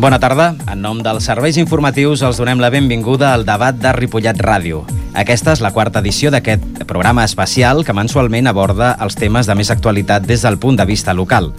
Bona 0.00 0.16
tarda. 0.16 0.54
En 0.72 0.80
nom 0.80 1.02
dels 1.04 1.26
serveis 1.28 1.58
informatius 1.60 2.22
els 2.24 2.38
donem 2.40 2.56
la 2.62 2.70
benvinguda 2.72 3.34
al 3.34 3.42
debat 3.44 3.76
de 3.76 3.90
Ripollet 3.92 4.38
Ràdio. 4.40 4.78
Aquesta 5.12 5.52
és 5.52 5.60
la 5.60 5.74
quarta 5.76 6.00
edició 6.00 6.30
d'aquest 6.32 6.86
programa 6.88 7.26
especial 7.28 7.84
que 7.84 7.92
mensualment 7.92 8.48
aborda 8.48 8.94
els 9.04 9.18
temes 9.20 9.44
de 9.44 9.58
més 9.58 9.68
actualitat 9.68 10.24
des 10.24 10.40
del 10.40 10.56
punt 10.56 10.78
de 10.80 10.86
vista 10.88 11.12
local. 11.12 11.50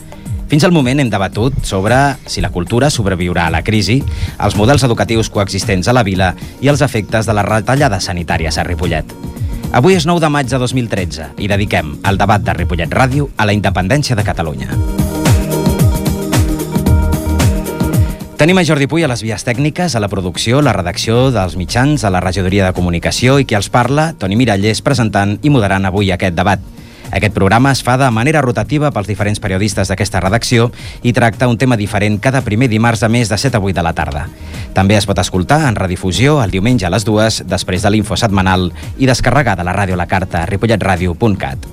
Fins 0.49 0.65
al 0.65 0.73
moment 0.73 0.99
hem 0.99 1.12
debatut 1.13 1.53
sobre 1.62 1.99
si 2.25 2.41
la 2.41 2.49
cultura 2.49 2.89
sobreviurà 2.89 3.45
a 3.45 3.53
la 3.53 3.62
crisi, 3.62 3.99
els 4.39 4.57
models 4.57 4.87
educatius 4.89 5.29
coexistents 5.29 5.87
a 5.87 5.93
la 5.93 6.01
vila 6.01 6.34
i 6.65 6.73
els 6.73 6.81
efectes 6.81 7.29
de 7.29 7.37
les 7.37 7.45
retallades 7.45 8.09
sanitàries 8.09 8.57
a 8.57 8.65
Ripollet. 8.65 9.13
Avui 9.71 9.99
és 9.99 10.09
9 10.09 10.17
de 10.17 10.34
maig 10.34 10.49
de 10.49 10.57
2013 10.57 11.29
i 11.37 11.51
dediquem 11.51 11.93
el 12.09 12.17
debat 12.17 12.41
de 12.41 12.57
Ripollet 12.57 12.89
Ràdio 12.89 13.29
a 13.37 13.45
la 13.45 13.53
independència 13.53 14.17
de 14.17 14.26
Catalunya. 14.26 15.00
Tenim 18.41 18.57
a 18.57 18.63
Jordi 18.65 18.87
Puy 18.89 19.03
a 19.05 19.07
les 19.07 19.21
vies 19.21 19.43
tècniques, 19.45 19.93
a 19.93 19.99
la 20.01 20.07
producció, 20.09 20.63
la 20.65 20.71
redacció 20.73 21.27
dels 21.29 21.53
mitjans, 21.59 22.01
a 22.01 22.09
la 22.09 22.23
regidoria 22.25 22.65
de 22.65 22.73
comunicació 22.73 23.35
i 23.37 23.45
qui 23.45 23.53
els 23.53 23.67
parla, 23.69 24.15
Toni 24.17 24.33
Mirallés, 24.33 24.81
presentant 24.81 25.35
i 25.45 25.51
moderant 25.53 25.85
avui 25.85 26.09
aquest 26.09 26.33
debat. 26.33 26.63
Aquest 27.13 27.35
programa 27.35 27.69
es 27.69 27.83
fa 27.85 27.99
de 28.01 28.07
manera 28.09 28.41
rotativa 28.41 28.89
pels 28.89 29.11
diferents 29.11 29.37
periodistes 29.43 29.93
d'aquesta 29.93 30.23
redacció 30.25 30.71
i 31.05 31.13
tracta 31.13 31.51
un 31.51 31.59
tema 31.61 31.77
diferent 31.77 32.17
cada 32.17 32.41
primer 32.41 32.71
dimarts 32.71 33.05
de 33.05 33.11
mes 33.13 33.29
de 33.29 33.37
7 33.37 33.59
a 33.59 33.61
8 33.61 33.77
de 33.77 33.85
la 33.85 33.93
tarda. 33.93 34.25
També 34.73 34.98
es 34.98 35.05
pot 35.05 35.21
escoltar 35.21 35.61
en 35.67 35.77
redifusió 35.77 36.41
el 36.41 36.49
diumenge 36.49 36.89
a 36.89 36.93
les 36.98 37.05
dues, 37.05 37.43
després 37.45 37.85
de 37.85 37.93
l'info 37.93 38.17
setmanal 38.17 38.71
i 38.98 39.05
descarregar 39.05 39.53
de 39.53 39.70
la 39.70 39.77
ràdio 39.77 39.93
a 39.93 40.01
la 40.01 40.09
carta 40.09 40.48
ripolletradio.cat. 40.49 41.70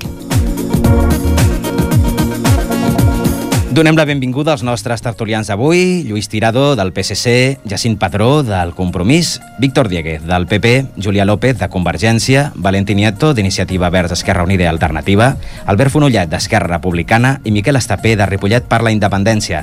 Donem 3.78 3.94
la 3.94 4.08
benvinguda 4.08 4.50
als 4.56 4.64
nostres 4.66 5.04
tertulians 5.04 5.46
d'avui, 5.46 6.02
Lluís 6.02 6.26
Tirado, 6.26 6.74
del 6.74 6.90
PSC, 6.90 7.60
Jacint 7.62 7.94
Padró, 7.96 8.42
del 8.42 8.72
Compromís, 8.74 9.36
Víctor 9.60 9.86
Dieguez, 9.86 10.24
del 10.26 10.48
PP, 10.50 10.96
Julià 10.98 11.22
López, 11.24 11.60
de 11.60 11.68
Convergència, 11.70 12.50
Valentín 12.56 12.98
Nieto, 12.98 13.34
d'Iniciativa 13.38 13.86
Verds 13.94 14.16
Esquerra 14.16 14.42
Unida 14.42 14.66
i 14.66 14.66
Alternativa, 14.66 15.36
Albert 15.64 15.94
Fonollet, 15.94 16.26
d'Esquerra 16.26 16.72
Republicana 16.74 17.36
i 17.44 17.54
Miquel 17.54 17.78
Estapé, 17.78 18.16
de 18.18 18.26
Ripollet 18.26 18.66
per 18.66 18.82
la 18.82 18.90
Independència. 18.90 19.62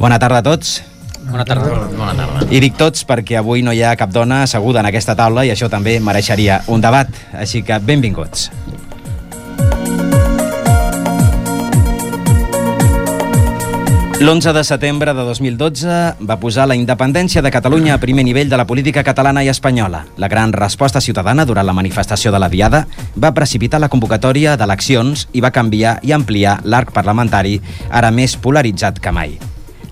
Bona 0.00 0.16
tarda 0.16 0.40
a 0.40 0.46
tots. 0.48 0.78
Bona 1.28 1.44
tarda. 1.44 1.84
Bona 1.98 2.14
tarda. 2.16 2.48
I 2.48 2.64
dic 2.64 2.80
tots 2.80 3.04
perquè 3.04 3.36
avui 3.44 3.60
no 3.60 3.76
hi 3.76 3.84
ha 3.84 3.92
cap 3.92 4.08
dona 4.08 4.46
asseguda 4.48 4.80
en 4.80 4.88
aquesta 4.88 5.12
taula 5.20 5.44
i 5.44 5.52
això 5.52 5.68
també 5.68 6.00
mereixeria 6.00 6.62
un 6.72 6.80
debat, 6.80 7.12
així 7.36 7.60
que 7.60 7.76
benvinguts. 7.76 8.48
L'11 14.20 14.52
de 14.52 14.62
setembre 14.68 15.14
de 15.16 15.22
2012 15.24 15.92
va 16.28 16.34
posar 16.36 16.66
la 16.68 16.74
independència 16.76 17.40
de 17.40 17.48
Catalunya 17.50 17.94
a 17.94 18.00
primer 18.02 18.20
nivell 18.26 18.50
de 18.52 18.58
la 18.60 18.66
política 18.68 19.00
catalana 19.00 19.40
i 19.40 19.48
espanyola. 19.48 20.02
La 20.20 20.28
gran 20.28 20.52
resposta 20.52 21.00
ciutadana 21.00 21.46
durant 21.48 21.64
la 21.64 21.72
manifestació 21.72 22.28
de 22.28 22.36
la 22.36 22.50
Diada 22.52 22.82
va 23.16 23.30
precipitar 23.32 23.80
la 23.80 23.88
convocatòria 23.88 24.58
d'eleccions 24.60 25.22
i 25.32 25.40
va 25.40 25.54
canviar 25.56 25.94
i 26.04 26.12
ampliar 26.12 26.58
l'arc 26.68 26.92
parlamentari, 26.92 27.62
ara 27.88 28.10
més 28.12 28.36
polaritzat 28.36 29.00
que 29.00 29.08
mai. 29.10 29.38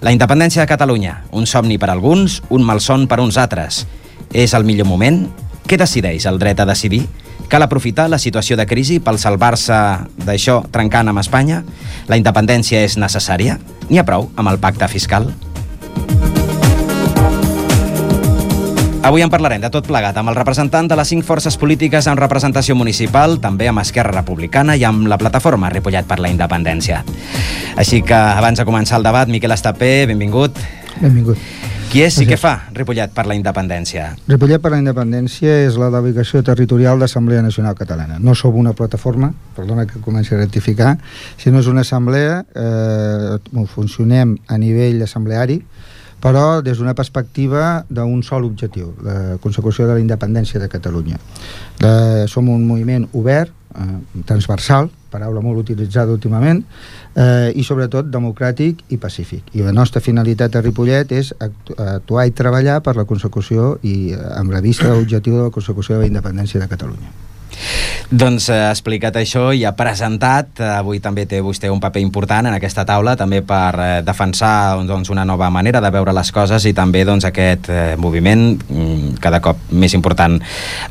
La 0.04 0.12
independència 0.12 0.60
de 0.60 0.68
Catalunya, 0.68 1.22
un 1.32 1.48
somni 1.48 1.78
per 1.80 1.88
alguns, 1.88 2.42
un 2.50 2.68
malson 2.68 3.08
per 3.08 3.22
uns 3.24 3.40
altres. 3.40 3.86
És 4.28 4.52
el 4.52 4.68
millor 4.68 4.92
moment? 4.92 5.24
Què 5.64 5.80
decideix 5.80 6.28
el 6.28 6.36
dret 6.36 6.60
a 6.60 6.68
decidir? 6.68 7.06
Cal 7.48 7.64
aprofitar 7.64 8.10
la 8.12 8.18
situació 8.20 8.58
de 8.60 8.66
crisi 8.68 8.98
per 9.00 9.14
salvar-se 9.16 9.76
d'això 10.20 10.60
trencant 10.68 11.08
amb 11.08 11.22
Espanya? 11.22 11.62
La 12.08 12.18
independència 12.20 12.82
és 12.84 12.98
necessària? 13.00 13.56
N'hi 13.88 14.00
ha 14.00 14.04
prou 14.04 14.28
amb 14.36 14.52
el 14.52 14.58
pacte 14.60 14.88
fiscal? 14.92 15.30
Avui 19.08 19.24
en 19.24 19.30
parlarem 19.32 19.62
de 19.62 19.70
tot 19.72 19.86
plegat 19.88 20.18
amb 20.20 20.28
el 20.28 20.36
representant 20.36 20.90
de 20.90 20.98
les 20.98 21.08
cinc 21.08 21.24
forces 21.24 21.56
polítiques 21.56 22.10
amb 22.10 22.20
representació 22.20 22.76
municipal, 22.76 23.38
també 23.40 23.70
amb 23.70 23.80
Esquerra 23.80 24.12
Republicana 24.12 24.76
i 24.76 24.84
amb 24.84 25.08
la 25.08 25.16
plataforma 25.16 25.70
Ripollet 25.72 26.04
per 26.04 26.18
la 26.20 26.28
Independència. 26.28 27.00
Així 27.80 28.02
que, 28.02 28.18
abans 28.18 28.60
de 28.60 28.68
començar 28.68 29.00
el 29.00 29.08
debat, 29.08 29.32
Miquel 29.32 29.56
Estapé, 29.56 30.04
benvingut. 30.10 30.60
Benvingut. 31.00 31.40
Qui 31.88 32.02
és 32.04 32.18
i 32.20 32.26
què 32.28 32.36
fa 32.36 32.50
Ripollet 32.76 33.14
per 33.16 33.22
la 33.24 33.32
independència? 33.32 34.10
Ripollet 34.28 34.60
per 34.60 34.74
la 34.74 34.80
independència 34.82 35.54
és 35.64 35.78
la 35.80 35.86
delegació 35.88 36.42
territorial 36.44 37.00
d'Assemblea 37.00 37.40
Nacional 37.40 37.78
Catalana. 37.78 38.18
No 38.20 38.34
som 38.36 38.58
una 38.60 38.74
plataforma, 38.76 39.30
perdona 39.56 39.86
que 39.88 40.02
comenci 40.04 40.34
a 40.36 40.40
rectificar, 40.42 40.98
sinó 41.40 41.62
és 41.64 41.70
una 41.72 41.86
assemblea, 41.86 42.42
eh, 42.52 43.64
funcionem 43.72 44.36
a 44.52 44.58
nivell 44.60 45.00
assembleari, 45.06 45.62
però 46.20 46.60
des 46.60 46.76
d'una 46.76 46.92
perspectiva 46.92 47.86
d'un 47.88 48.22
sol 48.22 48.44
objectiu, 48.44 48.92
la 49.02 49.38
consecució 49.40 49.86
de 49.88 49.94
la 49.94 50.04
independència 50.04 50.60
de 50.60 50.68
Catalunya. 50.68 51.16
Eh, 51.80 52.26
som 52.28 52.50
un 52.52 52.66
moviment 52.68 53.08
obert, 53.14 53.48
eh, 53.74 54.22
transversal, 54.26 54.90
paraula 55.10 55.42
molt 55.44 55.62
utilitzada 55.64 56.12
últimament, 56.12 56.62
eh, 57.14 57.52
i 57.54 57.64
sobretot 57.64 58.10
democràtic 58.12 58.84
i 58.88 58.98
pacífic. 59.00 59.54
I 59.54 59.64
la 59.66 59.72
nostra 59.72 60.02
finalitat 60.04 60.56
a 60.56 60.62
Ripollet 60.64 61.12
és 61.12 61.32
actuar 61.38 62.26
i 62.28 62.36
treballar 62.36 62.80
per 62.82 62.96
la 62.96 63.06
consecució 63.08 63.78
i 63.82 64.12
eh, 64.12 64.20
amb 64.36 64.52
la 64.54 64.60
vista 64.64 64.92
l'objectiu 64.92 65.36
de 65.36 65.48
la 65.48 65.54
consecució 65.54 65.96
de 65.96 66.06
la 66.06 66.12
independència 66.12 66.60
de 66.60 66.68
Catalunya. 66.68 67.10
Doncs 68.08 68.46
eh, 68.48 68.70
explicat 68.70 69.18
això 69.20 69.50
i 69.52 69.66
ha 69.68 69.74
presentat, 69.76 70.62
eh, 70.62 70.68
avui 70.78 70.96
també 70.96 71.26
té 71.28 71.42
vostè 71.44 71.68
un 71.68 71.76
paper 71.76 72.00
important 72.00 72.46
en 72.48 72.54
aquesta 72.56 72.86
taula, 72.88 73.12
també 73.20 73.42
per 73.44 73.74
eh, 73.84 73.88
defensar 74.00 74.78
doncs, 74.88 75.10
una 75.12 75.26
nova 75.28 75.50
manera 75.52 75.82
de 75.84 75.90
veure 75.92 76.14
les 76.16 76.30
coses 76.32 76.64
i 76.64 76.72
també 76.72 77.02
doncs, 77.04 77.26
aquest 77.28 77.68
moviment 78.00 78.54
mm, 78.56 79.18
cada 79.20 79.42
cop 79.44 79.60
més 79.76 79.92
important 79.92 80.38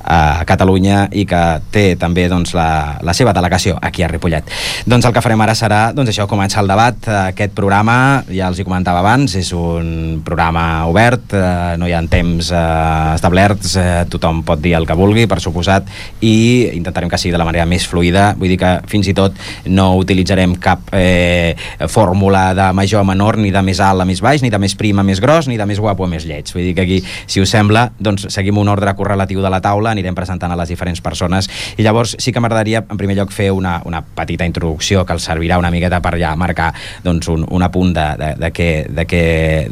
a 0.06 0.44
Catalunya 0.46 1.08
i 1.10 1.24
que 1.26 1.42
té 1.74 1.88
també 1.98 2.28
doncs, 2.30 2.54
la, 2.54 3.00
la 3.02 3.18
seva 3.18 3.34
delegació 3.34 3.80
aquí 3.82 4.06
a 4.06 4.12
Ripollet. 4.12 4.54
Doncs 4.86 5.10
el 5.10 5.18
que 5.18 5.26
farem 5.26 5.42
ara 5.42 5.58
serà 5.58 5.82
doncs, 5.98 6.14
això 6.14 6.30
començar 6.30 6.62
el 6.62 6.70
debat. 6.70 7.02
Aquest 7.32 7.58
programa, 7.58 7.98
ja 8.30 8.52
els 8.52 8.62
hi 8.62 8.68
comentava 8.68 9.02
abans, 9.02 9.34
és 9.42 9.50
un 9.58 10.22
programa 10.22 10.86
obert, 10.86 11.34
no 11.82 11.90
hi 11.90 11.98
ha 11.98 12.06
temps 12.06 12.54
establerts, 12.54 13.74
tothom 14.14 14.46
pot 14.46 14.62
dir 14.62 14.78
el 14.78 14.86
que 14.86 15.02
vulgui, 15.02 15.26
per 15.26 15.42
suposat, 15.42 15.90
i 16.22 16.38
intentarem 16.78 17.07
que 17.10 17.20
sigui 17.20 17.34
de 17.36 17.42
la 17.42 17.48
manera 17.48 17.66
més 17.70 17.88
fluida, 17.88 18.30
vull 18.38 18.52
dir 18.54 18.60
que 18.62 18.74
fins 18.90 19.10
i 19.12 19.16
tot 19.18 19.36
no 19.66 19.90
utilitzarem 20.00 20.56
cap 20.62 20.92
eh, 20.96 21.56
fórmula 21.88 22.54
de 22.58 22.72
major 22.78 23.04
a 23.04 23.08
menor, 23.08 23.38
ni 23.42 23.52
de 23.54 23.62
més 23.66 23.82
alt 23.84 24.04
a 24.04 24.08
més 24.08 24.22
baix, 24.24 24.44
ni 24.44 24.52
de 24.54 24.60
més 24.62 24.76
prim 24.78 25.00
a 25.00 25.06
més 25.08 25.22
gros, 25.24 25.48
ni 25.48 25.58
de 25.58 25.66
més 25.70 25.80
guapo 25.80 26.06
a 26.06 26.12
més 26.12 26.26
lleig. 26.28 26.50
Vull 26.54 26.70
dir 26.70 26.76
que 26.78 26.86
aquí, 26.86 27.02
si 27.26 27.42
us 27.42 27.52
sembla, 27.54 27.88
doncs 28.00 28.28
seguim 28.34 28.58
un 28.58 28.70
ordre 28.72 28.94
correlatiu 28.98 29.42
de 29.44 29.52
la 29.52 29.62
taula, 29.64 29.92
anirem 29.92 30.16
presentant 30.18 30.52
a 30.52 30.60
les 30.60 30.72
diferents 30.74 31.02
persones 31.04 31.50
i 31.78 31.86
llavors 31.86 32.16
sí 32.20 32.34
que 32.34 32.42
m'agradaria 32.44 32.84
en 32.84 33.00
primer 33.00 33.18
lloc 33.18 33.32
fer 33.34 33.50
una, 33.52 33.78
una 33.86 34.02
petita 34.02 34.46
introducció 34.48 35.06
que 35.06 35.16
els 35.16 35.26
servirà 35.28 35.58
una 35.60 35.72
miqueta 35.74 36.00
per 36.04 36.16
ja 36.20 36.34
marcar 36.40 36.72
doncs, 37.04 37.30
un, 37.34 37.46
un 37.50 37.66
apunt 37.66 37.94
de, 37.96 38.08
de, 38.20 38.32
de, 38.42 38.52
què, 38.54 38.70
de, 38.90 39.06
què, 39.10 39.24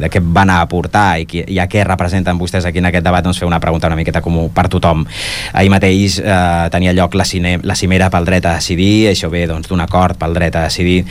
de 0.02 0.10
què 0.12 0.22
van 0.24 0.54
a 0.54 0.62
aportar 0.66 1.08
i, 1.22 1.28
qui, 1.30 1.44
i 1.56 1.60
a 1.62 1.68
què 1.72 1.84
representen 1.88 2.40
vostès 2.40 2.68
aquí 2.68 2.82
en 2.82 2.90
aquest 2.90 3.06
debat, 3.06 3.26
doncs 3.26 3.42
fer 3.42 3.50
una 3.50 3.62
pregunta 3.64 3.90
una 3.90 4.00
miqueta 4.00 4.22
comú 4.26 4.48
per 4.54 4.68
tothom. 4.72 5.06
Ahir 5.54 5.72
mateix 5.74 6.20
eh, 6.22 6.68
tenia 6.74 6.94
lloc 6.96 7.16
la, 7.18 7.25
cine, 7.26 7.58
la 7.64 7.76
cimera 7.76 8.10
pel 8.14 8.28
dret 8.28 8.46
a 8.46 8.56
decidir, 8.60 9.10
això 9.12 9.30
ve 9.34 9.46
doncs, 9.50 9.70
d'un 9.70 9.80
doncs, 9.80 9.90
acord 9.90 10.20
pel 10.20 10.36
dret 10.38 10.56
a 10.56 10.66
decidir. 10.68 11.02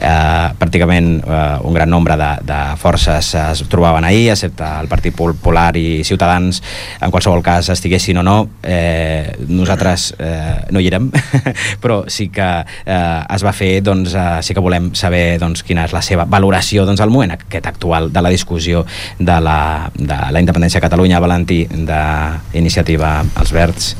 Eh, 0.00 0.46
pràcticament 0.60 1.10
eh, 1.20 1.40
un 1.66 1.76
gran 1.76 1.90
nombre 1.90 2.16
de, 2.20 2.30
de 2.46 2.60
forces 2.80 3.32
es 3.34 3.64
trobaven 3.70 4.04
ahir, 4.04 4.30
excepte 4.34 4.66
el 4.80 4.88
Partit 4.90 5.16
Popular 5.16 5.70
i 5.78 6.02
Ciutadans, 6.04 6.62
en 7.00 7.10
qualsevol 7.10 7.42
cas 7.46 7.70
estiguessin 7.72 8.20
o 8.20 8.26
no. 8.26 8.36
Eh, 8.62 9.36
nosaltres 9.48 10.14
eh, 10.18 10.66
no 10.70 10.80
hi 10.80 10.90
érem, 10.90 11.10
però 11.82 12.02
sí 12.10 12.28
que 12.34 12.48
eh, 12.84 13.20
es 13.36 13.46
va 13.46 13.54
fer, 13.56 13.72
doncs, 13.86 14.14
eh, 14.14 14.40
sí 14.46 14.56
que 14.56 14.64
volem 14.64 14.92
saber 14.98 15.38
doncs, 15.40 15.64
quina 15.66 15.86
és 15.88 15.94
la 15.96 16.02
seva 16.04 16.26
valoració 16.28 16.86
doncs, 16.88 17.00
al 17.00 17.12
moment 17.12 17.36
aquest 17.36 17.66
actual 17.70 18.10
de 18.12 18.22
la 18.22 18.32
discussió 18.32 18.84
de 19.18 19.40
la, 19.40 19.90
de 19.94 20.18
la 20.32 20.42
independència 20.42 20.80
a 20.80 20.86
Catalunya, 20.86 21.20
Valentí, 21.22 21.64
d'iniciativa 21.70 23.20
als 23.34 23.52
Verds. 23.52 23.94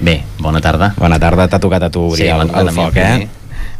Bé, 0.00 0.22
bona 0.38 0.60
tarda. 0.62 0.92
Bona 0.98 1.18
tarda, 1.18 1.48
t'ha 1.50 1.58
tocat 1.62 1.88
a 1.88 1.90
tu 1.90 2.04
obrir 2.06 2.28
sí, 2.28 2.30
el, 2.30 2.50
el 2.54 2.70
foc, 2.74 2.96
eh? 3.02 3.28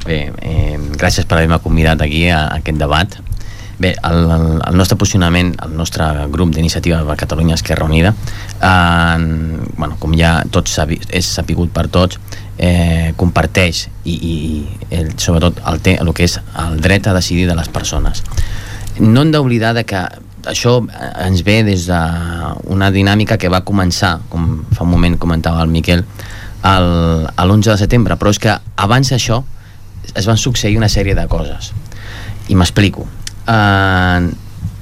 Bé, 0.06 0.19
eh, 0.43 0.76
gràcies 0.99 1.26
per 1.29 1.38
haver-me 1.38 1.61
convidat 1.62 2.03
aquí 2.03 2.26
a, 2.29 2.44
a 2.49 2.59
aquest 2.59 2.79
debat. 2.81 3.19
Bé, 3.79 3.93
el, 4.03 4.25
el, 4.35 4.47
el 4.67 4.79
nostre 4.79 4.99
posicionament, 4.99 5.53
el 5.62 5.76
nostre 5.79 6.09
grup 6.35 6.50
d'iniciativa 6.56 6.99
per 7.06 7.15
Catalunya 7.20 7.55
Esquerra 7.55 7.87
Unida, 7.87 8.15
eh, 8.59 9.19
bueno, 9.76 9.94
com 10.03 10.17
ja 10.19 10.41
tots 10.50 10.75
sabi, 10.81 10.99
és 11.15 11.29
sapigut 11.38 11.70
per 11.75 11.87
tots, 11.94 12.19
eh, 12.59 13.15
comparteix 13.17 13.87
i, 14.03 14.17
i 14.19 14.32
el, 14.91 15.12
sobretot 15.23 15.62
el, 15.70 15.79
té, 15.85 15.94
el 16.03 16.11
que 16.11 16.26
és 16.26 16.41
el 16.67 16.81
dret 16.82 17.06
a 17.06 17.15
decidir 17.15 17.47
de 17.47 17.55
les 17.59 17.70
persones. 17.70 18.25
No 18.99 19.23
hem 19.23 19.31
d'oblidar 19.31 19.76
que 19.87 20.03
això 20.48 20.78
ens 21.24 21.44
ve 21.44 21.60
des 21.66 21.86
d'una 21.88 22.90
dinàmica 22.94 23.38
que 23.38 23.50
va 23.52 23.62
començar, 23.66 24.18
com 24.32 24.64
fa 24.72 24.84
un 24.86 24.90
moment 24.90 25.18
comentava 25.20 25.62
el 25.62 25.70
Miquel, 25.72 26.04
l'11 26.64 27.70
de 27.70 27.78
setembre, 27.78 28.16
però 28.18 28.32
és 28.34 28.40
que 28.42 28.56
abans 28.76 29.12
d'això 29.12 29.42
es 30.14 30.26
van 30.26 30.40
succeir 30.40 30.76
una 30.78 30.88
sèrie 30.88 31.14
de 31.14 31.26
coses. 31.28 31.72
I 32.48 32.56
m'explico. 32.56 33.06
Uh, 33.48 34.28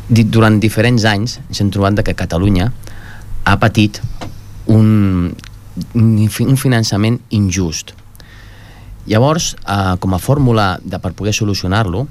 durant 0.09 0.61
diferents 0.63 1.05
anys 1.07 1.41
ens 1.49 1.61
hem 1.61 1.71
trobat 1.75 1.99
que 2.07 2.15
Catalunya 2.15 2.71
ha 3.47 3.57
patit 3.59 4.01
un, 4.71 5.35
un 5.95 6.57
finançament 6.59 7.19
injust. 7.35 7.93
Llavors, 9.07 9.55
eh, 9.63 9.95
com 10.03 10.15
a 10.15 10.19
fórmula 10.19 10.81
de, 10.83 10.99
per 10.99 11.13
poder 11.15 11.35
solucionar-lo, 11.35 12.07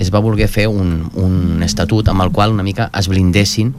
es 0.00 0.10
va 0.12 0.22
voler 0.24 0.48
fer 0.48 0.66
un, 0.68 1.10
un 1.20 1.62
estatut 1.62 2.08
amb 2.08 2.24
el 2.24 2.32
qual 2.32 2.54
una 2.54 2.64
mica 2.66 2.88
es 2.96 3.08
blindessin 3.12 3.74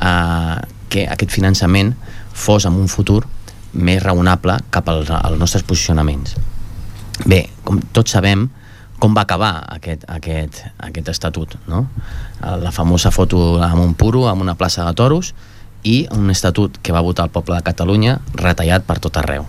eh, 0.00 0.56
que 0.88 1.04
aquest 1.06 1.34
finançament 1.34 1.92
fos 2.32 2.64
en 2.64 2.78
un 2.78 2.88
futur 2.88 3.22
més 3.72 4.00
raonable 4.02 4.56
cap 4.72 4.88
als, 4.88 5.10
als 5.12 5.38
nostres 5.38 5.66
posicionaments. 5.68 6.38
Bé, 7.28 7.44
com 7.66 7.82
tots 7.92 8.14
sabem, 8.16 8.46
com 8.98 9.14
va 9.14 9.26
acabar 9.26 9.52
aquest, 9.76 10.06
aquest, 10.10 10.62
aquest 10.82 11.10
estatut, 11.12 11.54
no? 11.68 11.84
La 12.40 12.72
famosa 12.74 13.12
foto 13.14 13.60
amb 13.62 13.82
un 13.82 13.94
puro, 13.94 14.26
amb 14.30 14.42
una 14.42 14.56
plaça 14.58 14.86
de 14.86 14.94
toros, 14.96 15.34
i 15.86 16.06
un 16.14 16.30
estatut 16.30 16.80
que 16.82 16.94
va 16.94 17.04
votar 17.04 17.28
el 17.28 17.34
poble 17.34 17.54
de 17.58 17.66
Catalunya 17.66 18.18
retallat 18.34 18.86
per 18.86 18.98
tot 19.02 19.20
arreu. 19.20 19.46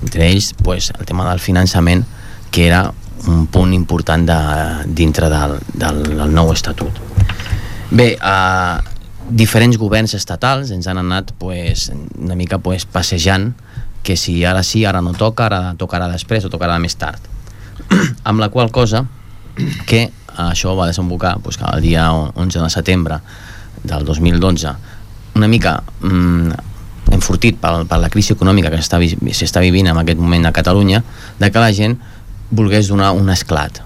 Entre 0.00 0.26
ells, 0.26 0.52
pues, 0.64 0.90
el 0.98 1.06
tema 1.06 1.28
del 1.28 1.42
finançament, 1.42 2.02
que 2.50 2.66
era 2.66 2.90
un 3.28 3.46
punt 3.46 3.74
important 3.74 4.24
de, 4.26 4.38
dintre 4.86 5.28
del, 5.30 5.58
del, 5.74 6.02
del 6.16 6.32
nou 6.34 6.52
estatut. 6.52 6.98
Bé, 7.92 8.14
eh, 8.16 8.78
diferents 9.28 9.78
governs 9.78 10.16
estatals 10.18 10.72
ens 10.74 10.88
han 10.90 10.98
anat 10.98 11.34
pues, 11.38 11.90
una 12.18 12.34
mica 12.38 12.58
pues, 12.58 12.86
passejant 12.86 13.52
que 14.02 14.16
si 14.18 14.42
ara 14.44 14.64
sí, 14.66 14.84
ara 14.84 15.02
no 15.04 15.12
toca, 15.14 15.46
ara 15.46 15.76
tocarà 15.78 16.08
després 16.10 16.44
o 16.44 16.50
tocarà 16.50 16.78
més 16.82 16.98
tard. 16.98 17.30
amb 18.28 18.40
la 18.40 18.48
qual 18.48 18.70
cosa 18.70 19.04
que 19.86 20.08
això 20.36 20.74
va 20.76 20.88
desembocar 20.88 21.38
pues, 21.42 21.58
el 21.60 21.82
dia 21.82 22.10
11 22.12 22.58
de 22.58 22.70
setembre 22.70 23.20
del 23.82 24.04
2012 24.04 24.74
una 25.34 25.48
mica 25.48 25.82
mm, 26.00 26.52
enfortit 27.12 27.58
per, 27.60 27.84
per 27.88 27.98
la 28.00 28.10
crisi 28.12 28.32
econòmica 28.32 28.70
que 28.72 28.80
s'està 28.80 29.60
vivint 29.60 29.90
en 29.90 30.00
aquest 30.00 30.20
moment 30.20 30.48
a 30.48 30.54
Catalunya 30.56 31.02
de 31.38 31.50
que 31.50 31.60
la 31.60 31.72
gent 31.76 31.98
volgués 32.52 32.92
donar 32.92 33.10
un 33.16 33.32
esclat 33.32 33.82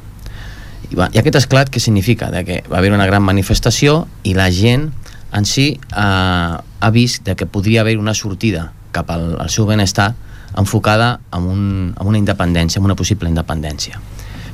i, 0.91 0.95
va, 0.95 1.09
i 1.13 1.21
aquest 1.21 1.41
esclat 1.43 1.71
què 1.73 1.81
significa? 1.83 2.31
De 2.31 2.45
que 2.47 2.61
va 2.71 2.79
haver 2.79 2.93
una 2.95 3.07
gran 3.09 3.25
manifestació 3.27 4.05
i 4.27 4.37
la 4.39 4.49
gent 4.55 4.91
en 5.37 5.47
si 5.49 5.73
eh, 5.75 5.97
ha 5.97 6.91
vist 6.95 7.25
de 7.27 7.35
que 7.37 7.49
podria 7.51 7.83
haver 7.83 7.97
una 7.99 8.15
sortida 8.15 8.71
cap 8.95 9.11
al, 9.11 9.35
al 9.43 9.51
seu 9.51 9.67
benestar 9.67 10.15
enfocada 10.57 11.21
en, 11.35 11.43
un, 11.43 11.65
en 11.99 12.07
una 12.07 12.19
independència, 12.19 12.81
en 12.81 12.87
una 12.87 12.97
possible 12.97 13.29
independència. 13.29 14.01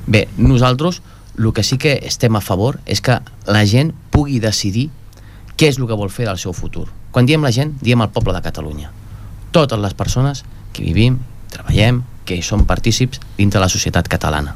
Bé, 0.06 0.26
nosaltres 0.36 1.02
el 1.38 1.52
que 1.52 1.62
sí 1.62 1.78
que 1.78 1.94
estem 2.04 2.34
a 2.36 2.42
favor 2.42 2.80
és 2.86 3.00
que 3.00 3.20
la 3.46 3.62
gent 3.68 3.92
pugui 4.12 4.40
decidir 4.40 4.88
què 5.56 5.68
és 5.70 5.78
el 5.78 5.86
que 5.86 5.96
vol 5.96 6.10
fer 6.10 6.26
del 6.26 6.40
seu 6.40 6.56
futur. 6.56 6.88
Quan 7.12 7.28
diem 7.28 7.44
la 7.44 7.52
gent, 7.52 7.76
diem 7.84 8.00
el 8.02 8.10
poble 8.10 8.34
de 8.34 8.42
Catalunya. 8.42 8.90
Totes 9.52 9.78
les 9.78 9.94
persones 9.94 10.42
que 10.72 10.82
vivim, 10.82 11.20
treballem, 11.52 12.02
que 12.24 12.40
som 12.42 12.66
partícips 12.66 13.20
dintre 13.38 13.60
la 13.60 13.70
societat 13.70 14.08
catalana. 14.08 14.54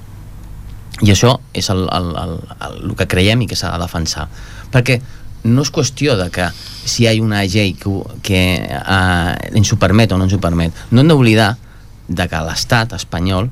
I 1.04 1.12
això 1.12 1.34
és 1.52 1.68
el, 1.70 1.84
el, 1.92 2.10
el, 2.16 2.34
el, 2.56 2.76
el 2.88 2.96
que 2.96 3.08
creiem 3.10 3.42
i 3.44 3.48
que 3.50 3.58
s'ha 3.58 3.74
de 3.74 3.82
defensar. 3.82 4.28
Perquè 4.72 5.00
no 5.46 5.62
és 5.62 5.70
qüestió 5.70 6.16
de 6.18 6.30
que 6.32 6.48
si 6.86 7.04
hi 7.04 7.08
ha 7.10 7.14
una 7.22 7.44
llei 7.44 7.74
que, 7.78 7.92
que 8.24 8.40
uh, 8.64 9.34
ens 9.52 9.72
ho 9.72 9.78
permet 9.78 10.12
o 10.12 10.18
no 10.18 10.26
ens 10.26 10.34
ho 10.34 10.40
permet. 10.42 10.74
No 10.90 11.02
hem 11.02 11.12
d'oblidar 11.12 11.54
de 12.08 12.26
que 12.30 12.42
l'estat 12.46 12.94
espanyol 12.96 13.50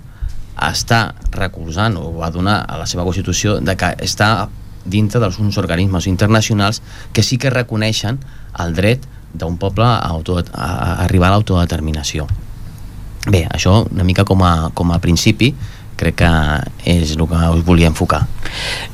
està 0.54 1.14
recolzant 1.34 1.98
o 1.98 2.12
va 2.16 2.30
donar 2.30 2.60
a 2.68 2.78
la 2.78 2.86
seva 2.86 3.04
Constitució 3.06 3.58
de 3.60 3.74
que 3.76 3.90
està 4.06 4.48
dintre 4.84 5.20
dels 5.20 5.40
uns 5.40 5.58
organismes 5.58 6.06
internacionals 6.06 6.80
que 7.12 7.24
sí 7.24 7.38
que 7.40 7.50
reconeixen 7.50 8.20
el 8.62 8.74
dret 8.76 9.04
d'un 9.34 9.58
poble 9.58 9.86
a, 9.86 9.98
auto, 10.14 10.38
a, 10.38 10.44
a 10.54 10.90
arribar 11.04 11.32
a 11.32 11.36
l'autodeterminació. 11.36 12.28
Bé, 13.26 13.46
això 13.50 13.86
una 13.90 14.04
mica 14.04 14.24
com 14.24 14.42
a, 14.44 14.70
com 14.74 14.92
a 14.92 15.00
principi 15.00 15.54
crec 15.96 16.16
que 16.20 16.30
és 16.90 17.14
el 17.14 17.26
que 17.30 17.50
us 17.54 17.62
volia 17.64 17.88
enfocar. 17.88 18.24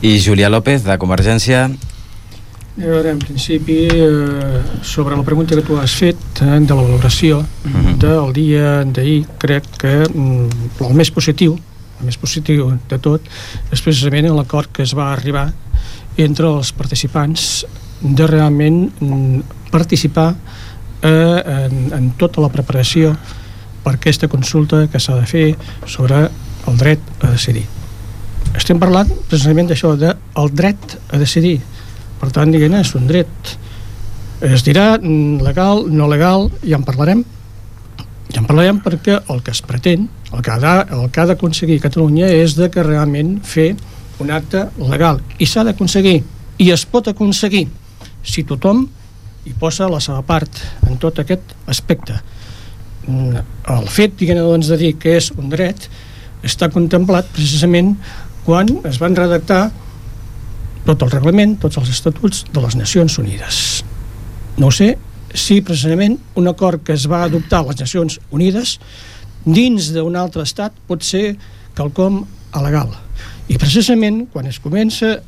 I 0.02 0.18
Julià 0.20 0.50
López, 0.52 0.84
de 0.84 0.98
Convergència, 1.00 1.70
a 2.80 2.86
veure, 2.86 3.10
en 3.10 3.18
principi, 3.18 3.88
eh, 3.92 4.60
sobre 4.82 5.16
la 5.16 5.22
pregunta 5.22 5.56
que 5.56 5.62
tu 5.62 5.76
has 5.76 5.92
fet 5.92 6.16
eh, 6.40 6.60
de 6.60 6.74
la 6.74 6.82
valoració 6.82 7.40
uh 7.40 7.68
mhm. 7.68 7.86
-huh. 7.86 7.96
del 7.98 8.32
dia 8.32 8.84
d'ahir, 8.84 9.26
crec 9.38 9.64
que 9.76 10.08
mm, 10.08 10.48
el 10.80 10.94
més 10.94 11.10
positiu, 11.10 11.58
el 12.00 12.06
més 12.06 12.16
positiu 12.16 12.78
de 12.88 12.98
tot, 12.98 13.20
és 13.72 13.82
precisament 13.82 14.34
l'acord 14.34 14.68
que 14.72 14.82
es 14.82 14.94
va 14.94 15.12
arribar 15.12 15.52
entre 16.16 16.46
els 16.46 16.72
participants 16.72 17.66
de 18.00 18.26
realment 18.26 18.92
mm, 19.00 19.40
participar 19.70 20.34
eh, 21.02 21.42
en, 21.66 21.92
en 21.92 22.12
tota 22.16 22.40
la 22.40 22.48
preparació 22.48 23.16
per 23.84 23.96
aquesta 23.96 24.28
consulta 24.28 24.86
que 24.92 25.00
s'ha 25.00 25.18
de 25.18 25.26
fer 25.26 25.46
sobre 25.86 26.28
el 26.68 26.78
dret 26.80 27.00
a 27.24 27.30
decidir. 27.32 27.66
Estem 28.56 28.80
parlant 28.82 29.10
precisament 29.30 29.70
d'això, 29.70 29.94
del 29.96 30.16
de 30.16 30.56
dret 30.58 30.96
a 31.10 31.18
decidir, 31.20 31.60
per 32.20 32.30
tant, 32.34 32.50
diguem 32.52 32.74
és 32.80 32.94
un 32.98 33.06
dret. 33.08 33.52
Es 34.44 34.64
dirà 34.66 34.94
mm, 34.98 35.40
legal, 35.44 35.86
no 35.88 36.08
legal, 36.10 36.48
ja 36.64 36.76
en 36.76 36.84
parlarem. 36.84 37.22
Ja 38.30 38.42
en 38.42 38.48
parlarem 38.48 38.80
perquè 38.84 39.20
el 39.32 39.40
que 39.46 39.54
es 39.54 39.62
pretén, 39.66 40.08
el 40.32 40.42
que 40.44 40.52
ha, 40.52 40.74
el 40.84 41.08
que 41.10 41.22
ha 41.22 41.26
d'aconseguir 41.30 41.80
Catalunya 41.82 42.28
és 42.30 42.54
de 42.58 42.70
que 42.70 42.84
realment 42.86 43.38
fer 43.42 43.72
un 44.20 44.30
acte 44.30 44.66
legal. 44.78 45.22
I 45.38 45.48
s'ha 45.48 45.64
d'aconseguir, 45.66 46.20
i 46.60 46.70
es 46.74 46.84
pot 46.86 47.08
aconseguir, 47.08 47.66
si 48.22 48.44
tothom 48.44 48.84
hi 49.48 49.54
posa 49.56 49.88
la 49.88 50.00
seva 50.04 50.20
part 50.26 50.60
en 50.86 50.98
tot 51.00 51.18
aquest 51.22 51.54
aspecte. 51.70 52.18
Mm, 53.10 53.42
el 53.74 53.88
fet, 53.90 54.14
diguem 54.20 54.38
doncs, 54.38 54.70
de 54.70 54.78
dir 54.78 54.94
que 55.00 55.16
és 55.18 55.30
un 55.34 55.50
dret 55.50 55.88
està 56.46 56.70
contemplat 56.72 57.28
precisament 57.34 57.94
quan 58.46 58.70
es 58.88 59.00
van 59.02 59.16
redactar 59.18 59.68
tot 60.86 61.02
el 61.04 61.12
reglament, 61.12 61.56
tots 61.60 61.78
els 61.80 61.90
estatuts 61.92 62.44
de 62.52 62.62
les 62.62 62.76
Nacions 62.78 63.18
Unides. 63.20 63.58
No 64.60 64.70
sé 64.74 64.94
si 65.34 65.60
precisament 65.62 66.16
un 66.40 66.48
acord 66.50 66.82
que 66.86 66.94
es 66.96 67.06
va 67.10 67.24
adoptar 67.26 67.60
a 67.60 67.70
les 67.70 67.82
Nacions 67.82 68.18
Unides 68.34 68.78
dins 69.44 69.90
d'un 69.94 70.16
altre 70.20 70.44
estat 70.46 70.74
pot 70.88 71.04
ser 71.06 71.34
quelcom 71.76 72.22
alegal. 72.56 72.94
I 73.50 73.58
precisament 73.58 74.24
quan 74.32 74.48
es 74.50 74.58
comença 74.62 75.18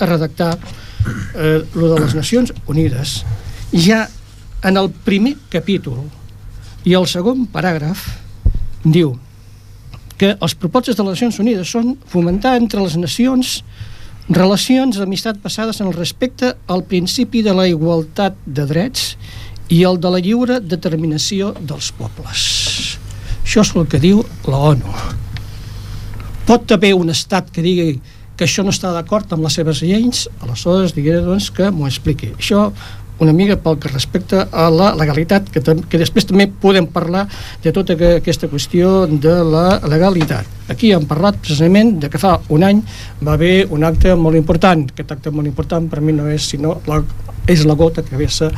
a 0.00 0.08
redactar 0.08 0.54
eh, 0.56 1.60
lo 1.74 1.92
de 1.92 2.00
les 2.04 2.16
Nacions 2.16 2.54
Unides, 2.68 3.20
ja 3.72 4.06
en 4.64 4.76
el 4.76 4.90
primer 5.04 5.36
capítol 5.52 6.04
i 6.84 6.96
el 6.96 7.06
segon 7.10 7.46
paràgraf 7.52 8.06
diu 8.84 9.16
que 10.20 10.34
els 10.36 10.54
propostes 10.54 10.96
de 10.96 11.04
les 11.04 11.16
Nacions 11.16 11.40
Unides 11.40 11.72
són 11.72 11.94
fomentar 12.08 12.56
entre 12.60 12.82
les 12.84 12.96
nacions 13.00 13.60
Relacions 14.30 14.94
d'amistat 14.94 15.40
passades 15.42 15.80
en 15.80 15.88
el 15.90 15.96
respecte 15.96 16.52
al 16.70 16.84
principi 16.86 17.40
de 17.42 17.50
la 17.50 17.64
igualtat 17.66 18.36
de 18.46 18.62
drets 18.62 19.16
i 19.74 19.80
el 19.82 19.98
de 19.98 20.12
la 20.14 20.20
lliure 20.22 20.60
determinació 20.62 21.48
dels 21.58 21.88
pobles. 21.98 22.44
Això 23.42 23.64
és 23.66 23.72
el 23.74 23.88
que 23.90 23.98
diu 23.98 24.22
la 24.46 24.60
ONU. 24.68 24.92
Pot 26.46 26.70
haver 26.76 26.92
un 26.94 27.10
estat 27.10 27.50
que 27.50 27.64
digui 27.64 27.96
que 28.38 28.46
això 28.46 28.62
no 28.62 28.70
està 28.70 28.92
d'acord 28.94 29.34
amb 29.34 29.48
les 29.48 29.58
seves 29.58 29.82
lleis, 29.82 30.28
aleshores 30.38 30.94
diguem 30.94 31.26
doncs, 31.26 31.50
que 31.50 31.66
m'ho 31.74 31.90
expliqui. 31.90 32.30
Això 32.38 32.68
una 33.20 33.32
mica 33.36 33.56
pel 33.60 33.78
que 33.80 33.92
respecta 33.92 34.46
a 34.50 34.68
la 34.72 34.90
legalitat, 34.96 35.50
que, 35.52 35.60
que 35.62 36.00
després 36.00 36.26
també 36.28 36.46
podem 36.48 36.88
parlar 36.90 37.26
de 37.62 37.72
tota 37.76 37.96
aquesta 38.16 38.48
qüestió 38.48 39.04
de 39.10 39.36
la 39.44 39.78
legalitat. 39.84 40.48
Aquí 40.72 40.92
hem 40.94 41.06
parlat 41.10 41.40
precisament 41.42 41.98
de 42.00 42.10
que 42.10 42.20
fa 42.20 42.38
un 42.48 42.64
any 42.64 42.80
va 43.20 43.36
haver 43.36 43.66
un 43.70 43.84
acte 43.84 44.14
molt 44.16 44.38
important. 44.40 44.86
Aquest 44.90 45.12
acte 45.16 45.34
molt 45.34 45.50
important 45.50 45.90
per 45.90 46.00
mi 46.00 46.16
no 46.16 46.30
és 46.32 46.48
sinó 46.54 46.78
la, 46.88 47.02
és 47.50 47.66
la 47.68 47.76
gota 47.76 48.06
que 48.06 48.18
vessa 48.20 48.50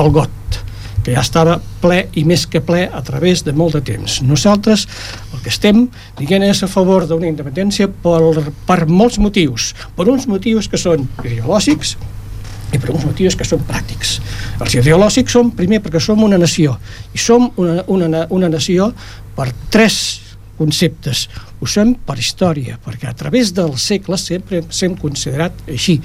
el 0.00 0.12
got 0.14 0.60
que 1.00 1.14
ja 1.14 1.22
estava 1.24 1.56
ple 1.80 2.02
i 2.20 2.26
més 2.28 2.44
que 2.50 2.60
ple 2.64 2.82
a 2.84 3.00
través 3.04 3.42
de 3.46 3.54
molt 3.56 3.78
de 3.78 3.82
temps. 3.92 4.20
Nosaltres 4.26 4.86
el 5.32 5.40
que 5.42 5.52
estem 5.52 5.86
diguem 6.18 6.44
és 6.50 6.62
a 6.62 6.68
favor 6.70 7.06
d'una 7.08 7.28
independència 7.30 7.88
per, 7.88 8.20
per 8.68 8.80
molts 8.86 9.18
motius, 9.22 9.72
per 9.96 10.08
uns 10.12 10.28
motius 10.28 10.68
que 10.68 10.80
són 10.80 11.08
ideològics, 11.24 11.96
i 12.72 12.78
per 12.78 12.92
uns 12.94 13.04
motius 13.08 13.36
que 13.38 13.46
són 13.46 13.62
pràctics. 13.68 14.18
Els 14.60 14.76
ideològics 14.78 15.36
són, 15.36 15.52
primer, 15.56 15.80
perquè 15.84 16.02
som 16.02 16.22
una 16.22 16.38
nació, 16.40 16.76
i 17.14 17.20
som 17.20 17.50
una, 17.60 17.84
una, 17.88 18.26
una 18.30 18.50
nació 18.52 18.90
per 19.36 19.50
tres 19.72 20.20
conceptes. 20.60 21.26
Ho 21.60 21.68
som 21.68 21.94
per 22.06 22.18
història, 22.20 22.78
perquè 22.84 23.08
a 23.10 23.16
través 23.16 23.54
dels 23.56 23.86
segles 23.92 24.26
sempre 24.32 24.62
s'hem 24.68 24.96
considerat 25.00 25.56
així. 25.68 26.00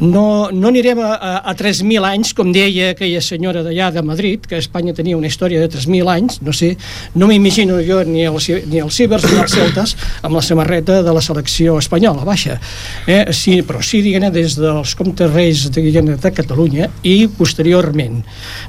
No, 0.00 0.50
no 0.52 0.68
anirem 0.68 0.98
a, 1.00 1.14
a, 1.14 1.32
a 1.50 1.54
3.000 1.56 2.04
anys, 2.04 2.32
com 2.36 2.50
deia 2.52 2.90
aquella 2.92 3.20
senyora 3.24 3.62
d'allà 3.64 3.90
de 3.94 4.02
Madrid, 4.04 4.44
que 4.48 4.58
Espanya 4.60 4.94
tenia 4.96 5.16
una 5.16 5.30
història 5.30 5.62
de 5.62 5.68
3.000 5.72 6.10
anys, 6.12 6.40
no 6.44 6.52
sé, 6.56 6.74
no 7.14 7.28
m'imagino 7.30 7.78
jo 7.84 8.02
ni 8.04 8.26
els, 8.28 8.48
ni 8.68 8.82
els 8.82 8.96
cibers 8.96 9.24
ni 9.30 9.40
els 9.40 9.56
celtes 9.56 9.96
amb 10.22 10.36
la 10.36 10.44
samarreta 10.44 11.00
de 11.02 11.14
la 11.16 11.22
selecció 11.24 11.78
espanyola, 11.80 12.26
baixa. 12.28 12.58
Eh? 13.06 13.24
Sí, 13.36 13.60
però 13.66 13.80
sí, 13.84 14.02
diguem 14.04 14.28
des 14.34 14.58
dels 14.60 14.94
comtes 14.98 15.32
reis 15.32 15.66
diguem 15.72 16.12
de 16.14 16.32
Catalunya 16.36 16.90
i 17.06 17.16
posteriorment, 17.32 18.22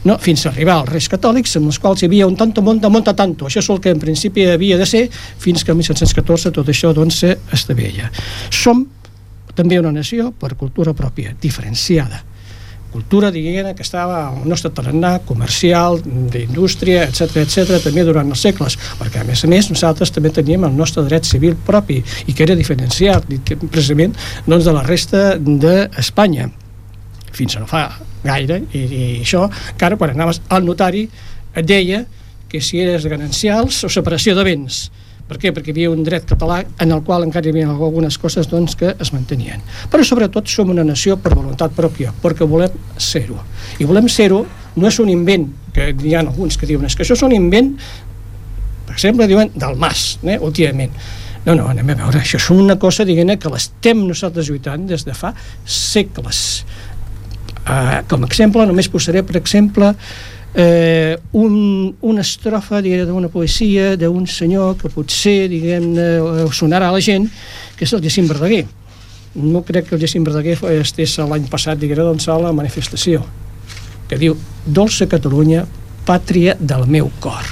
no? 0.07 0.17
fins 0.23 0.45
a 0.45 0.51
arribar 0.53 0.81
als 0.81 0.93
reis 0.93 1.09
catòlics, 1.11 1.57
amb 1.59 1.71
els 1.71 1.79
quals 1.81 2.03
hi 2.03 2.09
havia 2.09 2.27
un 2.27 2.37
tanto, 2.39 2.63
monta, 2.63 2.91
monta 2.93 3.15
tanto. 3.17 3.47
Això 3.47 3.63
és 3.63 3.71
el 3.73 3.81
que 3.83 3.93
en 3.95 4.01
principi 4.01 4.47
havia 4.47 4.77
de 4.79 4.87
ser, 4.87 5.07
fins 5.11 5.63
que 5.63 5.75
en 5.75 5.81
1714 5.81 6.53
tot 6.55 6.71
això 6.71 6.93
doncs, 6.95 7.23
s'estaveia. 7.23 8.11
Som 8.53 8.85
també 9.57 9.79
una 9.81 9.91
nació 9.91 10.31
per 10.31 10.55
cultura 10.55 10.93
pròpia, 10.93 11.33
diferenciada. 11.41 12.23
Cultura, 12.91 13.29
diguem, 13.35 13.67
que 13.75 13.83
estava 13.83 14.21
al 14.29 14.45
nostre 14.47 14.71
tarannà 14.71 15.17
comercial, 15.27 15.99
d'indústria, 16.31 17.03
etc 17.09 17.41
etc 17.43 17.81
també 17.83 18.05
durant 18.07 18.29
els 18.31 18.43
segles, 18.45 18.77
perquè 18.97 19.21
a 19.21 19.27
més 19.27 19.43
a 19.43 19.49
més 19.51 19.67
nosaltres 19.73 20.13
també 20.15 20.31
teníem 20.33 20.63
el 20.65 20.77
nostre 20.77 21.03
dret 21.05 21.27
civil 21.27 21.57
propi 21.67 21.99
i 21.99 22.33
que 22.33 22.45
era 22.47 22.55
diferenciat 22.55 23.27
precisament 23.67 24.15
doncs, 24.47 24.63
de 24.65 24.73
la 24.73 24.85
resta 24.87 25.23
d'Espanya. 25.37 26.47
Fins 27.37 27.57
a 27.57 27.61
no 27.61 27.67
fa 27.69 27.89
gaire 28.23 28.63
i, 28.71 28.79
i 28.79 29.03
això, 29.19 29.45
que 29.77 29.85
ara 29.85 29.99
quan 29.99 30.15
anaves 30.15 30.39
al 30.49 30.65
notari 30.65 31.03
et 31.57 31.67
deia 31.67 32.05
que 32.47 32.63
si 32.63 32.79
eres 32.79 33.05
ganancials 33.11 33.83
o 33.83 33.91
separació 33.91 34.33
de 34.37 34.47
béns 34.47 34.87
per 35.27 35.37
què? 35.41 35.51
Perquè 35.51 35.71
hi 35.71 35.75
havia 35.75 35.91
un 35.91 36.03
dret 36.07 36.25
català 36.29 36.61
en 36.83 36.95
el 36.95 37.03
qual 37.07 37.25
encara 37.27 37.49
hi 37.49 37.51
havia 37.51 37.67
algunes 37.73 38.17
coses 38.21 38.47
doncs, 38.47 38.77
que 38.79 38.93
es 38.95 39.11
mantenien. 39.13 39.63
Però 39.91 40.05
sobretot 40.07 40.47
som 40.51 40.71
una 40.71 40.85
nació 40.87 41.17
per 41.19 41.35
voluntat 41.35 41.75
pròpia, 41.75 42.13
perquè 42.23 42.47
volem 42.47 42.75
ser-ho. 42.97 43.39
I 43.79 43.87
volem 43.89 44.07
ser-ho 44.11 44.45
no 44.77 44.87
és 44.87 44.99
un 45.03 45.09
invent, 45.11 45.47
que 45.73 45.91
hi 45.91 46.15
ha 46.15 46.21
alguns 46.23 46.57
que 46.57 46.69
diuen 46.69 46.87
és 46.87 46.95
que 46.95 47.03
això 47.03 47.17
és 47.17 47.23
un 47.25 47.35
invent, 47.35 47.73
per 48.87 48.95
exemple, 48.95 49.27
diuen 49.29 49.51
del 49.55 49.75
mas, 49.79 50.17
eh, 50.23 50.37
últimament. 50.39 50.93
No, 51.47 51.55
no, 51.55 51.67
anem 51.71 51.93
a 51.93 51.95
veure, 51.95 52.19
això 52.19 52.39
és 52.39 52.49
una 52.51 52.75
cosa, 52.79 53.05
diguem 53.07 53.33
que 53.39 53.51
l'estem 53.51 54.01
nosaltres 54.03 54.49
lluitant 54.49 54.87
des 54.87 55.05
de 55.07 55.15
fa 55.15 55.33
segles. 55.63 56.63
Uh, 57.67 57.99
com 58.07 58.23
a 58.23 58.27
exemple, 58.27 58.65
només 58.67 58.87
posaré, 58.91 59.23
per 59.27 59.37
exemple, 59.39 59.93
eh, 60.57 61.17
un, 61.37 61.95
una 62.01 62.21
estrofa 62.25 62.81
d'una 62.81 63.29
poesia 63.29 63.95
d'un 63.95 64.25
senyor 64.25 64.75
que 64.81 64.89
potser 64.89 65.45
diguem 65.51 65.93
sonarà 66.51 66.89
a 66.89 66.95
la 66.95 67.03
gent 67.03 67.29
que 67.77 67.85
és 67.85 67.93
el 67.93 68.01
Jacint 68.01 68.27
Verdaguer 68.27 68.65
no 69.37 69.61
crec 69.61 69.89
que 69.89 69.95
el 69.95 70.01
Jacint 70.01 70.25
Verdaguer 70.25 70.57
estés 70.81 71.19
l'any 71.21 71.45
passat 71.51 71.77
diguem 71.77 72.01
doncs 72.01 72.27
a 72.27 72.39
la 72.41 72.55
manifestació 72.57 73.21
que 74.07 74.17
diu 74.17 74.33
Dolça 74.65 75.05
Catalunya, 75.05 75.65
pàtria 76.07 76.55
del 76.59 76.87
meu 76.89 77.11
cor 77.21 77.45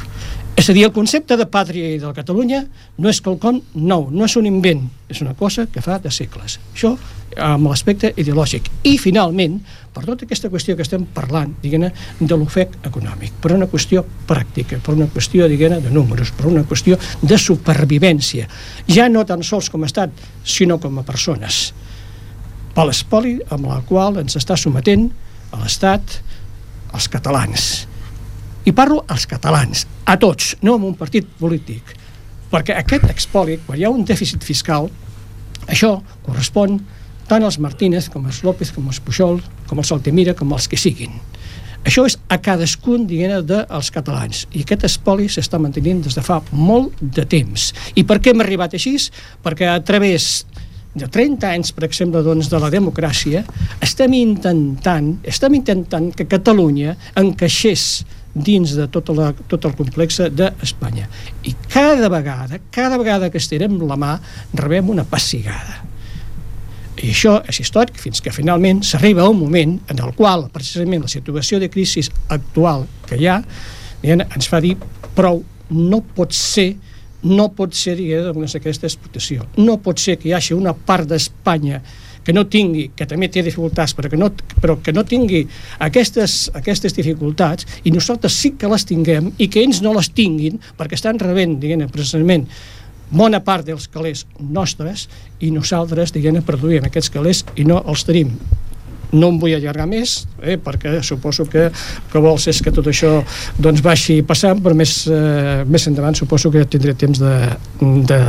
és 0.56 0.70
a 0.72 0.74
dir, 0.74 0.86
el 0.88 0.94
concepte 0.96 1.36
de 1.36 1.46
pàtria 1.52 1.90
i 1.92 2.00
de 2.00 2.10
Catalunya 2.16 2.62
no 2.98 3.12
és 3.12 3.20
quelcom 3.22 3.60
nou, 3.76 4.08
no 4.10 4.24
és 4.24 4.38
un 4.40 4.48
invent, 4.48 4.86
és 5.12 5.20
una 5.22 5.34
cosa 5.36 5.66
que 5.68 5.84
fa 5.84 5.98
de 6.00 6.12
segles. 6.16 6.56
Això 6.72 6.94
amb 7.36 7.68
l'aspecte 7.68 8.14
ideològic. 8.16 8.70
I, 8.88 8.96
finalment, 9.02 9.60
per 9.96 10.04
tota 10.04 10.26
aquesta 10.28 10.50
qüestió 10.52 10.76
que 10.76 10.84
estem 10.84 11.06
parlant, 11.16 11.54
diguem 11.64 11.86
de 12.20 12.36
l'ofec 12.36 12.74
econòmic, 12.84 13.38
per 13.40 13.54
una 13.56 13.70
qüestió 13.72 14.04
pràctica, 14.28 14.82
per 14.84 14.98
una 14.98 15.08
qüestió, 15.08 15.48
diguem 15.48 15.78
de 15.80 15.94
números, 15.94 16.34
per 16.36 16.50
una 16.52 16.66
qüestió 16.68 17.00
de 17.22 17.38
supervivència, 17.40 18.50
ja 18.92 19.08
no 19.08 19.24
tan 19.24 19.44
sols 19.48 19.72
com 19.72 19.86
a 19.86 19.90
estat, 19.90 20.12
sinó 20.44 20.78
com 20.84 21.00
a 21.00 21.06
persones. 21.08 21.70
Per 22.76 22.84
l'espoli 22.84 23.38
amb 23.56 23.70
la 23.72 23.80
qual 23.88 24.20
ens 24.20 24.36
està 24.36 24.58
sometent 24.60 25.08
a 25.56 25.62
l'Estat 25.62 26.18
els 26.96 27.08
catalans. 27.12 27.86
I 28.68 28.74
parlo 28.76 29.06
als 29.08 29.24
catalans, 29.32 29.86
a 30.04 30.18
tots, 30.20 30.58
no 30.66 30.76
amb 30.76 30.90
un 30.90 31.00
partit 31.00 31.28
polític, 31.40 31.96
perquè 32.52 32.76
aquest 32.76 33.08
expòlit, 33.08 33.64
quan 33.64 33.80
hi 33.80 33.88
ha 33.88 33.94
un 33.94 34.04
dèficit 34.04 34.44
fiscal, 34.44 34.90
això 35.72 35.96
correspon 36.26 36.82
tant 37.30 37.46
als 37.46 37.62
Martínez 37.64 38.10
com 38.12 38.26
als 38.28 38.44
López, 38.44 38.74
com 38.76 38.92
als 38.92 39.00
Pujol, 39.00 39.40
com 39.70 39.82
als 39.82 39.92
Altemira, 39.96 40.36
com 40.38 40.54
als 40.54 40.68
que 40.72 40.80
siguin. 40.80 41.16
Això 41.86 42.02
és 42.10 42.16
a 42.34 42.40
cadascun, 42.42 43.06
diguem 43.06 43.44
dels 43.46 43.92
catalans. 43.94 44.46
I 44.58 44.64
aquest 44.66 44.88
espoli 44.88 45.30
s'està 45.30 45.60
mantenint 45.62 46.02
des 46.02 46.18
de 46.18 46.24
fa 46.26 46.40
molt 46.52 46.98
de 47.00 47.28
temps. 47.30 47.70
I 47.94 48.04
per 48.10 48.18
què 48.18 48.34
hem 48.34 48.42
arribat 48.42 48.74
així? 48.74 48.96
Perquè 49.46 49.70
a 49.70 49.82
través 49.86 50.46
de 50.96 51.08
30 51.12 51.52
anys, 51.52 51.74
per 51.76 51.86
exemple, 51.86 52.24
doncs, 52.26 52.50
de 52.50 52.60
la 52.62 52.72
democràcia, 52.74 53.44
estem 53.86 54.16
intentant, 54.18 55.12
estem 55.28 55.60
intentant 55.60 56.10
que 56.16 56.26
Catalunya 56.32 56.96
encaixés 57.22 58.06
dins 58.36 58.74
de 58.76 58.88
tot, 58.92 59.12
la, 59.16 59.30
tot 59.48 59.68
el 59.68 59.76
complex 59.78 60.24
d'Espanya. 60.36 61.06
I 61.48 61.54
cada 61.72 62.10
vegada, 62.12 62.60
cada 62.72 62.98
vegada 63.00 63.30
que 63.30 63.40
estirem 63.40 63.78
la 63.86 64.00
mà, 64.00 64.16
rebem 64.58 64.90
una 64.92 65.06
passigada. 65.08 65.84
I 66.96 67.12
això 67.12 67.38
és 67.52 67.60
històric 67.60 67.98
fins 68.00 68.22
que 68.24 68.32
finalment 68.32 68.82
s'arriba 68.88 69.26
a 69.26 69.32
un 69.32 69.40
moment 69.40 69.78
en 69.92 70.00
el 70.00 70.14
qual 70.16 70.48
precisament 70.54 71.04
la 71.04 71.12
situació 71.12 71.60
de 71.60 71.70
crisi 71.70 72.06
actual 72.32 72.86
que 73.10 73.20
hi 73.20 73.28
ha 73.28 73.42
ens 74.06 74.48
fa 74.48 74.62
dir 74.64 74.76
prou, 75.16 75.42
no 75.70 76.02
pot 76.16 76.34
ser 76.36 76.76
no 77.26 77.48
pot 77.58 77.74
ser 77.74 77.96
diguem, 77.98 78.44
aquesta 78.46 78.86
explotació. 78.86 79.48
No 79.58 79.80
pot 79.82 79.98
ser 79.98 80.20
que 80.22 80.30
hi 80.30 80.34
hagi 80.38 80.54
una 80.54 80.76
part 80.78 81.10
d'Espanya 81.10 81.82
que 82.26 82.34
no 82.34 82.46
tingui, 82.50 82.88
que 82.98 83.06
també 83.06 83.30
té 83.30 83.44
dificultats, 83.46 83.94
però 83.98 84.10
que 84.10 84.18
no, 84.18 84.32
però 84.62 84.76
que 84.82 84.94
no 84.94 85.04
tingui 85.06 85.44
aquestes, 85.86 86.50
aquestes 86.58 86.96
dificultats 86.98 87.68
i 87.86 87.94
nosaltres 87.94 88.34
sí 88.34 88.56
que 88.58 88.70
les 88.70 88.86
tinguem 88.90 89.30
i 89.38 89.48
que 89.50 89.62
ells 89.62 89.84
no 89.86 89.94
les 89.94 90.10
tinguin 90.18 90.58
perquè 90.78 90.98
estan 90.98 91.22
rebent, 91.22 91.60
diguem 91.62 91.86
precisament, 91.94 92.48
bona 93.16 93.42
part 93.44 93.66
dels 93.68 93.88
calés 93.92 94.26
nostres 94.40 95.08
i 95.40 95.52
nosaltres, 95.54 96.14
diguem 96.16 96.42
produïm 96.46 96.86
aquests 96.86 97.12
calés 97.14 97.44
i 97.56 97.66
no 97.68 97.82
els 97.88 98.06
tenim. 98.08 98.36
No 99.16 99.30
em 99.32 99.38
vull 99.40 99.54
allargar 99.56 99.86
més 99.88 100.26
eh, 100.42 100.58
perquè 100.60 100.98
suposo 101.06 101.46
que 101.48 101.70
que 102.12 102.22
vols 102.22 102.48
és 102.52 102.60
que 102.64 102.74
tot 102.74 102.90
això 102.92 103.22
doncs 103.62 103.84
vagi 103.86 104.22
passant 104.28 104.60
però 104.64 104.76
més, 104.76 105.06
eh, 105.08 105.64
més 105.68 105.88
endavant 105.88 106.18
suposo 106.18 106.52
que 106.52 106.66
tindré 106.68 106.96
temps 107.00 107.22
de, 107.22 107.36
de 108.10 108.20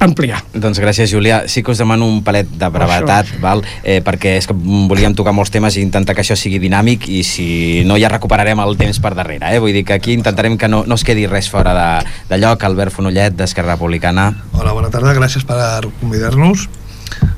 ampliar. 0.00 0.40
Doncs 0.54 0.78
gràcies, 0.80 1.10
Julià. 1.10 1.42
Sí 1.50 1.62
que 1.62 1.72
us 1.72 1.80
demano 1.80 2.06
un 2.06 2.22
palet 2.24 2.48
de 2.60 2.68
brevetat, 2.72 3.30
val? 3.42 3.62
Eh, 3.82 3.98
perquè 4.04 4.36
és 4.38 4.46
que 4.48 4.54
volíem 4.54 5.14
tocar 5.18 5.34
molts 5.36 5.52
temes 5.54 5.76
i 5.76 5.82
intentar 5.84 6.14
que 6.14 6.22
això 6.24 6.36
sigui 6.38 6.60
dinàmic 6.62 7.08
i 7.10 7.22
si 7.26 7.48
no 7.88 7.98
ja 8.00 8.10
recuperarem 8.12 8.60
el 8.64 8.78
temps 8.80 9.00
per 9.02 9.14
darrere. 9.18 9.54
Eh? 9.54 9.60
Vull 9.62 9.74
dir 9.76 9.84
que 9.88 9.98
aquí 9.98 10.14
intentarem 10.14 10.58
que 10.58 10.70
no, 10.70 10.84
no 10.86 10.98
es 10.98 11.04
quedi 11.04 11.26
res 11.26 11.50
fora 11.50 11.74
de, 11.74 11.90
de 12.30 12.40
lloc. 12.40 12.64
Albert 12.64 12.94
Fonollet, 12.94 13.36
d'Esquerra 13.36 13.76
Republicana. 13.76 14.30
Hola, 14.52 14.74
bona 14.76 14.90
tarda, 14.94 15.14
gràcies 15.16 15.46
per 15.48 15.88
convidar-nos. 16.00 16.68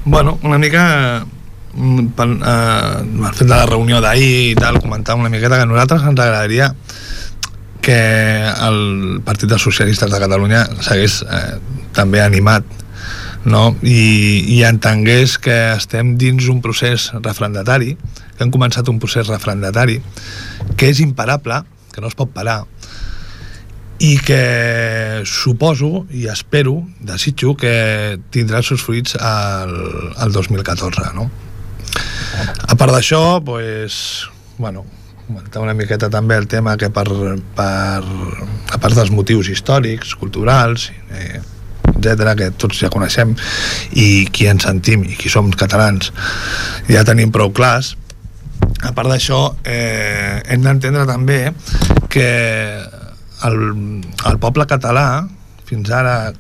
Bueno, 0.05 0.38
una 0.43 0.59
mica 0.59 1.25
mm, 1.75 2.07
per, 2.17 2.29
eh, 2.29 3.26
al 3.26 3.35
fet 3.35 3.47
de 3.47 3.55
la 3.55 3.67
reunió 3.67 4.00
d'ahir 4.05 4.50
i 4.50 4.57
tal, 4.59 4.81
comentar 4.83 5.17
una 5.17 5.33
miqueta 5.33 5.57
que 5.57 5.69
a 5.69 5.71
nosaltres 5.71 6.05
ens 6.05 6.21
agradaria 6.21 6.75
que 7.81 8.00
el 8.69 9.23
Partit 9.25 9.49
dels 9.49 9.64
Socialistes 9.64 10.11
de 10.12 10.19
Catalunya 10.21 10.67
s'hagués 10.85 11.23
eh, 11.25 11.80
també 11.97 12.23
animat 12.23 12.64
no? 13.44 13.76
I, 13.82 14.44
i 14.56 14.62
entengués 14.68 15.38
que 15.40 15.56
estem 15.75 16.16
dins 16.20 16.49
un 16.52 16.61
procés 16.64 17.11
refrendatari, 17.16 17.94
que 18.37 18.44
hem 18.44 18.52
començat 18.52 18.88
un 18.92 19.00
procés 19.00 19.30
refrendatari, 19.30 20.00
que 20.76 20.90
és 20.90 21.00
imparable, 21.00 21.62
que 21.94 22.04
no 22.04 22.11
es 22.11 22.18
pot 22.18 22.32
parar, 22.35 22.62
i 24.00 24.16
que 24.25 25.20
suposo 25.28 26.06
i 26.16 26.25
espero, 26.32 26.78
desitjo 27.04 27.52
que 27.61 28.16
tindrà 28.32 28.62
els 28.62 28.70
seus 28.73 28.80
fruits 28.80 29.16
al, 29.20 29.75
al 30.16 30.32
2014 30.32 31.11
no? 31.18 31.26
a 32.64 32.76
part 32.80 32.94
d'això 32.97 33.42
pues, 33.44 34.25
bueno, 34.56 34.87
comentar 35.26 35.61
una 35.61 35.76
miqueta 35.76 36.09
també 36.09 36.38
el 36.40 36.49
tema 36.49 36.78
que 36.80 36.88
per, 36.88 37.04
per 37.59 38.00
a 38.00 38.80
part 38.80 38.97
dels 38.97 39.12
motius 39.12 39.52
històrics, 39.52 40.16
culturals 40.16 40.88
eh, 41.12 41.42
etc 42.00 42.35
que 42.38 42.50
tots 42.59 42.80
ja 42.83 42.90
coneixem 42.92 43.37
i 43.92 44.26
qui 44.33 44.49
ens 44.50 44.66
sentim 44.66 45.04
i 45.07 45.16
qui 45.19 45.33
som 45.33 45.50
catalans 45.52 46.11
ja 46.90 47.04
tenim 47.07 47.33
prou 47.33 47.52
clars. 47.54 47.95
A 48.80 48.92
part 48.97 49.11
d'això 49.12 49.40
eh, 49.64 50.40
hem 50.49 50.64
d'entendre 50.64 51.07
també 51.09 51.42
que 52.12 52.28
el, 53.47 53.57
el 54.28 54.40
poble 54.40 54.66
català 54.69 55.26
fins 55.69 55.90
ara 55.95 56.33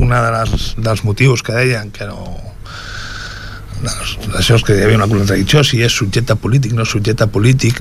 una 0.00 0.20
de 0.22 0.30
les, 0.36 0.70
dels 0.78 1.02
motius 1.04 1.42
que 1.42 1.56
deien 1.56 1.90
que 1.94 2.06
no 2.08 2.20
això 4.36 4.58
és 4.58 4.64
que 4.66 4.76
hi 4.76 4.84
havia 4.84 4.98
una 5.00 5.08
contradicció 5.08 5.62
si 5.64 5.80
és 5.84 5.94
subjecte 5.96 6.36
polític 6.36 6.74
no 6.76 6.84
subjecte 6.88 7.26
polític 7.32 7.80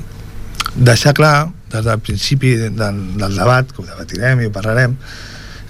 deixar 0.76 1.14
clar 1.18 1.50
des 1.72 1.84
del 1.86 2.00
principi 2.00 2.56
del, 2.56 3.02
del 3.20 3.36
debat 3.36 3.72
que 3.72 3.84
ho 3.84 3.88
debatirem 3.88 4.42
i 4.42 4.48
ho 4.48 4.54
parlarem 4.56 4.96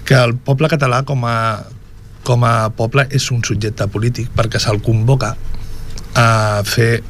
que 0.04 0.16
el 0.18 0.34
poble 0.36 0.70
català 0.72 1.02
com 1.06 1.24
a, 1.28 1.36
com 2.26 2.44
a 2.44 2.70
poble 2.76 3.06
és 3.10 3.30
un 3.34 3.44
subjecte 3.46 3.86
polític 3.92 4.30
perquè 4.36 4.60
se'l 4.62 4.82
convoca 4.84 5.34
a 6.18 6.28
fer 6.66 7.00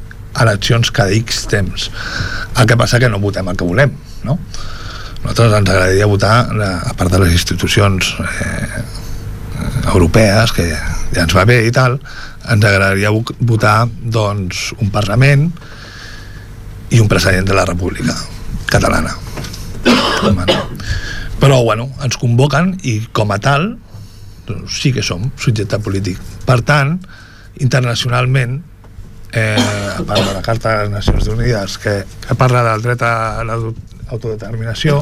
eleccions 0.41 0.91
cada 0.95 1.11
X 1.11 1.45
temps. 1.51 1.89
El 2.57 2.67
que 2.67 2.77
passa 2.79 2.99
que 2.99 3.09
no 3.09 3.19
votem 3.19 3.49
el 3.51 3.57
que 3.59 3.67
volem, 3.67 3.95
no? 4.23 4.37
Nosaltres 5.21 5.59
ens 5.59 5.69
agradaria 5.69 6.07
votar, 6.09 6.35
a 6.49 6.93
part 6.97 7.11
de 7.13 7.19
les 7.21 7.33
institucions 7.35 8.15
eh, 8.25 8.81
europees, 9.93 10.53
que 10.55 10.65
ja 10.71 11.25
ens 11.25 11.35
va 11.37 11.45
bé 11.45 11.59
i 11.67 11.73
tal, 11.75 11.99
ens 12.49 12.65
agradaria 12.65 13.11
votar 13.11 13.85
doncs, 14.01 14.71
un 14.81 14.89
Parlament 14.93 15.49
i 16.91 16.99
un 16.99 17.11
president 17.11 17.47
de 17.47 17.57
la 17.57 17.67
República 17.69 18.15
catalana. 18.71 19.13
Però, 21.41 21.61
bueno, 21.65 21.89
ens 22.05 22.19
convoquen 22.21 22.75
i 22.85 22.99
com 23.15 23.33
a 23.33 23.39
tal 23.41 23.73
doncs, 24.47 24.77
sí 24.81 24.91
que 24.93 25.03
som 25.05 25.29
subjecte 25.41 25.79
polític. 25.81 26.19
Per 26.45 26.59
tant, 26.67 26.97
internacionalment 27.61 28.59
eh, 29.33 29.55
a 29.57 30.03
part 30.03 30.21
de 30.21 30.33
la 30.33 30.41
Carta 30.45 30.75
de 30.77 30.85
les 30.85 30.93
Nacions 30.93 31.27
Unides 31.31 31.77
que, 31.81 32.01
que 32.27 32.37
parla 32.37 32.63
del 32.67 32.85
dret 32.85 33.03
a 33.05 33.43
l'autodeterminació 33.47 35.01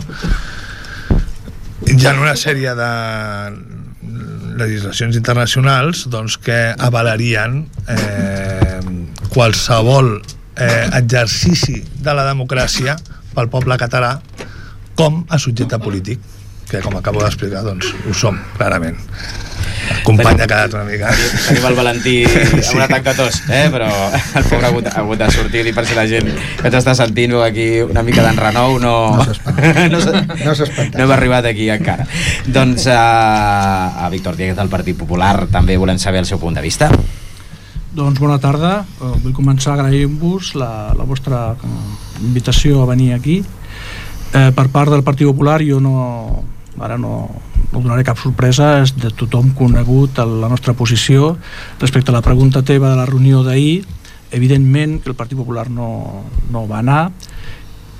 hi 1.89 2.05
ha 2.05 2.13
una 2.13 2.35
sèrie 2.37 2.75
de 2.77 2.89
legislacions 4.59 5.15
internacionals 5.17 6.03
doncs, 6.11 6.37
que 6.43 6.57
avalarien 6.77 7.63
eh, 7.87 8.79
qualsevol 9.33 10.17
eh, 10.19 10.89
exercici 10.99 11.79
de 12.03 12.13
la 12.13 12.27
democràcia 12.27 12.97
pel 13.33 13.49
poble 13.49 13.77
català 13.81 14.17
com 14.99 15.23
a 15.31 15.39
subjecte 15.39 15.79
polític 15.79 16.19
que 16.69 16.81
com 16.85 16.95
acabo 16.99 17.21
d'explicar 17.23 17.63
doncs 17.65 17.87
ho 18.05 18.13
som 18.13 18.35
clarament. 18.57 18.97
Company 20.05 20.43
ha 20.43 20.47
quedat 20.47 20.73
una 20.75 20.83
mica. 20.85 21.09
Tenim 21.47 21.65
el 21.65 21.77
Valentí 21.77 22.13
sí. 22.29 22.41
amb 22.59 22.75
un 22.75 22.83
atac 22.85 23.07
de 23.07 23.13
tos 23.17 23.39
eh? 23.49 23.63
però 23.73 23.87
el 23.89 24.45
pobre 24.45 24.67
ha 24.67 24.69
hagut, 24.69 24.89
ha 24.91 24.99
hagut 25.01 25.21
de 25.21 25.29
sortir 25.33 25.63
i 25.65 25.73
per 25.73 25.85
si 25.89 25.97
la 25.97 26.05
gent 26.09 26.29
que 26.59 26.69
t'està 26.69 26.93
sentint 26.99 27.33
aquí 27.41 27.69
una 27.81 28.03
mica 28.05 28.25
d'enrenou 28.25 28.77
no, 28.83 28.93
no 29.17 29.25
s'espanta 29.25 29.87
no, 29.93 30.01
no, 30.03 30.53
no 30.53 31.03
hem 31.05 31.15
arribat 31.15 31.49
aquí 31.49 31.71
encara. 31.73 32.05
Doncs 32.45 32.85
uh, 32.91 34.03
a 34.05 34.09
Víctor 34.13 34.37
Dieguez 34.37 34.59
del 34.59 34.69
Partit 34.69 34.99
Popular 34.99 35.47
també 35.49 35.79
volem 35.79 35.97
saber 35.97 36.21
el 36.21 36.29
seu 36.29 36.41
punt 36.43 36.59
de 36.59 36.65
vista. 36.65 36.91
Doncs 37.89 38.19
bona 38.21 38.37
tarda, 38.37 38.83
uh, 39.01 39.15
vull 39.23 39.33
començar 39.33 39.73
agraint-vos 39.73 40.53
la, 40.59 40.91
la 40.93 41.07
vostra 41.09 41.47
uh, 41.55 41.79
invitació 42.21 42.83
a 42.83 42.91
venir 42.91 43.15
aquí 43.17 43.41
eh, 44.33 44.49
per 44.55 44.67
part 44.73 44.91
del 44.91 45.03
Partit 45.03 45.27
Popular 45.27 45.59
jo 45.65 45.79
no, 45.83 46.43
ara 46.79 46.97
no, 46.97 47.29
no 47.71 47.81
donaré 47.81 48.03
cap 48.07 48.19
sorpresa, 48.21 48.79
és 48.83 48.93
de 48.97 49.11
tothom 49.15 49.53
conegut 49.57 50.19
la 50.19 50.49
nostra 50.51 50.73
posició 50.73 51.35
respecte 51.79 52.11
a 52.11 52.17
la 52.17 52.25
pregunta 52.25 52.63
teva 52.65 52.91
de 52.91 52.99
la 52.99 53.07
reunió 53.09 53.43
d'ahir, 53.43 53.85
evidentment 54.31 54.99
que 55.01 55.09
el 55.11 55.17
Partit 55.17 55.37
Popular 55.37 55.69
no, 55.69 56.25
no 56.51 56.67
va 56.69 56.83
anar 56.83 57.09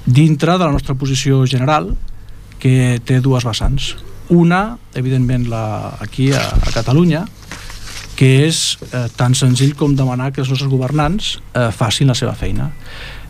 dintre 0.06 0.58
de 0.58 0.66
la 0.66 0.72
nostra 0.72 0.96
posició 0.96 1.44
general 1.46 1.94
que 2.60 3.00
té 3.06 3.20
dues 3.24 3.46
vessants. 3.46 3.96
Una, 4.30 4.78
evidentment 4.98 5.48
la, 5.50 5.98
aquí 6.02 6.32
a, 6.34 6.42
a 6.42 6.74
Catalunya 6.74 7.26
que 8.20 8.28
és 8.50 8.76
eh, 8.92 9.06
tan 9.16 9.32
senzill 9.38 9.78
com 9.80 9.94
demanar 9.96 10.34
que 10.36 10.42
els 10.44 10.50
nostres 10.52 10.68
governants 10.68 11.38
eh, 11.56 11.70
facin 11.72 12.12
la 12.12 12.18
seva 12.20 12.34
feina. 12.36 12.68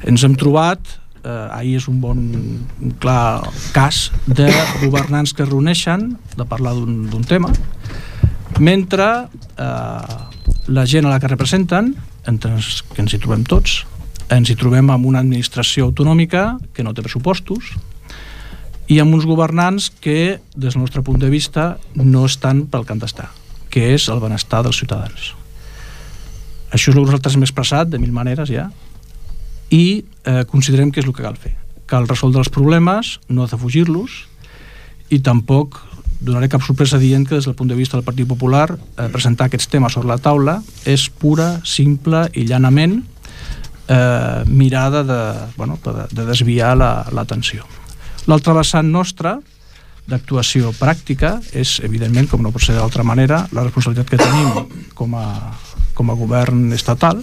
Ens 0.09 0.23
hem 0.25 0.33
trobat 0.39 0.95
eh, 1.23 1.57
ahir 1.57 1.77
és 1.79 1.87
un 1.91 1.99
bon 2.01 2.19
un 2.19 2.95
clar 3.01 3.43
cas 3.75 4.09
de 4.27 4.49
governants 4.83 5.33
que 5.33 5.43
es 5.45 5.49
reuneixen 5.49 6.13
de 6.35 6.47
parlar 6.47 6.75
d'un 6.75 7.25
tema 7.27 7.51
mentre 8.59 9.07
eh, 9.57 10.17
la 10.67 10.85
gent 10.85 11.05
a 11.05 11.13
la 11.13 11.19
que 11.19 11.31
representen 11.31 11.93
entre 12.27 12.55
els 12.55 12.83
que 12.93 13.01
ens 13.03 13.13
hi 13.13 13.21
trobem 13.21 13.45
tots 13.47 13.83
ens 14.29 14.49
hi 14.49 14.57
trobem 14.59 14.89
amb 14.93 15.07
una 15.09 15.23
administració 15.23 15.89
autonòmica 15.89 16.57
que 16.73 16.85
no 16.85 16.93
té 16.93 17.05
pressupostos 17.05 17.73
i 18.89 18.97
amb 19.01 19.13
uns 19.13 19.27
governants 19.29 19.91
que, 20.01 20.39
des 20.55 20.73
del 20.73 20.81
nostre 20.81 21.03
punt 21.05 21.19
de 21.21 21.29
vista, 21.29 21.77
no 21.93 22.25
estan 22.25 22.63
pel 22.71 22.85
que 22.85 22.95
han 22.95 23.01
d'estar, 23.01 23.27
que 23.69 23.91
és 23.93 24.07
el 24.09 24.21
benestar 24.21 24.63
dels 24.65 24.79
ciutadans. 24.81 25.33
Això 26.73 26.89
és 26.89 26.95
el 26.95 27.03
que 27.03 27.11
nosaltres 27.11 27.37
hem 27.37 27.45
expressat 27.45 27.89
de 27.89 27.99
mil 28.01 28.13
maneres 28.13 28.49
ja, 28.49 28.67
i 29.69 30.03
eh, 30.25 30.43
considerem 30.49 30.91
que 30.91 31.01
és 31.01 31.07
el 31.07 31.13
que 31.13 31.25
cal 31.25 31.37
fer. 31.37 31.55
Cal 31.89 32.07
resoldre 32.07 32.43
els 32.43 32.51
problemes, 32.53 33.17
no 33.29 33.47
defugir-los, 33.49 34.25
i 35.09 35.21
tampoc 35.25 35.79
donaré 36.19 36.49
cap 36.51 36.61
sorpresa 36.65 36.99
dient 36.99 37.25
que 37.25 37.37
des 37.37 37.47
del 37.47 37.55
punt 37.55 37.69
de 37.69 37.77
vista 37.77 37.97
del 37.97 38.05
Partit 38.05 38.27
Popular 38.27 38.67
eh, 38.75 39.07
presentar 39.11 39.47
aquests 39.47 39.69
temes 39.71 39.95
sobre 39.95 40.11
la 40.11 40.19
taula 40.19 40.59
és 40.85 41.07
pura, 41.09 41.59
simple 41.63 42.25
i 42.35 42.43
llanament 42.49 42.99
eh, 43.87 44.43
mirada 44.45 45.03
de, 45.03 45.21
bueno, 45.55 45.79
de, 45.83 46.07
de 46.11 46.25
desviar 46.27 46.75
l'atenció. 46.77 47.63
La, 47.63 48.35
L'altra 48.35 48.53
vessant 48.59 48.91
nostra 48.91 49.39
d'actuació 50.09 50.73
pràctica 50.77 51.37
és, 51.53 51.77
evidentment, 51.85 52.27
com 52.29 52.41
no 52.43 52.51
pot 52.53 52.65
ser 52.65 52.75
d'altra 52.77 53.05
manera, 53.05 53.43
la 53.53 53.63
responsabilitat 53.65 54.09
que 54.09 54.19
tenim 54.19 54.91
com 54.97 55.15
a, 55.17 55.25
com 55.97 56.09
a 56.09 56.17
govern 56.17 56.67
estatal, 56.75 57.21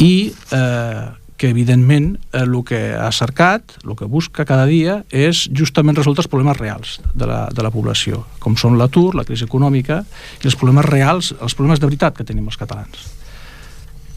i 0.00 0.32
eh, 0.56 1.08
que 1.40 1.48
evidentment 1.48 2.18
eh, 2.32 2.42
el 2.42 2.56
que 2.68 2.80
ha 2.96 3.10
cercat, 3.12 3.76
el 3.84 3.94
que 3.96 4.08
busca 4.08 4.44
cada 4.44 4.66
dia 4.68 5.00
és 5.08 5.46
justament 5.56 5.96
resoldre 5.96 6.24
els 6.24 6.28
problemes 6.32 6.58
reals 6.58 6.98
de 7.14 7.28
la, 7.28 7.46
de 7.52 7.64
la 7.64 7.72
població, 7.72 8.24
com 8.40 8.58
són 8.60 8.76
l'atur, 8.80 9.14
la 9.16 9.24
crisi 9.28 9.46
econòmica 9.48 10.02
i 10.42 10.50
els 10.50 10.58
problemes 10.60 10.88
reals, 10.88 11.32
els 11.40 11.56
problemes 11.56 11.80
de 11.80 11.88
veritat 11.88 12.16
que 12.16 12.28
tenim 12.28 12.48
els 12.50 12.60
catalans 12.60 13.08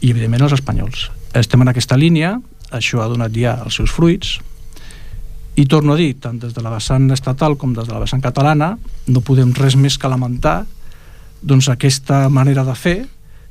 i 0.04 0.10
evidentment 0.12 0.44
els 0.44 0.56
espanyols. 0.58 1.06
Estem 1.32 1.64
en 1.64 1.72
aquesta 1.72 1.96
línia, 1.96 2.34
això 2.76 3.00
ha 3.00 3.08
donat 3.08 3.32
ja 3.32 3.56
els 3.64 3.80
seus 3.80 3.92
fruits 3.94 4.36
i 5.56 5.64
torno 5.70 5.94
a 5.94 5.96
dir, 5.96 6.16
tant 6.20 6.36
des 6.42 6.52
de 6.52 6.60
la 6.60 6.74
vessant 6.74 7.08
estatal 7.14 7.56
com 7.56 7.72
des 7.72 7.88
de 7.88 7.94
la 7.94 8.02
vessant 8.02 8.20
catalana 8.20 8.74
no 9.08 9.24
podem 9.24 9.54
res 9.56 9.78
més 9.80 9.96
que 9.96 10.10
lamentar 10.10 10.64
doncs 11.40 11.70
aquesta 11.72 12.26
manera 12.28 12.64
de 12.68 12.74
fer 12.76 12.98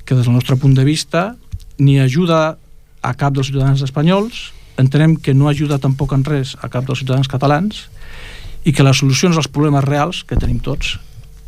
que 0.05 0.13
des 0.13 0.27
del 0.27 0.35
nostre 0.35 0.57
punt 0.59 0.75
de 0.75 0.85
vista 0.85 1.31
ni 1.77 1.99
ajuda 1.99 2.57
a 3.03 3.13
cap 3.19 3.33
dels 3.35 3.49
ciutadans 3.49 3.81
espanyols, 3.83 4.51
entenem 4.77 5.15
que 5.15 5.33
no 5.33 5.49
ajuda 5.49 5.79
tampoc 5.81 6.13
en 6.15 6.23
res 6.25 6.55
a 6.61 6.69
cap 6.69 6.85
dels 6.87 7.03
ciutadans 7.03 7.29
catalans 7.29 7.87
i 8.63 8.73
que 8.73 8.85
les 8.85 8.97
solucions 8.97 9.37
als 9.37 9.51
problemes 9.51 9.83
reals 9.85 10.23
que 10.23 10.39
tenim 10.39 10.61
tots 10.63 10.97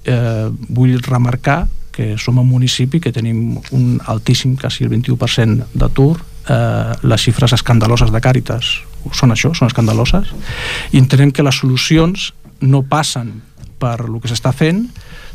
eh, 0.05 0.51
vull 0.69 0.99
remarcar 1.01 1.65
que 1.95 2.17
som 2.19 2.41
un 2.41 2.49
municipi 2.49 2.99
que 2.99 3.13
tenim 3.15 3.55
un 3.71 4.01
altíssim, 4.03 4.57
quasi 4.59 4.83
el 4.83 4.91
21% 4.91 5.69
d'atur, 5.73 6.19
eh, 6.49 6.91
les 7.07 7.21
xifres 7.23 7.55
escandaloses 7.55 8.11
de 8.11 8.19
Càritas 8.19 8.73
són 9.15 9.31
això, 9.31 9.53
són 9.55 9.69
escandaloses, 9.69 10.33
i 10.91 10.99
entenem 10.99 11.31
que 11.31 11.45
les 11.45 11.55
solucions 11.55 12.33
no 12.59 12.83
passen 12.83 13.37
per 13.79 13.99
el 14.09 14.19
que 14.19 14.27
s'està 14.27 14.51
fent, 14.51 14.89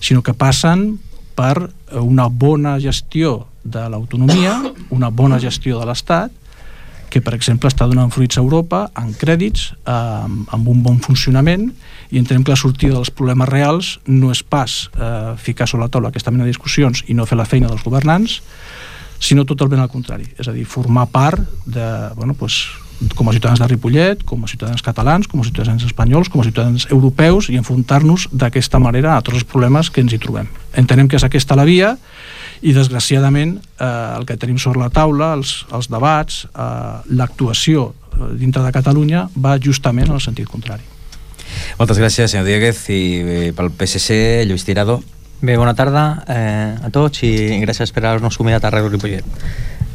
sinó 0.05 0.21
que 0.27 0.35
passen 0.37 0.99
per 1.39 1.71
una 1.97 2.29
bona 2.29 2.77
gestió 2.83 3.47
de 3.65 3.87
l'autonomia, 3.93 4.57
una 4.91 5.11
bona 5.11 5.39
gestió 5.43 5.81
de 5.81 5.87
l'Estat, 5.89 6.33
que 7.11 7.21
per 7.21 7.35
exemple 7.35 7.69
està 7.69 7.89
donant 7.91 8.13
fruits 8.15 8.39
a 8.39 8.45
Europa 8.45 8.85
en 8.99 9.11
crèdits, 9.19 9.73
eh, 9.83 9.95
amb 10.55 10.69
un 10.71 10.83
bon 10.85 11.01
funcionament 11.03 11.67
i 12.11 12.21
entenem 12.21 12.45
que 12.47 12.55
la 12.55 12.61
sortida 12.61 12.95
dels 12.95 13.11
problemes 13.11 13.51
reals 13.51 13.97
no 14.07 14.31
és 14.31 14.43
pas 14.43 14.87
eh, 14.95 15.35
ficar 15.37 15.67
sobre 15.69 15.85
la 15.85 15.91
taula 15.91 16.15
aquesta 16.15 16.31
mena 16.31 16.47
de 16.47 16.55
discussions 16.55 17.03
i 17.09 17.19
no 17.19 17.27
fer 17.27 17.39
la 17.39 17.49
feina 17.51 17.69
dels 17.69 17.83
governants 17.83 18.41
sinó 19.21 19.45
totalment 19.45 19.83
al 19.83 19.91
contrari, 19.93 20.31
és 20.41 20.49
a 20.49 20.55
dir, 20.55 20.65
formar 20.65 21.05
part 21.13 21.43
de, 21.67 21.85
bueno, 22.17 22.33
pues, 22.33 22.63
com 23.15 23.29
a 23.29 23.33
ciutadans 23.33 23.61
de 23.61 23.67
Ripollet, 23.69 24.25
com 24.25 24.45
a 24.45 24.49
ciutadans 24.49 24.83
catalans, 24.85 25.29
com 25.29 25.41
a 25.41 25.45
ciutadans 25.45 25.85
espanyols, 25.85 26.29
com 26.33 26.41
a 26.41 26.45
ciutadans 26.45 26.87
europeus 26.91 27.51
i 27.53 27.57
enfrontar-nos 27.61 28.29
d'aquesta 28.33 28.81
manera 28.81 29.17
a 29.17 29.23
tots 29.25 29.41
els 29.41 29.49
problemes 29.49 29.91
que 29.91 30.01
ens 30.05 30.13
hi 30.13 30.21
trobem. 30.21 30.49
Entenem 30.77 31.09
que 31.09 31.21
és 31.21 31.25
aquesta 31.25 31.57
la 31.57 31.69
via 31.69 31.95
i 32.61 32.75
desgraciadament 32.77 33.57
eh, 33.59 33.87
el 34.19 34.27
que 34.29 34.37
tenim 34.41 34.59
sobre 34.61 34.83
la 34.83 34.91
taula, 34.93 35.33
els, 35.39 35.65
els 35.73 35.89
debats, 35.93 36.45
eh, 36.51 37.13
l'actuació 37.17 37.91
eh, 37.91 38.33
dintre 38.41 38.65
de 38.67 38.73
Catalunya 38.75 39.27
va 39.37 39.57
justament 39.63 40.11
en 40.11 40.19
el 40.19 40.25
sentit 40.25 40.49
contrari. 40.51 40.85
Moltes 41.81 41.99
gràcies, 41.99 42.31
senyor 42.31 42.47
Dieguez, 42.47 42.83
i 42.93 43.01
eh, 43.21 43.49
pel 43.57 43.73
PSC, 43.73 44.45
Lluís 44.49 44.67
Tirado. 44.69 45.01
Bé, 45.41 45.57
bona 45.57 45.73
tarda 45.75 46.05
eh, 46.29 46.77
a 46.85 46.91
tots 46.93 47.25
i 47.25 47.33
gràcies 47.63 47.95
per 47.97 48.05
haver-nos 48.05 48.37
convidat 48.37 48.67
a 48.69 48.75
Ràdio 48.75 48.93
Ripollet. 48.93 49.25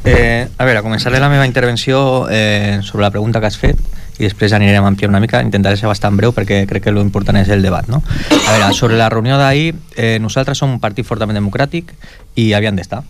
Eh, 0.06 0.46
a 0.46 0.66
veure, 0.66 0.82
començaré 0.86 1.22
la 1.22 1.30
meva 1.30 1.46
intervenció 1.50 2.26
eh, 2.30 2.82
sobre 2.86 3.06
la 3.06 3.12
pregunta 3.14 3.42
que 3.42 3.50
has 3.50 3.58
fet 3.62 3.78
i 4.18 4.24
després 4.24 4.54
anirem 4.56 4.84
a 4.84 4.88
ampliar 4.88 5.10
una 5.10 5.20
mica, 5.20 5.42
intentaré 5.44 5.76
ser 5.78 5.90
bastant 5.90 6.16
breu 6.16 6.32
perquè 6.36 6.62
crec 6.70 6.86
que 6.88 6.94
l'important 6.96 7.38
és 7.42 7.50
el 7.52 7.66
debat. 7.66 7.90
No? 7.92 8.02
A 8.32 8.54
veure, 8.54 8.72
sobre 8.74 8.96
la 9.00 9.10
reunió 9.10 9.38
d'ahir, 9.42 9.76
eh, 9.96 10.18
nosaltres 10.24 10.58
som 10.58 10.72
un 10.72 10.80
partit 10.80 11.06
fortament 11.06 11.38
democràtic 11.38 11.92
i 12.36 12.54
havien 12.54 12.76
d'estar. 12.76 13.04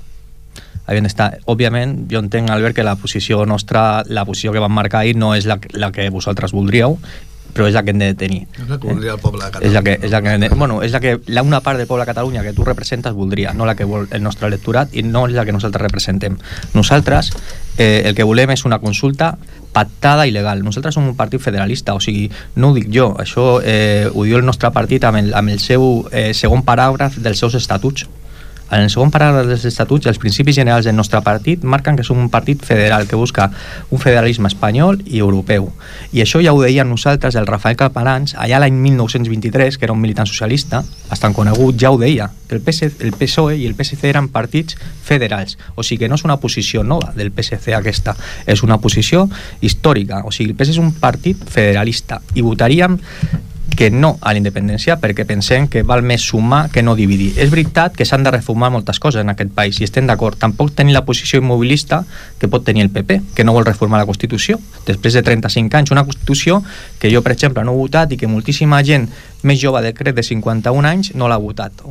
Havien 0.86 1.06
d'estar. 1.06 1.40
Òbviament, 1.50 2.08
jo 2.12 2.20
entenc, 2.22 2.50
Albert, 2.50 2.76
que 2.76 2.84
la 2.86 2.96
posició 2.96 3.46
nostra, 3.46 4.04
la 4.08 4.26
posició 4.26 4.54
que 4.54 4.62
vam 4.62 4.74
marcar 4.74 5.02
ahir 5.02 5.16
no 5.18 5.34
és 5.36 5.46
la, 5.50 5.60
la 5.74 5.92
que 5.92 6.10
vosaltres 6.14 6.54
voldríeu, 6.54 7.00
però 7.56 7.70
és 7.70 7.74
la 7.74 7.84
que 7.86 7.94
hem 7.94 8.02
de 8.02 8.14
tenir. 8.20 8.42
És 8.60 8.68
la 8.68 8.78
que 8.78 8.90
voldria 8.92 9.14
el 9.16 9.20
poble 9.24 9.46
de 9.46 9.66
És 9.66 9.74
la 9.74 9.82
Catalunya. 9.82 9.84
que, 9.84 10.06
és 10.06 10.12
la 10.12 10.22
que, 10.22 10.56
bueno, 10.56 10.82
és 10.84 10.92
la 10.92 11.00
que 11.00 11.20
la, 11.28 11.42
una 11.42 11.62
part 11.62 11.80
del 11.80 11.88
poble 11.88 12.04
de 12.04 12.12
Catalunya 12.12 12.44
que 12.44 12.54
tu 12.54 12.66
representes 12.68 13.14
voldria, 13.14 13.54
no 13.54 13.66
la 13.66 13.76
que 13.76 13.86
vol 13.88 14.10
el 14.12 14.22
nostre 14.22 14.48
electorat 14.48 14.94
i 14.94 15.04
no 15.04 15.28
és 15.30 15.34
la 15.34 15.46
que 15.46 15.56
nosaltres 15.56 15.82
representem. 15.82 16.38
Nosaltres 16.74 17.32
eh, 17.78 18.04
el 18.06 18.14
que 18.16 18.28
volem 18.28 18.52
és 18.52 18.66
una 18.66 18.80
consulta 18.84 19.38
pactada 19.76 20.26
i 20.26 20.32
legal. 20.32 20.64
Nosaltres 20.64 20.96
som 20.96 21.08
un 21.08 21.18
partit 21.20 21.44
federalista, 21.44 21.94
o 21.94 22.02
sigui, 22.04 22.30
no 22.56 22.72
ho 22.72 22.78
dic 22.78 22.88
jo, 22.94 23.12
això 23.20 23.60
eh, 23.60 24.08
ho 24.08 24.24
diu 24.24 24.40
el 24.40 24.48
nostre 24.48 24.72
partit 24.72 25.04
amb 25.04 25.20
el, 25.20 25.34
amb 25.36 25.52
el 25.52 25.60
seu 25.60 26.06
eh, 26.12 26.32
segon 26.34 26.64
paràgraf 26.64 27.20
dels 27.20 27.44
seus 27.44 27.60
estatuts. 27.60 28.08
En 28.72 28.82
el 28.82 28.90
segon 28.90 29.12
paràgraf 29.14 29.46
dels 29.46 29.64
estatuts, 29.70 30.08
els 30.10 30.18
principis 30.18 30.56
generals 30.58 30.88
del 30.88 30.96
nostre 30.98 31.20
partit 31.22 31.62
marquen 31.64 31.96
que 32.00 32.04
som 32.04 32.18
un 32.18 32.32
partit 32.34 32.64
federal 32.66 33.06
que 33.06 33.16
busca 33.16 33.52
un 33.94 34.02
federalisme 34.02 34.50
espanyol 34.50 34.98
i 35.06 35.22
europeu. 35.22 35.70
I 36.12 36.24
això 36.24 36.42
ja 36.42 36.54
ho 36.54 36.64
deien 36.64 36.90
nosaltres, 36.90 37.38
el 37.38 37.46
Rafael 37.46 37.78
Caparans, 37.78 38.34
allà 38.34 38.60
l'any 38.64 38.74
1923, 38.88 39.78
que 39.78 39.86
era 39.86 39.94
un 39.94 40.02
militant 40.02 40.26
socialista, 40.26 40.82
bastant 41.12 41.38
conegut, 41.38 41.78
ja 41.78 41.94
ho 41.94 42.02
deia, 42.02 42.32
que 42.50 42.58
el, 42.58 42.64
PC, 42.66 42.90
el 43.06 43.14
PSOE 43.14 43.60
i 43.62 43.70
el 43.70 43.78
PSC 43.78 44.10
eren 44.10 44.32
partits 44.34 44.80
federals. 45.06 45.60
O 45.76 45.86
sigui 45.86 46.06
que 46.06 46.10
no 46.10 46.18
és 46.18 46.26
una 46.26 46.42
posició 46.42 46.82
nova 46.84 47.14
del 47.14 47.30
PSC 47.32 47.78
aquesta, 47.78 48.18
és 48.50 48.66
una 48.66 48.80
posició 48.82 49.28
històrica. 49.62 50.24
O 50.26 50.34
sigui, 50.34 50.56
el 50.56 50.58
PSC 50.58 50.80
és 50.80 50.82
un 50.82 50.96
partit 50.98 51.38
federalista 51.46 52.24
i 52.34 52.42
votaríem 52.42 52.98
que 53.76 53.92
no 53.92 54.16
a 54.22 54.34
la 54.34 54.40
independència 54.40 54.96
perquè 55.02 55.26
pensem 55.28 55.68
que 55.72 55.84
val 55.84 56.02
més 56.02 56.24
sumar 56.24 56.70
que 56.74 56.84
no 56.84 56.96
dividir. 56.96 57.34
És 57.42 57.52
veritat 57.52 57.96
que 57.96 58.08
s'han 58.08 58.24
de 58.26 58.34
reformar 58.34 58.72
moltes 58.74 59.00
coses 59.04 59.22
en 59.22 59.34
aquest 59.34 59.52
país 59.56 59.80
i 59.80 59.86
estem 59.88 60.08
d'acord. 60.08 60.40
Tampoc 60.40 60.74
tenir 60.76 60.96
la 60.96 61.06
posició 61.06 61.42
immobilista 61.44 62.04
que 62.40 62.50
pot 62.50 62.66
tenir 62.66 62.88
el 62.88 62.90
PP, 62.90 63.22
que 63.36 63.44
no 63.44 63.54
vol 63.54 63.68
reformar 63.68 64.02
la 64.02 64.10
Constitució. 64.10 64.60
Després 64.88 65.14
de 65.14 65.24
35 65.24 65.78
anys, 65.78 65.92
una 65.92 66.06
Constitució 66.08 66.62
que 67.00 67.12
jo, 67.14 67.22
per 67.22 67.36
exemple, 67.36 67.64
no 67.64 67.76
he 67.76 67.84
votat 67.84 68.12
i 68.12 68.18
que 68.18 68.32
moltíssima 68.32 68.82
gent 68.84 69.10
més 69.44 69.62
jove 69.62 69.84
de 69.86 69.94
crec 69.94 70.16
de 70.16 70.24
51 70.24 70.90
anys 70.90 71.14
no 71.16 71.30
l'ha 71.30 71.42
votat. 71.42 71.86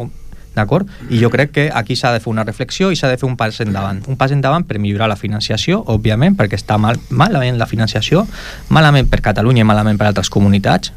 D'acord? 0.55 0.87
I 1.11 1.19
jo 1.19 1.31
crec 1.35 1.51
que 1.51 1.71
aquí 1.75 1.97
s'ha 1.99 2.13
de 2.15 2.21
fer 2.23 2.31
una 2.31 2.45
reflexió 2.47 2.93
i 2.95 2.97
s'ha 2.97 3.11
de 3.11 3.19
fer 3.19 3.27
un 3.27 3.35
pas 3.37 3.59
endavant. 3.61 4.05
Un 4.07 4.17
pas 4.17 4.31
endavant 4.31 4.63
per 4.63 4.79
millorar 4.79 5.09
la 5.11 5.19
financiació, 5.19 5.81
òbviament, 5.91 6.37
perquè 6.39 6.55
està 6.61 6.79
mal, 6.79 7.01
malament 7.11 7.59
la 7.59 7.67
financiació, 7.67 8.23
malament 8.71 9.11
per 9.11 9.21
Catalunya 9.25 9.65
i 9.65 9.67
malament 9.67 9.99
per 9.99 10.13
altres 10.13 10.31
comunitats, 10.31 10.93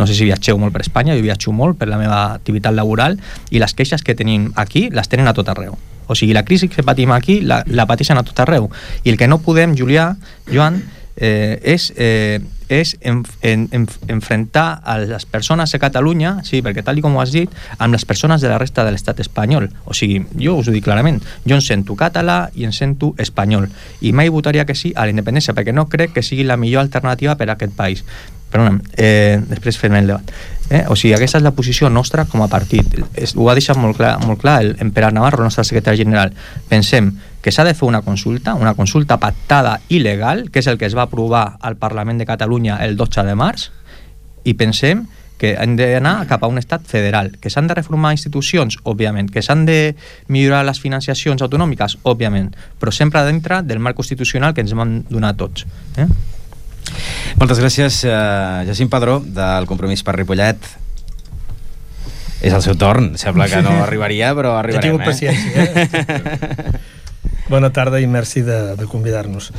no 0.00 0.08
sé 0.08 0.16
si 0.16 0.26
viatgeu 0.26 0.58
molt 0.58 0.74
per 0.74 0.82
Espanya, 0.86 1.14
jo 1.14 1.24
viatjo 1.24 1.52
molt 1.52 1.78
per 1.78 1.90
la 1.90 2.00
meva 2.00 2.22
activitat 2.32 2.74
laboral 2.74 3.18
i 3.50 3.62
les 3.62 3.76
queixes 3.76 4.02
que 4.02 4.16
tenim 4.16 4.50
aquí 4.56 4.88
les 4.90 5.12
tenen 5.12 5.28
a 5.28 5.36
tot 5.36 5.52
arreu. 5.52 5.76
O 6.10 6.16
sigui, 6.18 6.32
la 6.34 6.42
crisi 6.42 6.66
que 6.66 6.82
patim 6.82 7.12
aquí 7.14 7.38
la, 7.46 7.60
la 7.70 7.86
pateixen 7.86 8.18
a 8.18 8.24
tot 8.26 8.40
arreu. 8.42 8.66
I 9.04 9.12
el 9.12 9.20
que 9.20 9.28
no 9.30 9.38
podem, 9.44 9.76
Julià, 9.78 10.08
Joan, 10.50 10.80
eh, 11.14 11.60
és, 11.62 11.92
eh, 11.94 12.40
és 12.66 12.96
en, 13.00 13.20
en, 13.42 13.68
en, 13.70 13.86
enfrentar 14.08 14.80
a 14.82 14.96
les 14.98 15.26
persones 15.26 15.74
a 15.74 15.78
Catalunya, 15.78 16.38
sí, 16.42 16.64
perquè 16.66 16.82
tal 16.82 16.98
com 17.04 17.14
ho 17.14 17.22
has 17.22 17.30
dit, 17.34 17.52
amb 17.78 17.94
les 17.94 18.06
persones 18.08 18.42
de 18.42 18.50
la 18.50 18.58
resta 18.58 18.82
de 18.86 18.94
l'estat 18.94 19.22
espanyol. 19.22 19.68
O 19.84 19.94
sigui, 19.94 20.24
jo 20.34 20.56
us 20.58 20.66
ho 20.66 20.74
dic 20.74 20.88
clarament, 20.88 21.20
jo 21.44 21.54
em 21.58 21.62
sento 21.62 21.94
català 21.94 22.40
i 22.58 22.66
em 22.66 22.74
sento 22.74 23.12
espanyol. 23.18 23.68
I 24.00 24.10
mai 24.10 24.34
votaria 24.34 24.66
que 24.66 24.74
sí 24.74 24.94
a 24.96 25.06
la 25.06 25.14
independència, 25.14 25.54
perquè 25.54 25.76
no 25.76 25.86
crec 25.92 26.16
que 26.16 26.26
sigui 26.26 26.48
la 26.48 26.58
millor 26.58 26.82
alternativa 26.86 27.38
per 27.38 27.50
a 27.50 27.58
aquest 27.58 27.76
país. 27.78 28.02
Perdona, 28.50 28.80
eh, 28.96 29.38
després 29.48 29.78
fem 29.78 29.94
el 29.94 30.10
debat. 30.10 30.32
Eh? 30.70 30.84
O 30.88 30.96
sigui, 30.98 31.14
aquesta 31.14 31.38
és 31.38 31.44
la 31.44 31.52
posició 31.54 31.90
nostra 31.90 32.24
com 32.30 32.42
a 32.42 32.48
partit. 32.50 32.98
És, 33.18 33.34
ho 33.36 33.48
ha 33.50 33.56
deixat 33.58 33.78
molt 33.78 33.98
clar, 33.98 34.16
molt 34.22 34.40
clar 34.42 34.60
el, 34.64 34.74
en 34.82 34.90
Pere 34.94 35.10
Navarro, 35.14 35.42
el 35.42 35.50
nostre 35.50 35.66
secretari 35.66 36.02
general. 36.02 36.34
Pensem 36.70 37.12
que 37.42 37.52
s'ha 37.54 37.64
de 37.64 37.74
fer 37.74 37.88
una 37.88 38.02
consulta, 38.06 38.54
una 38.54 38.74
consulta 38.74 39.18
pactada 39.22 39.78
i 39.88 40.02
legal, 40.02 40.48
que 40.50 40.62
és 40.62 40.68
el 40.70 40.78
que 40.78 40.86
es 40.86 40.96
va 40.96 41.06
aprovar 41.08 41.56
al 41.60 41.78
Parlament 41.80 42.20
de 42.20 42.28
Catalunya 42.28 42.78
el 42.84 42.96
12 42.96 43.26
de 43.26 43.38
març, 43.38 43.70
i 44.44 44.54
pensem 44.54 45.06
que 45.40 45.54
hem 45.56 45.72
d'anar 45.78 46.26
cap 46.28 46.42
a 46.44 46.50
un 46.52 46.60
estat 46.60 46.84
federal, 46.84 47.30
que 47.40 47.48
s'han 47.48 47.70
de 47.70 47.74
reformar 47.78 48.12
institucions, 48.12 48.76
òbviament, 48.84 49.30
que 49.32 49.40
s'han 49.40 49.64
de 49.64 49.94
millorar 50.28 50.66
les 50.68 50.82
financiacions 50.82 51.40
autonòmiques, 51.40 51.96
òbviament, 52.04 52.50
però 52.78 52.92
sempre 52.92 53.24
dintre 53.24 53.62
del 53.64 53.80
marc 53.80 53.96
constitucional 53.96 54.52
que 54.52 54.60
ens 54.60 54.76
van 54.76 55.00
donar 55.08 55.32
tots. 55.40 55.64
Eh? 55.96 56.06
Moltes 57.40 57.60
gràcies, 57.62 58.02
eh, 58.04 58.64
Jacint 58.68 58.90
Padró, 58.92 59.20
del 59.24 59.66
Compromís 59.70 60.04
per 60.06 60.16
Ripollet. 60.18 60.70
És 62.40 62.54
el 62.56 62.62
seu 62.64 62.76
torn, 62.80 63.14
sembla 63.20 63.48
que 63.52 63.60
no 63.64 63.74
arribaria, 63.86 64.32
però 64.36 64.56
He 64.56 64.62
arribarem, 64.64 64.88
tingut 64.88 65.04
eh? 65.04 65.10
paciència, 65.12 65.68
eh? 65.68 66.80
Bona 67.50 67.72
tarda 67.74 67.98
i 68.00 68.06
merci 68.06 68.44
de, 68.46 68.76
de 68.78 68.86
convidar-nos. 68.86 69.50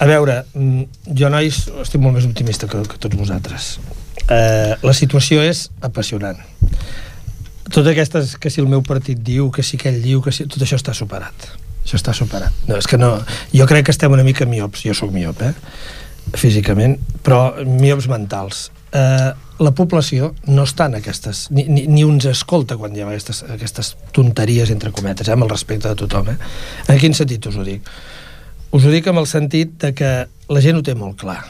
A 0.00 0.06
veure, 0.08 0.42
mm, 0.54 1.12
jo, 1.16 1.30
nois, 1.32 1.62
estic 1.82 2.00
molt 2.00 2.18
més 2.18 2.28
optimista 2.28 2.68
que, 2.70 2.82
que 2.88 3.00
tots 3.00 3.16
vosaltres. 3.16 3.72
Eh, 4.30 4.76
la 4.80 4.94
situació 4.96 5.42
és 5.44 5.66
apassionant. 5.84 6.38
Tot 7.70 7.86
aquestes, 7.86 8.36
que 8.40 8.50
si 8.50 8.62
el 8.62 8.68
meu 8.70 8.82
partit 8.86 9.18
diu, 9.22 9.50
que 9.54 9.64
si 9.66 9.78
aquell 9.78 10.00
diu, 10.02 10.22
que 10.24 10.32
si... 10.34 10.46
Tot 10.50 10.62
això 10.64 10.78
està 10.80 10.94
superat. 10.96 11.50
Això 11.84 11.98
està 11.98 12.14
superat. 12.16 12.54
No, 12.68 12.76
és 12.80 12.88
que 12.90 12.98
no... 13.00 13.12
Jo 13.54 13.66
crec 13.70 13.88
que 13.88 13.94
estem 13.94 14.12
una 14.12 14.26
mica 14.26 14.46
miops. 14.48 14.84
Jo 14.88 14.96
sóc 14.96 15.12
miop, 15.14 15.40
eh? 15.46 15.52
Físicament, 16.38 16.98
però 17.26 17.40
miops 17.66 18.08
mentals. 18.10 18.68
Eh, 18.90 19.30
la 19.60 19.72
població 19.76 20.32
no 20.48 20.64
està 20.66 20.88
en 20.90 20.96
aquestes... 20.98 21.44
Ni, 21.54 21.66
ni, 21.68 21.84
ni 21.90 22.04
uns 22.06 22.26
escolta 22.30 22.78
quan 22.80 22.94
hi 22.96 23.04
ha 23.04 23.08
aquestes, 23.10 23.42
aquestes 23.50 23.94
tonteries, 24.16 24.72
entre 24.74 24.92
cometes, 24.94 25.28
eh, 25.28 25.34
amb 25.36 25.46
el 25.46 25.52
respecte 25.52 25.90
de 25.90 25.98
tothom. 26.00 26.32
Eh? 26.32 26.36
En 26.88 27.00
quin 27.02 27.16
sentit 27.16 27.46
us 27.50 27.58
ho 27.60 27.66
dic? 27.66 27.88
Us 28.74 28.86
ho 28.86 28.92
dic 28.92 29.08
amb 29.10 29.22
el 29.22 29.28
sentit 29.30 29.74
de 29.82 29.92
que 29.96 30.12
la 30.50 30.62
gent 30.62 30.78
ho 30.78 30.84
té 30.86 30.94
molt 30.98 31.18
clar. 31.20 31.40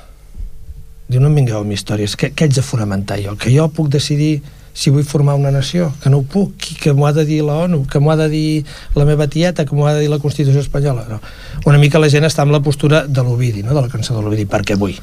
Diu, 1.11 1.21
no 1.21 1.31
em 1.31 1.39
vingueu 1.41 1.61
amb 1.61 1.75
històries. 1.75 2.17
Què, 2.17 2.33
què 2.35 2.47
haig 2.47 2.57
de 2.57 2.65
fonamentar 2.65 3.19
jo? 3.23 3.37
Que 3.41 3.53
jo 3.55 3.67
puc 3.75 3.91
decidir 3.93 4.41
si 4.73 4.91
vull 4.91 5.05
formar 5.05 5.35
una 5.35 5.51
nació, 5.51 5.91
que 6.03 6.11
no 6.11 6.21
ho 6.21 6.27
puc, 6.27 6.55
que 6.81 6.93
m'ho 6.95 7.07
ha 7.07 7.13
de 7.13 7.25
dir 7.27 7.43
la 7.45 7.59
ONU, 7.67 7.85
que 7.91 8.01
m'ho 8.01 8.13
ha 8.13 8.17
de 8.17 8.29
dir 8.33 8.65
la 8.95 9.05
meva 9.05 9.27
tieta, 9.29 9.67
que 9.67 9.75
m'ho 9.75 9.87
ha 9.87 9.95
de 9.95 10.05
dir 10.05 10.11
la 10.11 10.21
Constitució 10.23 10.61
espanyola. 10.61 11.07
No. 11.09 11.21
Una 11.67 11.79
mica 11.79 12.01
la 12.01 12.11
gent 12.13 12.27
està 12.29 12.47
amb 12.47 12.55
la 12.55 12.63
postura 12.65 13.05
de 13.07 13.25
l'Ovidi, 13.27 13.65
no? 13.67 13.75
de 13.75 13.83
la 13.83 13.93
cançó 13.93 14.17
de 14.17 14.23
l'Ovidi, 14.25 14.47
perquè 14.51 14.79
vull. 14.79 14.99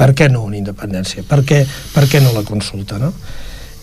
Per 0.00 0.10
què 0.16 0.30
no 0.32 0.46
una 0.46 0.56
independència? 0.56 1.24
Per 1.28 1.42
què, 1.44 1.64
per 1.94 2.06
què 2.08 2.22
no 2.24 2.32
la 2.36 2.44
consulta? 2.46 3.00
No? 3.00 3.12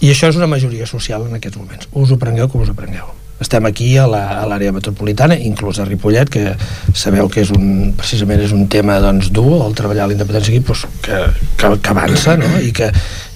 I 0.02 0.12
això 0.14 0.30
és 0.30 0.38
una 0.38 0.50
majoria 0.50 0.86
social 0.90 1.26
en 1.26 1.38
aquests 1.38 1.58
moments. 1.58 1.90
Us 1.94 2.14
ho 2.14 2.18
prengueu 2.22 2.50
com 2.50 2.62
us 2.62 2.74
ho 2.74 2.78
prengueu. 2.78 3.14
Estem 3.38 3.68
aquí 3.70 3.92
a 4.02 4.08
l'àrea 4.10 4.74
metropolitana, 4.74 5.36
inclús 5.38 5.78
a 5.78 5.86
Ripollet, 5.86 6.30
que 6.34 6.56
sabeu 6.98 7.28
que 7.30 7.44
és 7.44 7.52
un, 7.54 7.92
precisament 7.98 8.42
és 8.42 8.54
un 8.56 8.64
tema 8.66 8.96
doncs, 9.02 9.30
dur, 9.30 9.60
el 9.62 9.76
treballar 9.78 10.08
la 10.10 10.16
independència 10.16 10.56
aquí, 10.56 10.64
doncs, 10.66 10.88
que, 11.06 11.20
que, 11.54 11.70
que 11.78 11.94
avança, 11.94 12.34
no? 12.42 12.50
I 12.58 12.72
que, 12.74 12.90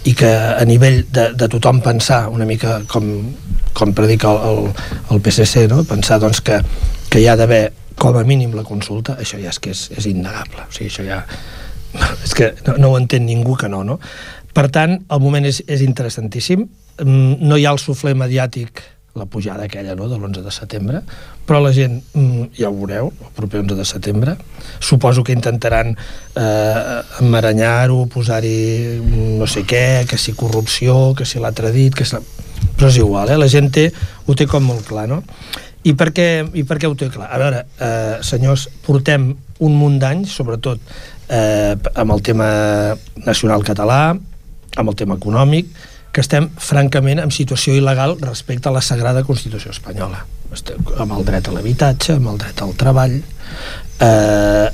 i 0.10 0.16
que 0.18 0.30
a 0.32 0.64
nivell 0.66 1.04
de, 1.14 1.28
de 1.38 1.48
tothom 1.52 1.82
pensar 1.86 2.26
una 2.34 2.46
mica 2.50 2.80
com, 2.90 3.06
com 3.78 3.94
predica 3.94 4.32
el, 4.32 4.40
el, 4.50 4.72
el 5.14 5.22
PSC, 5.22 5.68
no? 5.70 5.84
pensar 5.86 6.20
doncs, 6.24 6.42
que, 6.42 6.58
que 7.10 7.22
hi 7.22 7.28
ha 7.30 7.38
d'haver 7.38 7.68
com 8.02 8.18
a 8.18 8.24
mínim 8.26 8.56
la 8.58 8.66
consulta, 8.66 9.18
això 9.22 9.38
ja 9.42 9.52
és 9.52 9.60
que 9.62 9.76
és, 9.76 9.84
és 9.94 10.08
innegable. 10.10 10.66
O 10.66 10.74
sigui, 10.74 10.90
això 10.90 11.06
ja... 11.06 11.24
És 12.24 12.32
que 12.32 12.54
no, 12.64 12.78
no 12.80 12.90
ho 12.94 12.96
entén 12.96 13.26
ningú 13.28 13.58
que 13.60 13.68
no, 13.68 13.82
no? 13.84 13.98
Per 14.56 14.70
tant, 14.72 14.94
el 15.12 15.20
moment 15.20 15.44
és, 15.50 15.60
és 15.68 15.82
interessantíssim. 15.84 16.64
Mm, 17.04 17.36
No 17.44 17.58
hi 17.60 17.66
ha 17.68 17.74
el 17.76 17.82
sufler 17.84 18.14
mediàtic 18.16 18.80
la 19.16 19.26
pujada 19.26 19.66
aquella 19.68 19.96
no, 19.96 20.08
de 20.08 20.16
l'11 20.16 20.44
de 20.46 20.52
setembre, 20.56 21.02
però 21.46 21.60
la 21.60 21.74
gent, 21.76 21.98
mm, 22.16 22.54
ja 22.56 22.70
ho 22.70 22.76
veureu, 22.76 23.12
el 23.12 23.34
proper 23.36 23.60
11 23.66 23.76
de 23.76 23.86
setembre, 23.86 24.36
suposo 24.80 25.24
que 25.24 25.36
intentaran 25.36 25.92
eh, 26.36 27.02
emmaranyar-ho, 27.20 28.06
posar-hi 28.08 29.02
mm, 29.02 29.34
no 29.42 29.48
sé 29.48 29.66
què, 29.68 30.06
que 30.08 30.18
si 30.18 30.34
corrupció, 30.34 31.14
que 31.18 31.28
si 31.28 31.44
l'altre 31.44 31.74
dit, 31.76 31.96
que 31.96 32.08
si 32.08 32.16
però 32.78 32.90
és 32.90 32.98
igual, 32.98 33.30
eh? 33.30 33.38
la 33.38 33.50
gent 33.52 33.70
té, 33.74 33.90
ho 34.26 34.36
té 34.38 34.48
com 34.50 34.64
molt 34.64 34.88
clar, 34.88 35.08
no? 35.10 35.22
I 35.84 35.96
per 35.98 36.12
què, 36.14 36.28
i 36.58 36.64
per 36.66 36.78
què 36.78 36.90
ho 36.90 36.96
té 36.98 37.10
clar? 37.10 37.28
A 37.34 37.40
veure, 37.42 37.64
eh, 37.82 38.20
senyors, 38.26 38.68
portem 38.86 39.32
un 39.66 39.78
munt 39.78 39.98
d'anys, 40.02 40.34
sobretot 40.34 40.82
eh, 41.30 41.74
amb 41.74 42.14
el 42.14 42.22
tema 42.26 42.50
nacional 43.26 43.66
català, 43.66 44.14
amb 44.78 44.92
el 44.92 44.98
tema 44.98 45.18
econòmic, 45.18 45.72
que 46.12 46.22
estem 46.24 46.50
francament 46.60 47.22
en 47.24 47.32
situació 47.32 47.76
il·legal 47.78 48.18
respecte 48.22 48.70
a 48.70 48.76
la 48.76 48.84
Sagrada 48.84 49.24
Constitució 49.24 49.72
Espanyola. 49.72 50.26
Amb 51.00 51.14
el 51.16 51.24
dret 51.24 51.48
a 51.48 51.54
l'habitatge, 51.56 52.18
amb 52.20 52.34
el 52.34 52.42
dret 52.42 52.62
al 52.62 52.74
treball, 52.80 53.22
eh, 54.02 54.68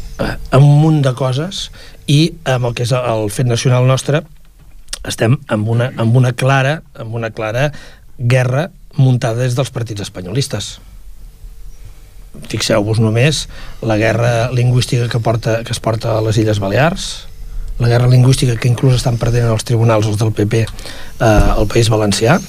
amb 0.52 0.63
un 0.63 0.82
munt 0.82 1.04
de 1.06 1.13
coses 1.17 1.67
i 2.08 2.21
amb 2.47 2.69
el 2.69 2.76
que 2.76 2.88
és 2.88 2.93
el 2.95 3.30
fet 3.34 3.50
nacional 3.50 3.88
nostre 3.89 4.23
estem 5.08 5.38
amb 5.54 5.69
una, 5.69 5.91
amb 6.00 6.15
una 6.17 6.34
clara 6.34 6.82
amb 6.97 7.15
una 7.15 7.32
clara 7.32 7.69
guerra 8.17 8.69
muntada 8.97 9.43
des 9.43 9.56
dels 9.58 9.71
partits 9.73 10.08
espanyolistes 10.08 10.78
fixeu-vos 12.52 13.02
només 13.02 13.45
la 13.82 13.97
guerra 13.97 14.50
lingüística 14.54 15.08
que, 15.12 15.19
porta, 15.19 15.62
que 15.63 15.73
es 15.73 15.82
porta 15.84 16.17
a 16.17 16.21
les 16.26 16.38
Illes 16.38 16.62
Balears 16.63 17.28
la 17.80 17.88
guerra 17.88 18.08
lingüística 18.08 18.56
que 18.58 18.70
inclús 18.70 18.96
estan 18.98 19.18
perdent 19.22 19.50
els 19.52 19.66
tribunals 19.68 20.08
els 20.10 20.18
del 20.18 20.34
PP 20.34 20.63
eh, 20.63 21.26
al 21.26 21.68
País 21.70 21.90
Valencià 21.94 22.40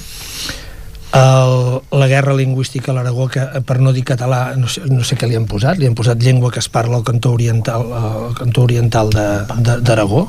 el, 1.13 1.81
la 1.91 2.07
guerra 2.07 2.35
lingüística 2.37 2.93
a 2.93 2.95
l'Aragó 2.95 3.29
que 3.33 3.41
per 3.65 3.79
no 3.81 3.95
dir 3.97 4.05
català 4.05 4.55
no 4.61 4.69
sé, 4.69 4.83
no 4.93 5.05
sé 5.09 5.17
què 5.17 5.29
li 5.29 5.39
han 5.39 5.47
posat 5.49 5.81
li 5.81 5.89
han 5.89 5.97
posat 5.97 6.21
llengua 6.21 6.53
que 6.53 6.61
es 6.61 6.69
parla 6.69 6.99
al 6.99 7.05
cantó 7.05 7.33
oriental 7.33 7.87
al 7.97 8.35
cantó 8.37 8.67
oriental 8.69 9.13
d'Aragó 9.13 10.27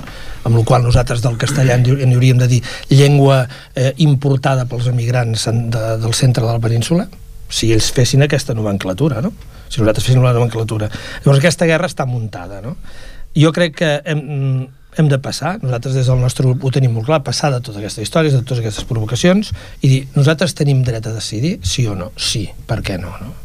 amb 0.48 0.56
la 0.56 0.64
qual 0.64 0.84
nosaltres 0.88 1.22
del 1.26 1.38
castellà 1.38 1.76
en, 1.76 2.14
hauríem 2.14 2.40
de 2.40 2.48
dir 2.48 2.62
llengua 2.90 3.42
eh, 3.76 3.94
importada 3.98 4.68
pels 4.72 4.88
emigrants 4.88 5.50
de, 5.52 5.86
del 6.00 6.16
centre 6.16 6.46
de 6.46 6.52
la 6.52 6.64
península 6.64 7.10
si 7.50 7.74
ells 7.74 7.92
fessin 7.92 8.24
aquesta 8.24 8.56
nomenclatura 8.56 9.22
no? 9.26 9.34
si 9.68 9.82
nosaltres 9.82 10.06
féssim 10.06 10.24
la 10.24 10.36
nomenclatura 10.36 10.88
llavors 10.90 11.40
aquesta 11.42 11.68
guerra 11.68 11.92
està 11.92 12.08
muntada 12.08 12.62
no? 12.64 12.78
jo 13.36 13.52
crec 13.52 13.76
que 13.82 13.96
hem, 14.06 14.24
hem 14.97 15.10
de 15.12 15.19
passar, 15.21 15.58
nosaltres 15.62 15.95
des 15.99 16.10
del 16.10 16.19
nostre 16.21 16.47
grup 16.47 16.65
ho 16.65 16.71
tenim 16.73 16.95
molt 16.97 17.10
clar, 17.10 17.21
passar 17.25 17.52
de 17.54 17.62
totes 17.62 17.78
aquestes 17.82 18.08
històries, 18.08 18.34
de 18.34 18.41
totes 18.41 18.63
aquestes 18.63 18.88
provocacions, 18.89 19.54
i 19.82 19.91
dir, 19.91 20.02
nosaltres 20.15 20.58
tenim 20.58 20.82
dret 20.88 21.06
a 21.08 21.13
decidir 21.15 21.60
sí 21.63 21.88
o 21.88 21.95
no? 21.99 22.12
Sí, 22.17 22.47
per 22.67 22.82
què 22.86 22.97
no? 23.02 23.13
no? 23.21 23.36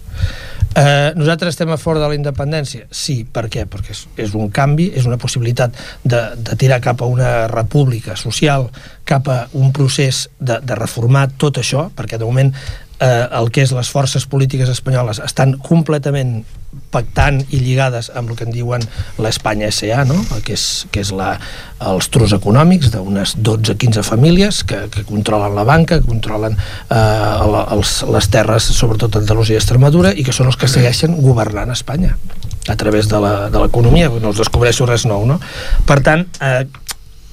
Eh, 0.74 1.12
nosaltres 1.14 1.54
estem 1.54 1.70
a 1.70 1.76
favor 1.78 2.00
de 2.02 2.08
la 2.10 2.16
independència? 2.18 2.88
Sí, 2.90 3.20
per 3.30 3.44
què? 3.46 3.62
Perquè 3.70 3.92
és, 3.94 4.00
és 4.24 4.32
un 4.34 4.48
canvi, 4.50 4.88
és 4.98 5.06
una 5.06 5.20
possibilitat 5.22 5.76
de, 6.02 6.22
de 6.34 6.56
tirar 6.58 6.80
cap 6.82 7.04
a 7.04 7.06
una 7.06 7.46
república 7.46 8.16
social, 8.18 8.66
cap 9.06 9.30
a 9.30 9.44
un 9.54 9.70
procés 9.76 10.24
de, 10.40 10.58
de 10.66 10.78
reformar 10.80 11.28
tot 11.38 11.60
això, 11.62 11.86
perquè 11.94 12.18
de 12.18 12.26
moment 12.26 12.50
eh, 13.04 13.28
el 13.38 13.50
que 13.52 13.64
és 13.64 13.72
les 13.76 13.90
forces 13.92 14.24
polítiques 14.30 14.70
espanyoles 14.72 15.20
estan 15.24 15.58
completament 15.62 16.42
pactant 16.94 17.40
i 17.54 17.60
lligades 17.62 18.08
amb 18.16 18.32
el 18.32 18.38
que 18.38 18.46
en 18.48 18.54
diuen 18.54 18.82
l'Espanya 19.22 19.68
S.A., 19.70 20.04
no? 20.08 20.16
que 20.46 20.56
és, 20.56 20.64
que 20.94 21.02
és 21.04 21.12
la, 21.14 21.34
els 21.92 22.08
trus 22.14 22.34
econòmics 22.36 22.90
d'unes 22.94 23.36
12-15 23.38 24.04
famílies 24.06 24.62
que, 24.66 24.84
que 24.94 25.04
controlen 25.06 25.54
la 25.58 25.66
banca, 25.68 26.00
que 26.00 26.08
controlen 26.08 26.56
eh, 26.56 26.98
els, 27.76 28.00
les 28.10 28.30
terres, 28.32 28.70
sobretot 28.78 29.20
Andalusia 29.20 29.58
i 29.58 29.62
Extremadura, 29.62 30.14
i 30.14 30.26
que 30.26 30.34
són 30.34 30.50
els 30.50 30.58
que 30.58 30.70
segueixen 30.70 31.18
governant 31.22 31.74
Espanya 31.74 32.16
a 32.66 32.78
través 32.80 33.10
de 33.10 33.20
l'economia, 33.20 34.08
no 34.08 34.32
els 34.32 34.40
descobreixo 34.40 34.86
res 34.88 35.04
nou, 35.06 35.26
no? 35.28 35.36
Per 35.84 35.98
tant, 36.02 36.24
eh, 36.40 36.64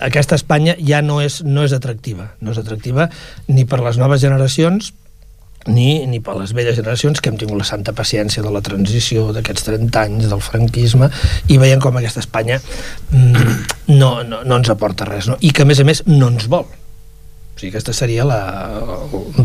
aquesta 0.02 0.36
Espanya 0.36 0.76
ja 0.82 1.00
no 1.06 1.22
és, 1.24 1.40
no 1.46 1.64
és 1.64 1.74
atractiva, 1.78 2.34
no 2.42 2.52
és 2.52 2.60
atractiva 2.60 3.08
ni 3.48 3.64
per 3.70 3.80
les 3.86 4.02
noves 4.02 4.22
generacions, 4.24 4.92
ni, 5.68 6.06
ni 6.08 6.20
per 6.24 6.36
les 6.40 6.54
velles 6.58 6.76
generacions 6.78 7.22
que 7.22 7.30
hem 7.30 7.38
tingut 7.38 7.60
la 7.60 7.68
santa 7.68 7.94
paciència 7.94 8.42
de 8.42 8.52
la 8.54 8.64
transició 8.66 9.30
d'aquests 9.36 9.68
30 9.68 10.04
anys 10.06 10.30
del 10.32 10.42
franquisme 10.42 11.10
i 11.54 11.60
veiem 11.62 11.82
com 11.84 11.98
aquesta 11.98 12.24
Espanya 12.24 12.58
mm, 13.12 13.58
no, 13.94 14.12
no, 14.26 14.42
no 14.42 14.58
ens 14.58 14.72
aporta 14.74 15.06
res 15.06 15.30
no? 15.30 15.38
i 15.42 15.52
que 15.54 15.66
a 15.66 15.70
més 15.70 15.82
a 15.82 15.86
més 15.88 16.04
no 16.10 16.32
ens 16.32 16.48
vol 16.52 16.66
o 16.66 17.60
sigui, 17.60 17.74
aquesta 17.74 17.94
seria 17.94 18.26
la... 18.26 18.40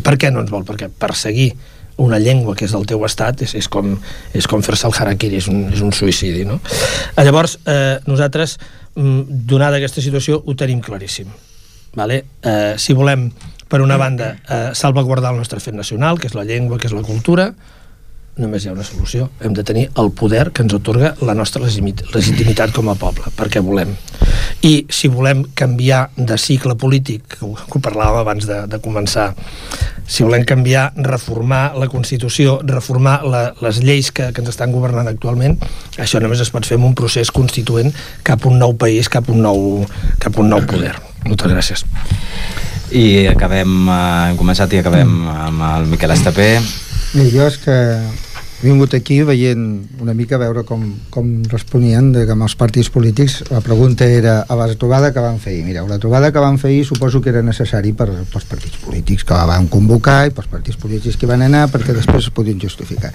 per 0.01 0.17
què 0.17 0.33
no 0.33 0.41
ens 0.45 0.53
vol? 0.53 0.65
perquè 0.69 0.89
perseguir 0.89 1.51
una 2.01 2.21
llengua 2.21 2.55
que 2.57 2.67
és 2.67 2.73
del 2.73 2.87
teu 2.89 3.05
estat 3.09 3.43
és, 3.45 3.55
és 3.57 3.69
com, 3.73 3.95
és 4.37 4.49
com 4.49 4.65
fer-se 4.65 4.89
el 4.89 4.97
harakiri, 4.97 5.41
és 5.41 5.49
un, 5.53 5.67
és 5.73 5.83
un 5.85 5.93
suïcidi 5.97 6.47
no? 6.49 6.61
llavors 7.21 7.59
eh, 7.65 7.99
nosaltres 8.09 8.57
mm, 8.95 9.45
donada 9.49 9.81
aquesta 9.81 10.05
situació 10.05 10.41
ho 10.45 10.57
tenim 10.57 10.81
claríssim 10.85 11.29
vale? 11.97 12.23
eh, 12.41 12.75
si 12.81 12.97
volem 12.97 13.29
per 13.69 13.83
una 13.83 13.97
banda, 13.97 14.37
eh, 14.49 14.71
salvaguardar 14.75 15.33
el 15.33 15.39
nostre 15.43 15.61
fet 15.61 15.75
nacional, 15.75 16.21
que 16.21 16.29
és 16.31 16.35
la 16.35 16.45
llengua, 16.45 16.79
que 16.79 16.87
és 16.87 16.95
la 16.95 17.03
cultura, 17.03 17.53
només 18.37 18.65
hi 18.65 18.69
ha 18.69 18.75
una 18.75 18.85
solució. 18.85 19.31
Hem 19.41 19.55
de 19.57 19.65
tenir 19.65 19.87
el 19.97 20.11
poder 20.13 20.51
que 20.53 20.63
ens 20.65 20.75
otorga 20.77 21.15
la 21.25 21.35
nostra 21.35 21.63
legitimitat 21.65 22.75
com 22.77 22.91
a 22.93 22.97
poble, 23.01 23.31
perquè 23.37 23.63
volem. 23.65 23.95
I 24.67 24.85
si 24.93 25.09
volem 25.09 25.43
canviar 25.57 26.03
de 26.17 26.37
cicle 26.41 26.77
polític, 26.77 27.25
que 27.33 27.47
ho, 27.47 27.81
parlàvem 27.81 28.21
abans 28.21 28.47
de, 28.49 28.59
de 28.69 28.81
començar, 28.85 29.31
si 30.07 30.25
volem 30.27 30.45
canviar, 30.49 30.91
reformar 31.09 31.79
la 31.81 31.89
Constitució, 31.93 32.59
reformar 32.65 33.19
la, 33.25 33.43
les 33.65 33.81
lleis 33.85 34.13
que, 34.13 34.29
que 34.33 34.45
ens 34.45 34.53
estan 34.53 34.75
governant 34.75 35.09
actualment, 35.09 35.57
això 35.97 36.21
només 36.21 36.45
es 36.45 36.53
pot 36.53 36.69
fer 36.69 36.77
en 36.77 36.87
un 36.91 36.95
procés 36.99 37.33
constituent 37.33 37.93
cap 38.27 38.45
a 38.45 38.53
un 38.53 38.61
nou 38.61 38.77
país, 38.77 39.09
cap 39.09 39.29
a 39.31 39.33
un 39.33 39.45
nou, 39.49 39.67
cap 40.21 40.37
a 40.37 40.45
un 40.45 40.53
nou 40.53 40.65
poder. 40.69 40.95
Moltes 41.25 41.57
gràcies. 41.57 41.87
I 42.95 43.27
acabem, 43.27 43.73
eh, 43.89 44.31
hem 44.31 44.37
començat 44.39 44.73
i 44.73 44.79
acabem 44.79 45.27
amb 45.33 45.67
el 45.73 45.91
Miquel 45.91 46.13
Estapé. 46.15 46.61
Bé, 47.17 47.27
jo 47.33 47.47
és 47.47 47.59
que 47.59 47.75
he 48.57 48.65
vingut 48.65 48.95
aquí 48.95 49.19
veient 49.27 49.65
una 50.01 50.15
mica 50.15 50.39
veure 50.39 50.63
com, 50.65 50.85
com 51.11 51.43
responien 51.51 52.13
de 52.15 52.25
que 52.27 52.33
amb 52.33 52.47
els 52.47 52.55
partits 52.57 52.89
polítics 52.95 53.43
la 53.51 53.61
pregunta 53.61 54.07
era 54.07 54.39
a 54.49 54.57
la 54.57 54.69
trobada 54.75 55.13
que 55.13 55.21
van 55.21 55.39
fer 55.43 55.57
ahir. 55.57 55.65
Mireu, 55.67 55.89
la 55.91 55.99
trobada 55.99 56.31
que 56.33 56.43
van 56.43 56.59
fer 56.63 56.71
ahir 56.71 56.87
suposo 56.87 57.21
que 57.21 57.35
era 57.35 57.43
necessari 57.43 57.93
per, 57.93 58.09
pels 58.33 58.49
partits 58.49 58.79
polítics 58.85 59.27
que 59.27 59.35
la 59.35 59.49
van 59.51 59.67
convocar 59.69 60.23
i 60.29 60.35
pels 60.37 60.49
partits 60.53 60.79
polítics 60.79 61.19
que 61.19 61.29
van 61.29 61.43
anar 61.43 61.67
perquè 61.73 61.97
després 61.97 62.31
es 62.31 62.35
podien 62.35 62.61
justificar. 62.63 63.13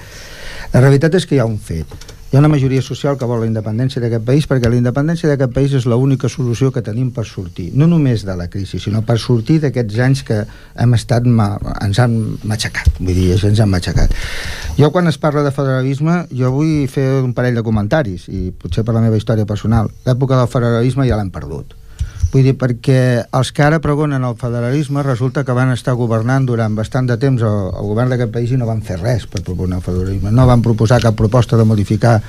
La 0.73 0.83
realitat 0.83 1.15
és 1.15 1.25
que 1.25 1.35
hi 1.35 1.41
ha 1.43 1.47
un 1.47 1.59
fet 1.59 2.19
hi 2.31 2.37
ha 2.37 2.39
una 2.39 2.47
majoria 2.47 2.81
social 2.81 3.17
que 3.19 3.27
vol 3.27 3.41
la 3.43 3.47
independència 3.49 3.99
d'aquest 3.99 4.23
país 4.23 4.45
perquè 4.47 4.69
la 4.71 4.77
independència 4.79 5.27
d'aquest 5.27 5.51
país 5.51 5.73
és 5.75 5.83
l'única 5.83 6.29
solució 6.31 6.69
que 6.71 6.79
tenim 6.85 7.09
per 7.11 7.25
sortir, 7.27 7.65
no 7.75 7.89
només 7.91 8.23
de 8.23 8.35
la 8.39 8.47
crisi, 8.53 8.79
sinó 8.79 9.01
per 9.03 9.17
sortir 9.19 9.57
d'aquests 9.59 9.99
anys 10.05 10.21
que 10.29 10.37
hem 10.79 10.95
estat 10.95 11.27
ma 11.27 11.49
ens 11.83 11.99
han 11.99 12.15
matxacat, 12.47 12.87
vull 13.01 13.19
dir, 13.19 13.35
ens 13.35 13.59
han 13.59 13.73
matxacat. 13.73 14.15
Jo 14.79 14.93
quan 14.95 15.11
es 15.11 15.19
parla 15.19 15.43
de 15.43 15.51
federalisme, 15.51 16.21
jo 16.31 16.53
vull 16.55 16.87
fer 16.87 17.09
un 17.19 17.35
parell 17.35 17.59
de 17.59 17.67
comentaris, 17.67 18.29
i 18.31 18.55
potser 18.55 18.87
per 18.87 18.95
la 18.95 19.03
meva 19.03 19.19
història 19.19 19.43
personal. 19.43 19.91
L'època 20.07 20.39
del 20.39 20.51
federalisme 20.55 21.11
ja 21.11 21.19
l'hem 21.19 21.35
perdut 21.35 21.80
Vull 22.31 22.45
dir, 22.47 22.53
perquè 22.55 23.25
els 23.35 23.49
que 23.51 23.63
ara 23.65 23.81
pregonen 23.83 24.23
el 24.23 24.37
federalisme 24.39 25.01
resulta 25.03 25.43
que 25.43 25.55
van 25.55 25.73
estar 25.73 25.97
governant 25.99 26.45
durant 26.47 26.77
bastant 26.77 27.09
de 27.09 27.17
temps 27.19 27.43
el, 27.43 27.57
el 27.75 27.89
govern 27.89 28.13
d'aquest 28.13 28.31
país 28.31 28.53
i 28.55 28.59
no 28.59 28.69
van 28.69 28.79
fer 28.87 29.01
res 29.01 29.25
per 29.27 29.41
proponar 29.43 29.81
el 29.81 29.83
federalisme. 29.83 30.31
No 30.31 30.45
van 30.47 30.63
proposar 30.63 31.01
cap 31.03 31.17
proposta 31.19 31.59
de 31.59 31.65
modificar 31.67 32.21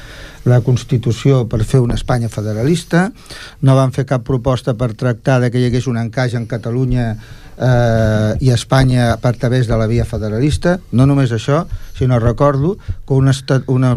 la 0.50 0.58
Constitució 0.66 1.44
per 1.46 1.62
fer 1.62 1.78
una 1.84 1.94
Espanya 1.94 2.32
federalista, 2.32 3.12
no 3.62 3.78
van 3.78 3.94
fer 3.94 4.02
cap 4.10 4.26
proposta 4.26 4.74
per 4.74 4.90
tractar 4.98 5.38
de 5.38 5.52
que 5.54 5.62
hi 5.62 5.68
hagués 5.70 5.86
un 5.86 6.02
encaix 6.02 6.34
en 6.34 6.50
Catalunya 6.50 7.12
eh, 7.56 8.36
i 8.40 8.50
Espanya 8.54 9.16
per 9.22 9.34
través 9.36 9.68
de 9.68 9.76
la 9.78 9.86
via 9.86 10.06
federalista. 10.08 10.78
No 10.92 11.06
només 11.06 11.32
això, 11.32 11.64
sinó 11.98 12.18
recordo 12.18 12.76
que 13.06 13.14
una, 13.14 13.32
estat, 13.32 13.68
una 13.68 13.92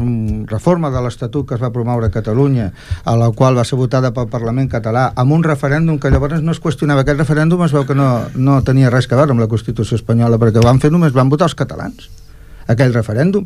reforma 0.49 0.91
de 0.91 1.03
l'Estatut 1.05 1.47
que 1.47 1.55
es 1.55 1.63
va 1.63 1.73
promoure 1.73 2.09
a 2.09 2.13
Catalunya, 2.13 2.71
a 3.03 3.15
la 3.19 3.31
qual 3.31 3.57
va 3.57 3.65
ser 3.65 3.79
votada 3.79 4.13
pel 4.13 4.29
Parlament 4.31 4.69
català, 4.71 5.11
amb 5.15 5.35
un 5.35 5.43
referèndum 5.43 5.99
que 5.99 6.11
llavors 6.11 6.41
no 6.41 6.55
es 6.55 6.61
qüestionava. 6.61 7.05
Aquest 7.05 7.21
referèndum 7.23 7.63
es 7.65 7.75
veu 7.75 7.87
que 7.87 7.97
no, 7.97 8.11
no 8.35 8.61
tenia 8.63 8.93
res 8.93 9.09
a 9.11 9.19
veure 9.19 9.35
amb 9.35 9.43
la 9.43 9.51
Constitució 9.51 9.99
espanyola, 9.99 10.41
perquè 10.41 10.63
van 10.63 10.79
fer 10.83 10.91
només 10.91 11.15
van 11.15 11.31
votar 11.31 11.49
els 11.49 11.57
catalans 11.57 12.09
aquell 12.67 12.93
referèndum 12.93 13.45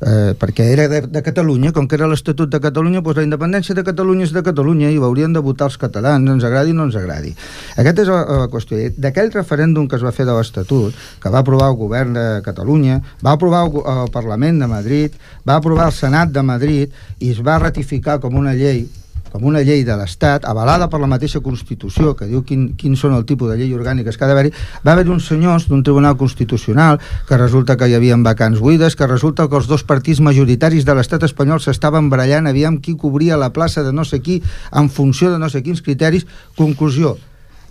eh, 0.00 0.34
perquè 0.38 0.68
era 0.72 0.86
de, 0.88 1.00
de 1.10 1.22
Catalunya, 1.22 1.72
com 1.72 1.88
que 1.88 1.96
era 1.98 2.08
l'Estatut 2.10 2.50
de 2.50 2.60
Catalunya, 2.62 3.02
doncs 3.02 3.18
la 3.18 3.26
independència 3.26 3.74
de 3.74 3.84
Catalunya 3.86 4.28
és 4.28 4.34
de 4.34 4.44
Catalunya 4.46 4.92
i 4.92 5.00
haurien 5.02 5.34
de 5.34 5.42
votar 5.44 5.68
els 5.70 5.78
catalans, 5.80 6.30
ens 6.30 6.46
agradi 6.46 6.74
o 6.74 6.78
no 6.78 6.86
ens 6.88 6.98
agradi. 6.98 7.34
Aquesta 7.76 8.04
és 8.04 8.12
la, 8.12 8.20
la 8.44 8.50
qüestió. 8.52 8.78
D'aquell 8.98 9.32
referèndum 9.34 9.88
que 9.88 9.98
es 9.98 10.06
va 10.06 10.14
fer 10.14 10.28
de 10.28 10.36
l'Estatut, 10.36 10.94
que 11.22 11.32
va 11.34 11.42
aprovar 11.42 11.72
el 11.72 11.80
govern 11.80 12.14
de 12.14 12.28
Catalunya, 12.46 13.00
va 13.24 13.34
aprovar 13.34 13.66
el, 13.66 13.82
el 14.04 14.14
Parlament 14.14 14.62
de 14.62 14.70
Madrid, 14.70 15.18
va 15.48 15.58
aprovar 15.58 15.90
el 15.90 15.96
Senat 15.96 16.32
de 16.34 16.46
Madrid 16.46 16.94
i 17.18 17.34
es 17.34 17.42
va 17.44 17.58
ratificar 17.58 18.20
com 18.22 18.38
una 18.38 18.54
llei 18.54 18.86
com 19.32 19.44
una 19.48 19.62
llei 19.62 19.84
de 19.86 19.96
l'Estat, 19.96 20.46
avalada 20.48 20.88
per 20.90 21.00
la 21.00 21.08
mateixa 21.10 21.40
Constitució, 21.44 22.14
que 22.18 22.28
diu 22.30 22.42
quin, 22.46 22.72
quins 22.78 23.00
són 23.00 23.14
el 23.16 23.26
tipus 23.28 23.52
de 23.52 23.58
llei 23.60 23.72
orgàniques 23.76 24.16
que 24.16 24.26
ha 24.26 24.30
d'haver-hi, 24.30 24.52
va 24.84 24.94
haver 24.94 25.08
uns 25.12 25.28
senyors 25.28 25.68
d'un 25.68 25.84
Tribunal 25.86 26.16
Constitucional 26.16 27.00
que 27.28 27.38
resulta 27.40 27.76
que 27.76 27.88
hi 27.88 27.96
havia 27.98 28.16
vacants 28.24 28.60
buides, 28.60 28.96
que 28.96 29.06
resulta 29.06 29.48
que 29.48 29.56
els 29.56 29.68
dos 29.70 29.84
partits 29.84 30.20
majoritaris 30.20 30.84
de 30.84 30.94
l'estat 30.96 31.24
espanyol 31.28 31.62
s'estaven 31.62 32.10
barallant, 32.10 32.50
aviam 32.50 32.80
qui 32.82 32.96
cobria 32.96 33.38
la 33.38 33.52
plaça 33.52 33.82
de 33.86 33.92
no 33.92 34.04
sé 34.04 34.20
qui 34.20 34.42
en 34.72 34.90
funció 34.90 35.32
de 35.32 35.38
no 35.38 35.48
sé 35.48 35.62
quins 35.62 35.82
criteris. 35.82 36.26
Conclusió, 36.56 37.16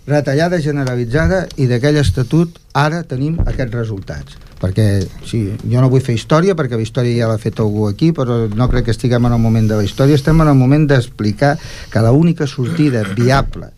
retallada 0.08 0.60
generalitzada 0.64 1.46
i 1.56 1.68
d'aquell 1.68 2.00
estatut 2.00 2.56
ara 2.72 3.04
tenim 3.04 3.40
aquests 3.44 3.74
resultats 3.74 4.47
perquè 4.58 4.86
sí, 5.26 5.44
jo 5.62 5.80
no 5.80 5.90
vull 5.92 6.04
fer 6.04 6.16
història 6.18 6.56
perquè 6.58 6.78
la 6.78 6.86
història 6.86 7.24
ja 7.24 7.30
l'ha 7.30 7.40
fet 7.42 7.60
algú 7.62 7.88
aquí 7.88 8.10
però 8.16 8.46
no 8.48 8.68
crec 8.70 8.88
que 8.88 8.96
estiguem 8.96 9.26
en 9.26 9.36
el 9.36 9.42
moment 9.42 9.68
de 9.70 9.78
la 9.78 9.86
història 9.86 10.18
estem 10.18 10.40
en 10.42 10.50
el 10.50 10.58
moment 10.58 10.88
d'explicar 10.90 11.56
que 11.92 12.02
l'única 12.08 12.46
sortida 12.46 13.04
viable 13.14 13.70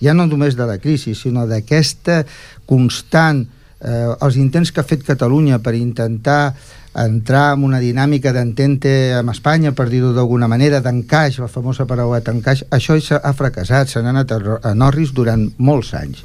ja 0.00 0.14
no 0.14 0.26
només 0.26 0.56
de 0.56 0.66
la 0.68 0.78
crisi 0.78 1.14
sinó 1.14 1.46
d'aquesta 1.46 2.24
constant 2.66 3.46
eh, 3.80 4.08
els 4.20 4.36
intents 4.36 4.72
que 4.72 4.80
ha 4.80 4.88
fet 4.88 5.04
Catalunya 5.06 5.60
per 5.62 5.74
intentar 5.76 6.54
entrar 6.96 7.52
en 7.54 7.64
una 7.64 7.78
dinàmica 7.78 8.32
d'entente 8.32 9.12
amb 9.18 9.34
Espanya, 9.34 9.74
per 9.76 9.90
dir-ho 9.92 10.14
d'alguna 10.16 10.48
manera, 10.48 10.80
d'encaix, 10.80 11.36
la 11.42 11.50
famosa 11.52 11.84
paraula 11.84 12.22
d'encaix, 12.24 12.64
això 12.72 12.96
ha 13.20 13.34
fracassat, 13.36 13.92
se 13.92 14.00
n'ha 14.00 14.14
anat 14.14 14.32
a 14.32 14.72
Norris 14.74 15.12
durant 15.12 15.44
molts 15.58 15.92
anys. 15.94 16.24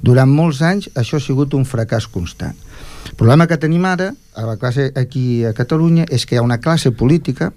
Durant 0.00 0.30
molts 0.32 0.62
anys 0.64 0.88
això 0.96 1.20
ha 1.20 1.24
sigut 1.24 1.52
un 1.54 1.66
fracàs 1.68 2.08
constant. 2.08 2.56
El 3.08 3.16
problema 3.16 3.46
que 3.48 3.58
tenim 3.60 3.84
ara, 3.88 4.12
a 4.34 4.46
la 4.46 4.56
classe 4.60 4.90
aquí 4.96 5.44
a 5.44 5.54
Catalunya, 5.56 6.06
és 6.10 6.26
que 6.26 6.36
hi 6.36 6.40
ha 6.40 6.46
una 6.46 6.60
classe 6.60 6.92
política 6.92 7.52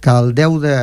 que 0.00 0.10
el 0.10 0.34
10 0.34 0.60
de 0.62 0.74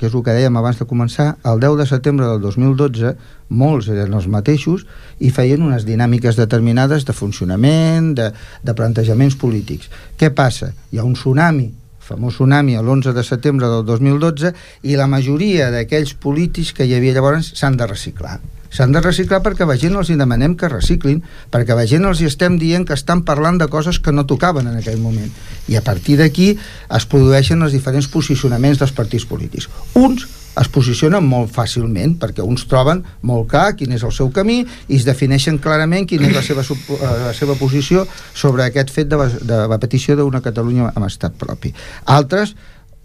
que 0.00 0.08
és 0.08 0.14
el 0.16 0.22
que 0.24 0.32
dèiem 0.32 0.56
abans 0.56 0.78
de 0.80 0.86
començar, 0.88 1.34
el 1.44 1.58
10 1.60 1.74
de 1.76 1.84
setembre 1.84 2.24
del 2.24 2.40
2012 2.40 3.10
molts 3.52 3.90
eren 3.92 4.14
els 4.16 4.30
mateixos 4.32 4.86
i 5.20 5.28
feien 5.28 5.60
unes 5.60 5.84
dinàmiques 5.84 6.38
determinades 6.40 7.04
de 7.04 7.12
funcionament, 7.12 8.14
de, 8.16 8.30
de 8.64 8.74
plantejaments 8.78 9.36
polítics. 9.36 9.90
Què 10.16 10.32
passa? 10.32 10.72
Hi 10.88 11.02
ha 11.02 11.04
un 11.04 11.12
tsunami 11.18 11.68
famós 12.10 12.38
tsunami 12.38 12.78
l'11 12.80 13.14
de 13.14 13.26
setembre 13.26 13.70
del 13.70 13.84
2012 13.86 14.54
i 14.90 14.96
la 14.98 15.06
majoria 15.10 15.70
d'aquells 15.70 16.16
polítics 16.18 16.74
que 16.74 16.88
hi 16.88 16.96
havia 16.98 17.14
llavors 17.14 17.54
s'han 17.54 17.78
de 17.78 17.86
reciclar 17.86 18.40
s'han 18.70 18.94
de 18.94 19.02
reciclar 19.02 19.40
perquè 19.42 19.66
la 19.66 19.76
gent 19.78 19.98
els 19.98 20.10
hi 20.10 20.16
demanem 20.18 20.54
que 20.56 20.70
reciclin, 20.70 21.22
perquè 21.50 21.74
la 21.74 21.86
gent 21.90 22.06
els 22.06 22.22
hi 22.22 22.28
estem 22.30 22.58
dient 22.58 22.86
que 22.86 22.94
estan 22.94 23.24
parlant 23.26 23.58
de 23.58 23.66
coses 23.66 23.98
que 23.98 24.14
no 24.14 24.26
tocaven 24.30 24.70
en 24.70 24.78
aquell 24.78 25.00
moment. 25.02 25.32
I 25.66 25.74
a 25.76 25.82
partir 25.82 26.20
d'aquí 26.20 26.52
es 26.54 27.06
produeixen 27.10 27.66
els 27.66 27.74
diferents 27.74 28.06
posicionaments 28.06 28.78
dels 28.78 28.94
partits 28.94 29.26
polítics. 29.26 29.66
Uns 29.98 30.28
es 30.58 30.68
posicionen 30.72 31.24
molt 31.26 31.52
fàcilment 31.54 32.16
perquè 32.20 32.42
uns 32.42 32.64
troben 32.70 33.04
molt 33.26 33.48
clar 33.52 33.74
quin 33.78 33.92
és 33.94 34.02
el 34.06 34.12
seu 34.14 34.32
camí 34.34 34.60
i 34.62 34.96
es 34.96 35.06
defineixen 35.06 35.60
clarament 35.62 36.08
quina 36.10 36.28
és 36.28 36.34
la 36.34 36.42
seva, 36.42 36.64
eh, 36.64 37.12
la 37.28 37.34
seva 37.36 37.54
posició 37.60 38.06
sobre 38.34 38.66
aquest 38.66 38.90
fet 38.90 39.10
de 39.10 39.20
de 39.20 39.62
la 39.68 39.78
petició 39.78 40.16
d'una 40.16 40.40
Catalunya 40.40 40.90
amb 40.94 41.06
estat 41.06 41.36
propi. 41.38 41.72
Altres 42.04 42.54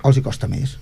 els 0.06 0.18
hi 0.18 0.24
costa 0.26 0.48
més. 0.48 0.78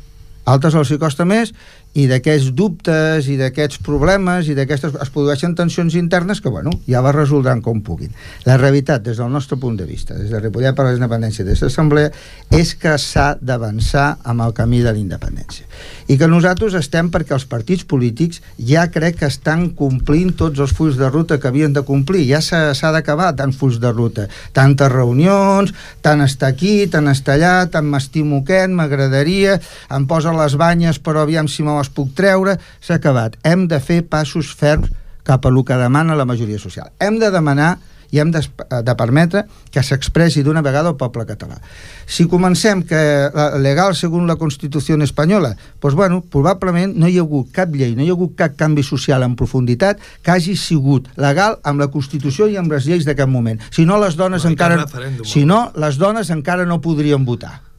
Altres 0.45 0.75
els 0.75 0.91
hi 0.91 0.99
costa 0.99 1.25
més 1.25 1.53
i 1.93 2.07
d'aquests 2.09 2.51
dubtes 2.57 3.27
i 3.29 3.35
d'aquests 3.37 3.81
problemes 3.85 4.49
i 4.49 4.55
d'aquestes 4.57 4.95
es 5.03 5.11
produeixen 5.13 5.53
tensions 5.55 5.93
internes 5.99 6.41
que, 6.41 6.49
bueno, 6.49 6.73
ja 6.89 7.03
va 7.05 7.13
resoldran 7.13 7.61
com 7.61 7.83
puguin. 7.85 8.13
La 8.47 8.57
realitat, 8.57 9.03
des 9.05 9.19
del 9.21 9.29
nostre 9.31 9.59
punt 9.61 9.77
de 9.77 9.85
vista, 9.85 10.17
des 10.17 10.31
de 10.33 10.41
Ripollet 10.41 10.75
per 10.75 10.87
la 10.87 10.95
Independència, 10.97 11.45
des 11.45 11.61
de 11.61 11.69
l'Assemblea, 11.69 12.09
és 12.49 12.73
que 12.79 12.95
s'ha 12.97 13.33
d'avançar 13.41 14.07
amb 14.23 14.41
el 14.45 14.55
camí 14.57 14.81
de 14.81 14.91
la 14.91 15.01
independència. 15.01 15.67
I 16.09 16.17
que 16.17 16.27
nosaltres 16.27 16.73
estem 16.79 17.11
perquè 17.13 17.35
els 17.37 17.45
partits 17.49 17.85
polítics 17.85 18.41
ja 18.57 18.87
crec 18.91 19.21
que 19.21 19.29
estan 19.29 19.69
complint 19.77 20.33
tots 20.39 20.59
els 20.63 20.73
fulls 20.73 20.97
de 20.97 21.09
ruta 21.13 21.37
que 21.39 21.47
havien 21.47 21.73
de 21.73 21.85
complir. 21.85 22.25
Ja 22.27 22.41
s'ha 22.41 22.91
d'acabar 22.95 23.31
tant 23.37 23.53
fulls 23.53 23.79
de 23.79 23.91
ruta. 23.93 24.27
Tantes 24.53 24.91
reunions, 24.91 25.73
tant 26.01 26.25
estar 26.25 26.49
aquí, 26.49 26.87
tant 26.89 27.07
estar 27.11 27.37
allà, 27.37 27.53
tant 27.69 27.85
m'estimo 27.85 28.41
aquest, 28.41 28.73
m'agradaria, 28.73 29.59
em 29.93 30.07
posa 30.09 30.33
les 30.33 30.57
banyes 30.57 30.99
però 31.03 31.23
aviam 31.23 31.47
si 31.47 31.63
me 31.63 31.75
les 31.83 31.91
puc 31.91 32.13
treure, 32.15 32.57
s'ha 32.81 32.99
acabat. 33.01 33.35
Hem 33.43 33.67
de 33.67 33.79
fer 33.83 34.03
passos 34.07 34.55
ferms 34.55 34.91
cap 35.23 35.45
a 35.45 35.49
el 35.51 35.63
que 35.63 35.79
demana 35.79 36.15
la 36.15 36.27
majoria 36.27 36.59
social. 36.59 36.91
Hem 36.99 37.19
de 37.19 37.31
demanar 37.31 37.77
i 38.13 38.19
hem 38.21 38.29
de, 38.29 38.43
de 38.85 38.93
permetre 38.93 39.41
que 39.73 39.81
s'expressi 39.81 40.43
d'una 40.45 40.61
vegada 40.61 40.91
el 40.91 40.97
poble 40.99 41.25
català. 41.25 41.57
Si 42.05 42.27
comencem 42.29 42.83
que 42.85 42.99
la, 43.33 43.47
legal 43.57 43.95
segons 43.97 44.29
la 44.29 44.35
Constitució 44.37 44.99
espanyola, 45.01 45.55
doncs 45.81 45.97
bueno, 45.97 46.21
probablement 46.21 46.93
no 46.93 47.09
hi 47.09 47.17
ha 47.17 47.25
hagut 47.25 47.49
cap 47.55 47.73
llei, 47.73 47.95
no 47.97 48.05
hi 48.05 48.11
ha 48.11 48.13
hagut 48.13 48.37
cap 48.37 48.53
canvi 48.59 48.85
social 48.85 49.25
en 49.25 49.33
profunditat 49.39 49.97
que 50.21 50.35
hagi 50.35 50.55
sigut 50.55 51.09
legal 51.17 51.57
amb 51.63 51.81
la 51.81 51.89
Constitució 51.89 52.47
i 52.47 52.57
amb 52.61 52.71
les 52.71 52.85
lleis 52.85 53.09
d'aquest 53.09 53.31
moment. 53.33 53.59
Si 53.73 53.87
no, 53.89 53.97
les 53.97 54.19
dones 54.19 54.45
no, 54.45 54.53
encara... 54.53 54.85
Si 55.25 55.47
no, 55.49 55.71
les 55.73 55.97
dones 55.97 56.29
encara 56.29 56.69
no 56.69 56.83
podrien 56.85 57.25
votar 57.25 57.72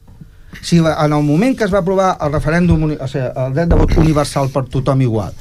si 0.61 0.79
en 0.79 1.13
el 1.13 1.23
moment 1.23 1.57
que 1.57 1.65
es 1.65 1.73
va 1.73 1.81
aprovar 1.83 2.15
el 2.21 2.31
referèndum, 2.33 2.87
o 2.93 3.07
sigui, 3.07 3.27
el 3.27 3.53
dret 3.57 3.69
de 3.71 3.79
vot 3.79 3.97
universal 4.01 4.51
per 4.53 4.65
tothom 4.71 5.03
igual, 5.05 5.35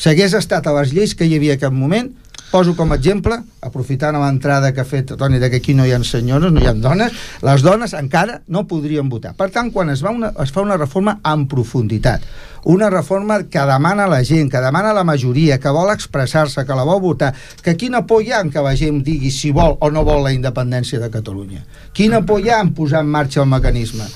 s'hagués 0.00 0.34
estat 0.38 0.66
a 0.66 0.74
les 0.80 0.94
lleis 0.96 1.14
que 1.14 1.28
hi 1.28 1.36
havia 1.36 1.56
en 1.56 1.60
aquest 1.60 1.76
moment, 1.76 2.10
poso 2.50 2.74
com 2.74 2.90
a 2.90 2.98
exemple, 2.98 3.36
aprofitant 3.62 4.16
l'entrada 4.18 4.72
que 4.74 4.82
ha 4.82 4.88
fet 4.88 5.14
Toni, 5.16 5.38
de 5.38 5.48
que 5.50 5.60
aquí 5.62 5.74
no 5.74 5.86
hi 5.86 5.92
ha 5.94 6.00
senyores, 6.04 6.50
no 6.52 6.60
hi 6.60 6.66
ha 6.66 6.74
dones, 6.74 7.14
les 7.46 7.62
dones 7.62 7.94
encara 7.94 8.40
no 8.48 8.66
podrien 8.66 9.08
votar. 9.08 9.36
Per 9.38 9.48
tant, 9.54 9.70
quan 9.70 9.90
es, 9.94 10.02
va 10.04 10.10
una, 10.10 10.32
es 10.42 10.50
fa 10.52 10.64
una 10.64 10.76
reforma 10.76 11.20
en 11.32 11.46
profunditat, 11.48 12.24
una 12.64 12.90
reforma 12.90 13.44
que 13.44 13.66
demana 13.70 14.08
la 14.10 14.22
gent, 14.24 14.50
que 14.50 14.60
demana 14.60 14.92
la 14.92 15.04
majoria, 15.04 15.60
que 15.60 15.74
vol 15.74 15.92
expressar-se, 15.94 16.66
que 16.66 16.76
la 16.76 16.86
vol 16.88 17.00
votar, 17.00 17.32
que 17.62 17.76
quina 17.76 18.02
por 18.06 18.24
hi 18.24 18.34
ha 18.34 18.42
en 18.42 18.50
que 18.50 18.64
la 18.64 18.74
gent 18.76 19.04
digui 19.06 19.30
si 19.30 19.54
vol 19.54 19.78
o 19.78 19.90
no 19.94 20.04
vol 20.04 20.24
la 20.26 20.34
independència 20.34 20.98
de 20.98 21.10
Catalunya? 21.10 21.62
Quina 21.94 22.24
por 22.26 22.42
hi 22.42 22.50
ha 22.50 22.60
en 22.60 22.74
posar 22.74 23.04
en 23.06 23.14
marxa 23.14 23.44
el 23.44 23.48
mecanisme? 23.48 24.08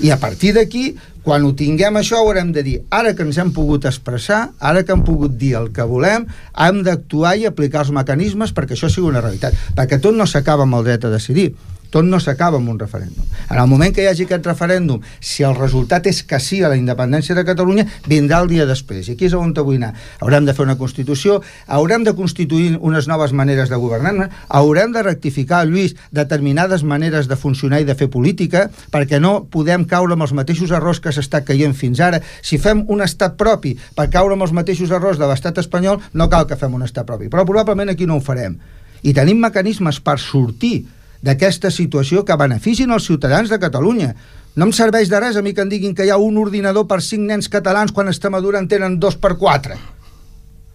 I 0.00 0.12
a 0.14 0.18
partir 0.22 0.54
d'aquí, 0.56 0.94
quan 1.24 1.44
ho 1.44 1.50
tinguem 1.56 1.98
això, 2.00 2.20
haurem 2.20 2.52
de 2.54 2.62
dir, 2.66 2.76
ara 2.90 3.12
que 3.16 3.26
ens 3.26 3.38
hem 3.40 3.50
pogut 3.56 3.84
expressar, 3.90 4.40
ara 4.58 4.84
que 4.84 4.94
hem 4.94 5.02
pogut 5.04 5.36
dir 5.40 5.56
el 5.58 5.68
que 5.74 5.84
volem, 5.86 6.28
hem 6.66 6.80
d'actuar 6.86 7.36
i 7.36 7.48
aplicar 7.50 7.84
els 7.84 7.92
mecanismes 7.96 8.54
perquè 8.56 8.78
això 8.78 8.88
sigui 8.88 9.10
una 9.10 9.24
realitat. 9.24 9.58
Perquè 9.76 10.00
tot 10.00 10.16
no 10.16 10.28
s'acaba 10.28 10.64
amb 10.68 10.80
el 10.80 10.88
dret 10.88 11.04
a 11.04 11.12
decidir 11.12 11.50
tot 11.90 12.06
no 12.06 12.20
s'acaba 12.22 12.58
amb 12.58 12.70
un 12.70 12.78
referèndum. 12.78 13.26
En 13.50 13.58
el 13.58 13.66
moment 13.68 13.94
que 13.94 14.04
hi 14.04 14.08
hagi 14.10 14.26
aquest 14.26 14.46
referèndum, 14.46 15.02
si 15.20 15.44
el 15.46 15.56
resultat 15.58 16.06
és 16.06 16.22
que 16.22 16.40
sí 16.40 16.62
a 16.62 16.70
la 16.70 16.78
independència 16.78 17.34
de 17.34 17.44
Catalunya, 17.44 17.86
vindrà 18.06 18.40
el 18.44 18.48
dia 18.48 18.66
després. 18.66 19.08
I 19.08 19.16
aquí 19.16 19.26
és 19.26 19.34
on 19.34 19.52
vull 19.60 19.76
anar. 19.76 19.92
Haurem 20.20 20.46
de 20.46 20.54
fer 20.54 20.64
una 20.64 20.78
Constitució, 20.78 21.40
haurem 21.66 22.04
de 22.04 22.14
constituir 22.14 22.78
unes 22.80 23.08
noves 23.08 23.32
maneres 23.32 23.68
de 23.68 23.76
governar, 23.76 24.30
haurem 24.48 24.92
de 24.92 25.02
rectificar, 25.02 25.66
Lluís, 25.66 25.96
determinades 26.10 26.84
maneres 26.84 27.28
de 27.28 27.36
funcionar 27.36 27.80
i 27.80 27.88
de 27.88 27.96
fer 27.98 28.08
política, 28.10 28.68
perquè 28.92 29.20
no 29.20 29.46
podem 29.50 29.84
caure 29.84 30.14
amb 30.14 30.26
els 30.26 30.34
mateixos 30.36 30.70
errors 30.70 31.00
que 31.00 31.12
s'està 31.12 31.42
caient 31.44 31.74
fins 31.74 32.00
ara. 32.00 32.22
Si 32.42 32.58
fem 32.58 32.84
un 32.88 33.02
estat 33.02 33.36
propi 33.40 33.76
per 33.96 34.08
caure 34.12 34.38
amb 34.38 34.46
els 34.46 34.54
mateixos 34.56 34.90
errors 34.94 35.18
de 35.18 35.26
l'estat 35.28 35.58
espanyol, 35.58 36.00
no 36.14 36.30
cal 36.30 36.46
que 36.46 36.58
fem 36.60 36.74
un 36.74 36.86
estat 36.86 37.06
propi. 37.06 37.28
Però 37.28 37.44
probablement 37.48 37.90
aquí 37.90 38.06
no 38.06 38.18
ho 38.18 38.24
farem. 38.24 38.56
I 39.02 39.14
tenim 39.16 39.40
mecanismes 39.40 40.00
per 40.04 40.18
sortir 40.20 40.84
d'aquesta 41.22 41.70
situació 41.70 42.24
que 42.24 42.36
beneficin 42.40 42.92
els 42.94 43.06
ciutadans 43.08 43.50
de 43.52 43.58
Catalunya. 43.60 44.14
No 44.56 44.66
em 44.66 44.72
serveix 44.74 45.10
de 45.10 45.20
res 45.20 45.36
a 45.36 45.42
mi 45.42 45.54
que 45.54 45.62
em 45.62 45.70
diguin 45.70 45.94
que 45.94 46.06
hi 46.06 46.10
ha 46.10 46.18
un 46.18 46.38
ordinador 46.40 46.86
per 46.88 47.00
cinc 47.04 47.26
nens 47.28 47.48
catalans 47.48 47.92
quan 47.92 48.08
a 48.08 48.14
Extremadura 48.14 48.58
en 48.58 48.68
tenen 48.68 48.98
dos 48.98 49.16
per 49.16 49.36
quatre. 49.38 49.76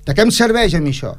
De 0.06 0.14
què 0.14 0.22
em 0.22 0.32
serveix 0.32 0.76
a 0.78 0.82
mi 0.82 0.94
això? 0.94 1.16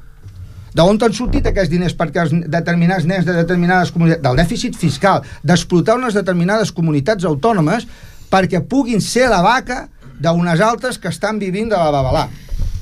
D'on 0.77 0.99
han 1.01 1.15
sortit 1.17 1.47
aquests 1.49 1.73
diners 1.73 1.95
perquè 1.97 2.23
els 2.27 2.33
determinats 2.53 3.07
nens 3.09 3.25
de 3.25 3.33
determinades 3.33 3.91
comunitats... 3.95 4.23
Del 4.23 4.37
dèficit 4.37 4.77
fiscal, 4.77 5.23
d'explotar 5.43 5.97
unes 5.97 6.15
determinades 6.15 6.73
comunitats 6.73 7.25
autònomes 7.25 7.87
perquè 8.31 8.61
puguin 8.61 9.01
ser 9.01 9.31
la 9.33 9.41
vaca 9.43 9.87
d'unes 10.21 10.61
altres 10.61 10.99
que 11.01 11.09
estan 11.09 11.41
vivint 11.41 11.71
de 11.73 11.81
la 11.81 11.93
babalà. 11.95 12.27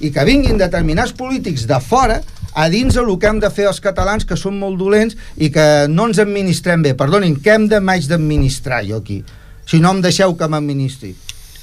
I 0.02 0.11
que 0.11 0.24
vinguin 0.26 0.59
determinats 0.59 1.14
polítics 1.14 1.68
de 1.70 1.78
fora 1.80 2.18
a 2.54 2.68
dins 2.70 2.96
el 2.96 3.10
que 3.18 3.28
hem 3.28 3.40
de 3.42 3.50
fer 3.50 3.66
els 3.68 3.82
catalans, 3.82 4.24
que 4.24 4.38
són 4.38 4.56
molt 4.58 4.78
dolents 4.78 5.18
i 5.36 5.50
que 5.50 5.86
no 5.90 6.06
ens 6.08 6.22
administrem 6.22 6.82
bé. 6.86 6.94
Perdonin, 6.98 7.36
què 7.42 7.56
hem 7.58 7.68
de 7.68 7.80
maig 7.82 8.06
d'administrar 8.08 8.84
jo 8.86 9.02
aquí? 9.02 9.22
Si 9.66 9.80
no 9.80 9.94
em 9.94 10.02
deixeu 10.04 10.36
que 10.38 10.48
m'administri. 10.48 11.14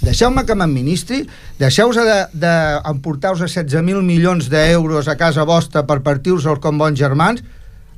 Deixeu-me 0.01 0.41
que 0.49 0.55
m'administri, 0.57 1.21
deixeu-vos 1.61 1.99
d'emportar-vos 2.33 3.43
de, 3.43 3.45
de 3.45 3.61
a 3.61 3.77
16.000 3.77 4.01
milions 4.01 4.49
d'euros 4.49 5.07
a 5.07 5.15
casa 5.15 5.45
vostra 5.45 5.85
per 5.85 5.99
partir-vos 6.01 6.47
com 6.59 6.79
bons 6.81 6.97
germans, 6.97 7.43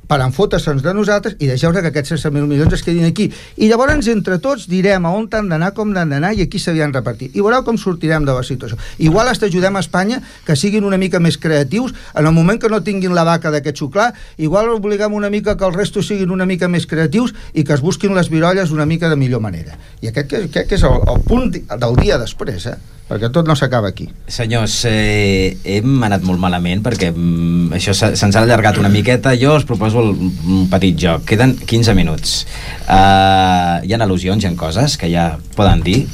per 0.08 0.20
enfotre-se'ns 0.24 0.82
de 0.84 0.94
nosaltres 0.94 1.36
i 1.38 1.48
deixeu 1.50 1.72
que 1.72 1.82
aquests 1.90 2.14
16.000 2.16 2.48
milions 2.50 2.72
es 2.76 2.84
quedin 2.84 3.06
aquí. 3.08 3.30
I 3.56 3.68
llavors, 3.70 4.08
entre 4.12 4.38
tots, 4.38 4.68
direm 4.70 5.06
a 5.06 5.12
on 5.14 5.28
han 5.32 5.48
d'anar, 5.48 5.72
com 5.74 5.94
han 5.96 6.12
d'anar 6.12 6.34
i 6.34 6.44
aquí 6.44 6.58
s'havien 6.58 6.92
repartit. 6.94 7.34
I 7.34 7.42
veureu 7.44 7.64
com 7.64 7.78
sortirem 7.80 8.24
de 8.24 8.34
la 8.36 8.42
situació. 8.42 8.78
Igual 8.98 9.28
hasta 9.28 9.46
ajudem 9.46 9.76
a 9.76 9.82
Espanya 9.84 10.20
que 10.46 10.56
siguin 10.56 10.84
una 10.84 10.98
mica 10.98 11.20
més 11.20 11.38
creatius 11.38 11.94
en 12.14 12.26
el 12.26 12.32
moment 12.32 12.60
que 12.60 12.68
no 12.68 12.82
tinguin 12.82 13.14
la 13.14 13.24
vaca 13.24 13.50
d'aquest 13.50 13.80
xuclar, 13.80 14.12
igual 14.38 14.70
obliguem 14.74 15.14
una 15.14 15.30
mica 15.30 15.56
que 15.56 15.64
el 15.64 15.74
resto 15.74 16.02
siguin 16.02 16.30
una 16.30 16.46
mica 16.46 16.68
més 16.68 16.86
creatius 16.86 17.34
i 17.52 17.64
que 17.64 17.74
es 17.74 17.84
busquin 17.84 18.14
les 18.14 18.30
virolles 18.30 18.70
una 18.70 18.86
mica 18.86 19.08
de 19.08 19.16
millor 19.16 19.40
manera. 19.40 19.78
I 20.02 20.12
aquest, 20.12 20.34
aquest 20.34 20.76
és 20.78 20.84
el, 20.84 21.00
el 21.08 21.22
punt 21.28 21.50
del 21.54 21.96
dia 22.02 22.18
després, 22.18 22.66
eh? 22.70 22.78
perquè 23.04 23.28
tot 23.32 23.46
no 23.46 23.54
s'acaba 23.56 23.90
aquí. 23.92 24.06
Senyors, 24.26 24.78
eh, 24.88 25.56
hem 25.76 26.02
anat 26.06 26.24
molt 26.24 26.40
malament 26.40 26.80
perquè 26.84 27.10
mm, 27.12 27.74
això 27.76 27.92
se'ns 27.94 28.24
ha 28.24 28.42
allargat 28.42 28.80
una 28.80 28.88
miqueta. 28.92 29.34
Jo 29.40 29.58
us 29.58 29.66
proposo 29.68 29.93
un 30.00 30.66
petit 30.72 30.98
joc. 30.98 31.24
Queden 31.28 31.56
15 31.60 31.94
minuts. 31.94 32.42
Uh, 32.88 33.80
hi 33.84 33.94
ha 33.94 34.00
al·lusions, 34.00 34.42
hi 34.42 34.50
ha 34.50 34.56
coses 34.58 34.98
que 34.98 35.10
ja 35.12 35.34
poden 35.56 35.84
dir. 35.86 36.04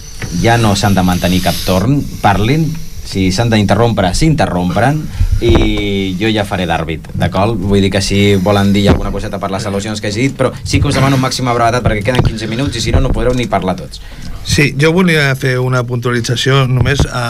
Ja 0.42 0.58
no 0.60 0.76
s'han 0.76 0.94
de 0.94 1.04
mantenir 1.06 1.42
cap 1.44 1.56
torn. 1.66 2.00
Parlin, 2.22 2.68
si 3.10 3.30
s'han 3.34 3.50
d'interrompre, 3.50 4.12
s'interrompren 4.14 5.00
i 5.42 6.14
jo 6.20 6.28
ja 6.30 6.44
faré 6.46 6.66
d'àrbit, 6.68 7.08
d'acord? 7.18 7.56
Vull 7.58 7.82
dir 7.82 7.90
que 7.90 8.02
si 8.04 8.36
volen 8.36 8.72
dir 8.74 8.86
alguna 8.92 9.10
coseta 9.10 9.40
per 9.42 9.50
les 9.50 9.66
al·lusions 9.66 10.02
que 10.02 10.12
he 10.12 10.14
dit, 10.14 10.36
però 10.36 10.52
sí 10.62 10.80
que 10.80 10.90
us 10.90 10.98
demano 10.98 11.18
màxima 11.18 11.54
brevetat 11.56 11.82
perquè 11.86 12.04
queden 12.06 12.22
15 12.26 12.50
minuts 12.50 12.76
i 12.76 12.84
si 12.84 12.94
no, 12.94 13.00
no 13.00 13.12
podreu 13.14 13.34
ni 13.34 13.48
parlar 13.50 13.76
tots. 13.80 14.02
Sí, 14.44 14.70
jo 14.80 14.92
volia 14.92 15.34
fer 15.36 15.58
una 15.60 15.82
puntualització 15.86 16.64
només 16.68 17.02
a, 17.06 17.24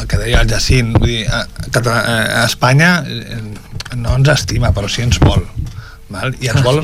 a 0.00 0.04
que 0.08 0.18
deia 0.20 0.42
el 0.42 0.50
Jacint. 0.50 0.92
Vull 0.98 1.08
dir, 1.08 1.22
a, 1.28 1.44
a, 1.46 1.96
a 2.42 2.44
Espanya 2.44 2.92
eh, 3.06 3.40
no 3.96 4.18
ens 4.18 4.34
estima, 4.34 4.74
però 4.76 4.90
sí 4.90 5.06
ens 5.06 5.20
vol. 5.22 5.46
Val? 6.10 6.34
I 6.42 6.50
ens 6.52 6.64
vol 6.66 6.82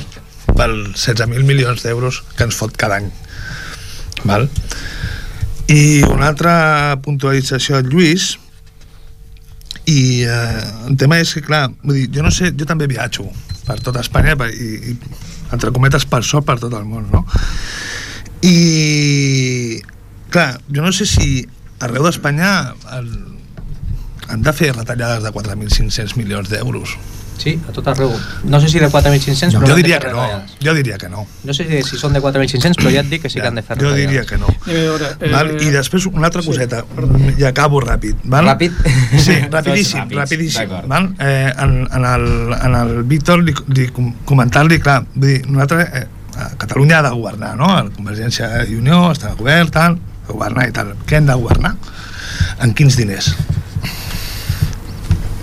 pels 0.56 1.02
16.000 1.02 1.44
milions 1.44 1.82
d'euros 1.84 2.22
que 2.36 2.46
ens 2.46 2.56
fot 2.56 2.76
cada 2.78 3.00
any. 3.00 3.10
Val? 4.24 4.48
I 5.70 6.02
una 6.06 6.30
altra 6.30 6.96
puntualització 7.02 7.80
al 7.80 7.90
Lluís, 7.90 8.36
i 9.86 10.24
eh, 10.26 10.62
el 10.88 10.96
tema 10.98 11.20
és 11.22 11.32
que, 11.34 11.42
clar, 11.46 11.68
vull 11.84 12.00
dir, 12.00 12.06
jo 12.16 12.24
no 12.26 12.32
sé, 12.34 12.50
jo 12.58 12.66
també 12.66 12.88
viatjo 12.90 13.26
per 13.66 13.78
tota 13.82 14.02
Espanya 14.02 14.34
per, 14.38 14.48
i, 14.50 14.92
i, 14.92 14.96
entre 15.54 15.70
cometes, 15.74 16.06
per 16.10 16.22
sort 16.26 16.46
per 16.46 16.58
tot 16.62 16.74
el 16.74 16.86
món, 16.86 17.06
no? 17.12 17.22
I, 18.46 19.78
clar, 20.34 20.56
jo 20.66 20.82
no 20.82 20.90
sé 20.94 21.06
si 21.06 21.28
arreu 21.82 22.06
d'Espanya 22.06 22.50
han 22.90 24.42
de 24.42 24.54
fer 24.54 24.72
retallades 24.74 25.22
de 25.22 25.32
4.500 25.34 26.16
milions 26.18 26.50
d'euros. 26.50 26.96
Sí, 27.36 27.52
a 27.68 27.72
tot 27.72 27.86
arreu. 27.92 28.10
No 28.44 28.58
sé 28.60 28.68
si 28.68 28.78
de 28.80 28.88
4.500, 28.88 29.52
Jo 29.52 29.60
però 29.60 29.74
de 29.74 29.82
diria 29.82 29.98
que 30.00 30.08
no, 30.10 30.22
jo 30.64 30.72
diria 30.74 30.96
que 30.98 31.08
no. 31.12 31.26
No 31.44 31.54
sé 31.54 31.66
si 31.84 31.98
són 32.00 32.14
de 32.16 32.22
4.500, 32.24 32.78
però 32.80 32.90
ja 32.94 33.02
et 33.04 33.10
dic 33.10 33.22
que 33.22 33.30
sí 33.30 33.40
que 33.40 33.46
han 33.46 33.54
de 33.58 33.62
fer 33.62 33.76
jo 33.78 33.92
diria 33.94 34.24
que 34.24 34.38
no. 34.40 34.48
A 34.48 34.70
veure, 34.70 35.10
eh, 35.20 35.30
Val? 35.32 35.52
I 35.62 35.70
després 35.74 36.06
una 36.08 36.26
altra 36.30 36.42
sí, 36.42 36.48
coseta, 36.48 36.82
perdó. 36.96 37.20
i 37.36 37.44
acabo 37.44 37.80
ràpid. 37.84 38.24
Val? 38.24 38.48
Ràpid? 38.48 38.72
Sí, 39.20 39.36
rapidíssim, 39.52 40.08
rapidíssim. 40.16 40.72
Val? 40.88 41.10
Eh, 41.20 41.52
en, 41.56 41.76
en, 41.92 42.04
el, 42.14 42.26
en 42.56 42.74
el 42.80 43.02
Víctor 43.04 43.44
li, 43.44 43.54
li 43.68 43.88
com- 43.92 44.14
comentant-li, 44.24 44.80
clar, 44.80 45.02
vull 45.14 45.28
dir, 45.28 45.42
nosaltres, 45.46 45.88
eh, 45.92 46.06
a 46.36 46.50
Catalunya 46.60 46.98
ha 46.98 47.02
de 47.06 47.10
governar, 47.14 47.54
no? 47.56 47.68
La 47.76 47.84
Convergència 47.96 48.64
i 48.68 48.74
Unió 48.80 49.10
està 49.12 49.30
al 49.30 49.36
govern, 49.38 49.70
tal, 49.72 49.94
de 50.26 50.32
governar 50.32 50.66
i 50.68 50.72
tal. 50.72 50.94
Què 51.06 51.20
hem 51.20 51.26
de 51.28 51.36
governar? 51.38 51.76
En 52.60 52.72
quins 52.76 52.96
diners? 52.96 53.34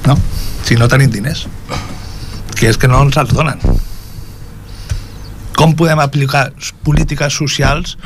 No? 0.05 0.17
Si 0.63 0.75
no 0.75 0.87
tenim 0.91 1.09
diners. 1.11 1.45
Que 2.63 2.69
és 2.71 2.77
que 2.79 2.87
no 2.87 3.01
ens 3.03 3.17
els 3.19 3.33
donen. 3.35 3.59
Com 5.59 5.73
podem 5.75 5.99
aplicar 5.99 6.45
polítiques 6.87 7.35
socials, 7.35 7.97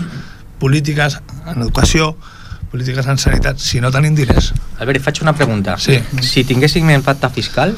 polítiques 0.57 1.19
en 1.43 1.61
educació, 1.61 2.07
polítiques 2.71 3.05
en 3.05 3.21
sanitat, 3.21 3.61
si 3.61 3.77
no 3.83 3.91
tenim 3.93 4.17
diners? 4.17 4.47
Albert, 4.81 5.03
faig 5.05 5.21
una 5.21 5.35
pregunta. 5.37 5.75
Sí. 5.77 5.99
Si 6.25 6.41
tinguéssim 6.49 6.89
un 6.89 7.05
pacte 7.05 7.29
fiscal, 7.35 7.75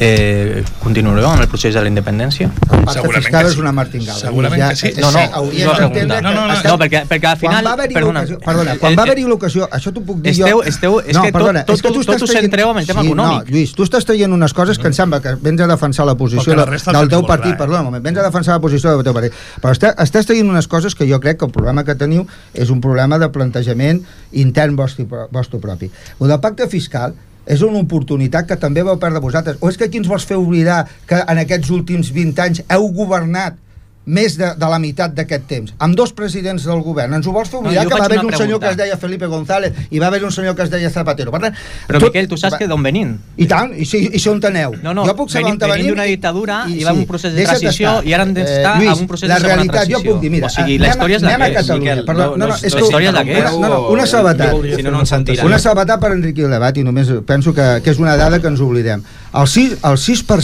eh, 0.00 0.64
continuareu 0.82 1.26
amb 1.30 1.40
el 1.42 1.48
procés 1.48 1.74
de 1.74 1.80
la 1.80 1.88
independència? 1.88 2.48
El 2.48 2.84
pacte 2.84 2.94
Segurament 2.94 3.22
fiscal 3.24 3.42
que 3.44 3.48
és 3.48 3.54
sí. 3.54 3.60
una 3.60 3.72
martingala. 3.72 4.18
Segurament 4.18 4.62
Ja- 4.62 4.68
que 4.70 4.76
sí. 4.76 4.92
No, 5.00 5.10
no, 5.12 5.18
hauries 5.40 5.66
una 5.66 5.78
d'entendre 5.78 6.20
No, 6.22 6.32
no, 6.34 6.46
no, 6.48 6.54
estem- 6.54 6.70
no, 6.72 6.78
perquè- 6.78 7.04
perquè 7.06 7.26
al 7.30 7.36
final- 7.38 7.54
Quan 7.62 7.64
va 7.66 7.72
haver-hi 7.74 7.94
perdona. 7.94 8.20
l'ocasió... 8.20 8.38
Perdona, 8.44 8.72
Eh, 8.74 8.78
quan 8.78 8.92
eh, 8.92 8.96
va 8.96 9.02
haver-hi 9.04 9.24
l'ocasió... 9.24 9.68
Això 9.70 9.92
t'ho 9.92 10.02
puc 10.02 10.20
dir 10.20 10.32
Esteu- 10.32 10.48
jo... 10.50 10.62
esteu- 10.64 11.00
és 11.06 11.14
no, 11.14 11.22
que 11.22 11.28
tot- 11.32 11.38
perdona, 11.38 11.64
tot- 11.64 11.76
és 11.76 11.82
que 11.82 11.88
tu 11.88 11.94
tot 11.94 12.02
estàs 12.08 12.22
us 12.22 12.30
traient- 12.30 12.42
centreu 12.50 12.70
en 12.70 12.78
el 12.78 12.86
tema 12.86 13.00
sí, 13.02 13.06
econòmic. 13.06 13.48
No, 13.48 13.54
Lluís, 13.54 13.72
tu 13.74 13.82
estàs 13.84 14.04
traient 14.04 14.32
unes 14.32 14.52
coses 14.54 14.78
que 14.78 14.86
em 14.86 14.92
sembla 14.92 15.20
que 15.20 15.34
vens 15.40 15.60
a 15.60 15.66
defensar 15.66 16.06
la 16.06 16.14
posició 16.16 16.54
la 16.56 16.64
del 16.66 17.08
teu 17.08 17.20
molt 17.20 17.26
partit, 17.28 17.52
eh? 17.52 17.56
perdona 17.56 17.80
un 17.80 17.84
moment, 17.86 18.02
vens 18.04 18.18
a 18.18 18.22
defensar 18.22 18.54
la 18.54 18.60
posició 18.60 18.90
del 18.96 19.04
teu 19.04 19.14
partit. 19.14 19.32
Però 19.62 19.72
estàs, 19.72 19.94
estàs 19.98 20.26
traient 20.26 20.48
unes 20.48 20.66
coses 20.68 20.94
que 20.94 21.06
jo 21.08 21.20
crec 21.20 21.38
que 21.38 21.44
el 21.46 21.52
problema 21.52 21.84
que 21.84 21.94
teniu 21.94 22.26
és 22.52 22.70
un 22.70 22.80
problema 22.80 23.18
de 23.18 23.28
plantejament 23.28 24.02
intern 24.32 24.76
vostre, 24.76 25.06
vostre 25.30 25.60
propi. 25.60 25.90
El 26.20 26.28
del 26.28 26.40
pacte 26.40 26.66
fiscal 26.68 27.14
és 27.46 27.62
una 27.62 27.82
oportunitat 27.82 28.48
que 28.48 28.58
també 28.60 28.84
vau 28.86 28.96
perdre 29.00 29.22
vosaltres. 29.24 29.58
O 29.60 29.70
és 29.70 29.76
que 29.78 29.88
aquí 29.88 30.00
ens 30.00 30.08
vols 30.10 30.26
fer 30.28 30.38
oblidar 30.40 30.84
que 31.08 31.20
en 31.20 31.42
aquests 31.42 31.72
últims 31.74 32.12
20 32.14 32.44
anys 32.46 32.64
heu 32.68 32.88
governat 32.96 33.60
més 34.06 34.36
de, 34.36 34.50
de 34.60 34.68
la 34.68 34.78
meitat 34.78 35.14
d'aquest 35.16 35.46
temps, 35.48 35.74
amb 35.78 35.96
dos 35.96 36.12
presidents 36.12 36.64
del 36.68 36.82
govern. 36.84 37.14
Ens 37.14 37.26
ho 37.26 37.32
vols 37.32 37.48
fer 37.48 37.60
No, 37.60 37.68
oblidar 37.68 37.84
jo 37.84 37.90
que 37.90 37.98
va 37.98 38.04
haver 38.04 38.18
un 38.18 38.32
senyor 38.32 38.60
que 38.60 38.66
pregunta. 38.66 38.70
es 38.70 38.76
deia 38.76 38.96
Felipe 39.00 39.26
González 39.26 39.72
i 39.90 39.98
va 39.98 40.08
haver 40.08 40.24
un 40.24 40.32
senyor 40.32 40.54
que 40.54 40.62
es 40.62 40.70
deia 40.70 40.90
Zapatero. 40.90 41.30
Per 41.32 41.40
tant, 41.40 41.54
Però, 41.88 41.98
tot- 42.00 42.10
Miquel, 42.10 42.28
tu 42.28 42.36
saps 42.36 42.58
que 42.58 42.68
d'on 42.68 42.82
venim? 42.82 43.16
I 43.36 43.46
tant, 43.46 43.72
i, 43.76 43.86
si, 43.86 44.10
i 44.12 44.18
si 44.18 44.28
on 44.28 44.40
aneu? 44.44 44.74
No, 44.82 44.92
no, 44.92 45.06
jo 45.06 45.14
puc 45.16 45.30
saber 45.30 45.44
venim- 45.46 45.54
on 45.56 45.58
venim 45.70 45.74
venim 45.74 45.88
d'una 45.94 46.06
i- 46.06 46.10
dictadura 46.10 46.64
i 46.68 46.84
va 46.84 46.90
en 46.90 46.98
un 46.98 47.06
procés 47.06 47.32
de 47.34 47.44
transició 47.44 47.88
estar. 47.88 48.06
i 48.06 48.12
ara 48.12 48.22
hem 48.24 48.34
d'estar 48.34 48.76
Lluís, 48.78 48.92
en 48.92 48.98
un 49.00 49.06
procés 49.08 49.28
la 49.28 49.34
de 49.36 49.40
segona 49.40 49.54
realitat, 49.56 49.80
jo 49.80 49.88
transició. 49.88 50.12
puc 50.12 50.20
dir, 50.20 50.30
mira, 50.30 50.46
O 50.46 50.50
sigui, 50.50 50.78
la 50.78 50.88
història 50.88 51.16
és 51.16 51.22
la 51.22 51.36
que 51.38 51.58
és, 51.58 51.68
Miquel, 51.70 52.04
perdó, 52.04 52.24
no, 52.24 52.30
no, 52.30 52.36
no, 52.36 52.46
no, 52.48 52.54
és 52.54 52.62
la 52.62 52.68
que- 52.80 52.84
història 52.86 53.08
és 53.08 53.14
la 53.14 53.24
que 53.24 53.38
és. 53.38 53.52
Una, 53.54 53.68
no, 53.68 53.74
no, 53.74 53.88
una 53.88 54.06
sabatat. 54.06 54.54
Si 54.76 54.82
no, 54.82 54.90
no 54.90 55.00
ens 55.00 55.08
sentiran. 55.08 55.46
Una 55.46 55.58
sabatat 55.58 56.00
per 56.00 56.12
enriquir 56.12 56.44
el 56.44 56.50
debat 56.50 56.76
i 56.76 56.84
només 56.84 57.08
penso 57.26 57.54
que, 57.54 57.80
que 57.82 57.90
és 57.90 57.98
una 57.98 58.16
dada 58.18 58.38
que 58.40 58.46
ens 58.48 58.60
oblidem. 58.60 59.02
El 59.32 59.46
6%, 59.48 59.78
el 59.90 59.98
6 59.98 60.34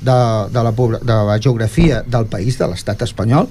de, 0.00 0.20
de, 0.52 0.62
la, 0.62 0.72
de 0.72 1.18
la 1.30 1.38
geografia 1.40 2.02
del 2.06 2.26
país, 2.30 2.58
de 2.58 2.68
l'estat 2.70 3.02
espanyol, 3.06 3.48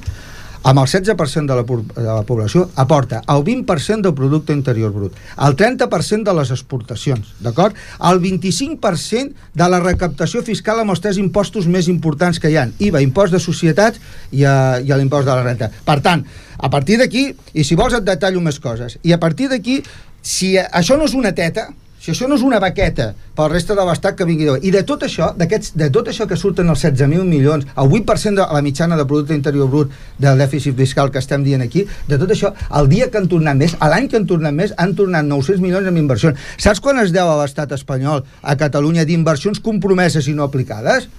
amb 0.65 0.81
el 0.81 0.87
16% 0.89 1.45
de 1.45 1.55
la, 1.55 1.63
de 1.63 2.07
la 2.07 2.23
població, 2.25 2.63
aporta 2.75 3.21
el 3.29 3.43
20% 3.45 4.01
del 4.01 4.15
producte 4.17 4.53
interior 4.53 4.91
brut, 4.95 5.13
el 5.37 5.55
30% 5.55 6.25
de 6.25 6.33
les 6.33 6.51
exportacions, 6.55 7.35
d'acord? 7.45 7.77
El 8.09 8.17
25% 8.23 9.53
de 9.53 9.67
la 9.69 9.79
recaptació 9.83 10.41
fiscal 10.41 10.81
amb 10.81 10.95
els 10.95 11.03
tres 11.05 11.21
impostos 11.21 11.69
més 11.69 11.85
importants 11.91 12.41
que 12.41 12.49
hi 12.49 12.57
han, 12.57 12.73
IVA, 12.81 13.03
impost 13.05 13.37
de 13.37 13.43
societats 13.43 14.01
i, 14.31 14.41
a, 14.41 14.81
i 14.81 14.89
a 14.89 14.97
l'impost 14.97 15.29
de 15.29 15.35
la 15.35 15.45
renta. 15.45 15.69
Per 15.85 15.99
tant, 16.01 16.25
a 16.57 16.73
partir 16.73 16.97
d'aquí, 16.97 17.27
i 17.53 17.63
si 17.63 17.77
vols 17.77 17.93
et 17.93 18.07
detallo 18.07 18.41
més 18.41 18.57
coses, 18.59 18.97
i 19.05 19.13
a 19.13 19.21
partir 19.21 19.51
d'aquí, 19.53 19.83
si 20.25 20.55
això 20.57 20.97
no 20.97 21.05
és 21.05 21.13
una 21.13 21.35
teta, 21.37 21.69
si 22.05 22.11
això 22.13 22.27
no 22.29 22.35
és 22.37 22.43
una 22.45 22.59
baqueta 22.61 23.07
pel 23.35 23.49
reste 23.49 23.73
de 23.73 23.81
l'estat 23.87 24.13
que 24.19 24.27
vingui. 24.29 24.45
I 24.61 24.71
de 24.71 24.83
tot 24.85 25.01
això, 25.07 25.31
de 25.35 25.89
tot 25.89 26.11
això 26.11 26.27
que 26.29 26.37
surten 26.37 26.69
els 26.69 26.83
16.000 26.85 27.25
milions, 27.25 27.65
el 27.65 27.89
8% 27.89 28.37
de 28.37 28.45
la 28.53 28.61
mitjana 28.61 28.95
de 28.99 29.05
producte 29.09 29.33
interior 29.33 29.67
brut 29.71 29.91
del 30.21 30.37
dèficit 30.37 30.77
fiscal 30.77 31.09
que 31.09 31.17
estem 31.23 31.43
dient 31.43 31.65
aquí, 31.65 31.87
de 32.07 32.19
tot 32.21 32.29
això, 32.35 32.53
el 32.77 32.87
dia 32.93 33.09
que 33.09 33.17
han 33.17 33.27
tornat 33.31 33.57
més, 33.57 33.73
a 33.79 33.89
l'any 33.89 34.07
que 34.11 34.19
han 34.21 34.27
tornat 34.29 34.53
més, 34.53 34.75
han 34.77 34.93
tornat 34.95 35.25
900 35.25 35.61
milions 35.65 35.89
en 35.89 35.97
inversions. 35.97 36.37
Saps 36.61 36.79
quan 36.79 37.01
es 37.01 37.11
deu 37.15 37.25
a 37.31 37.39
l'estat 37.41 37.73
espanyol, 37.73 38.21
a 38.43 38.55
Catalunya, 38.55 39.03
d'inversions 39.09 39.59
compromeses 39.59 40.27
i 40.29 40.37
no 40.37 40.45
aplicades? 40.45 41.09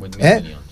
8.000 0.00 0.16
Eh? 0.20 0.36
milions. 0.44 0.69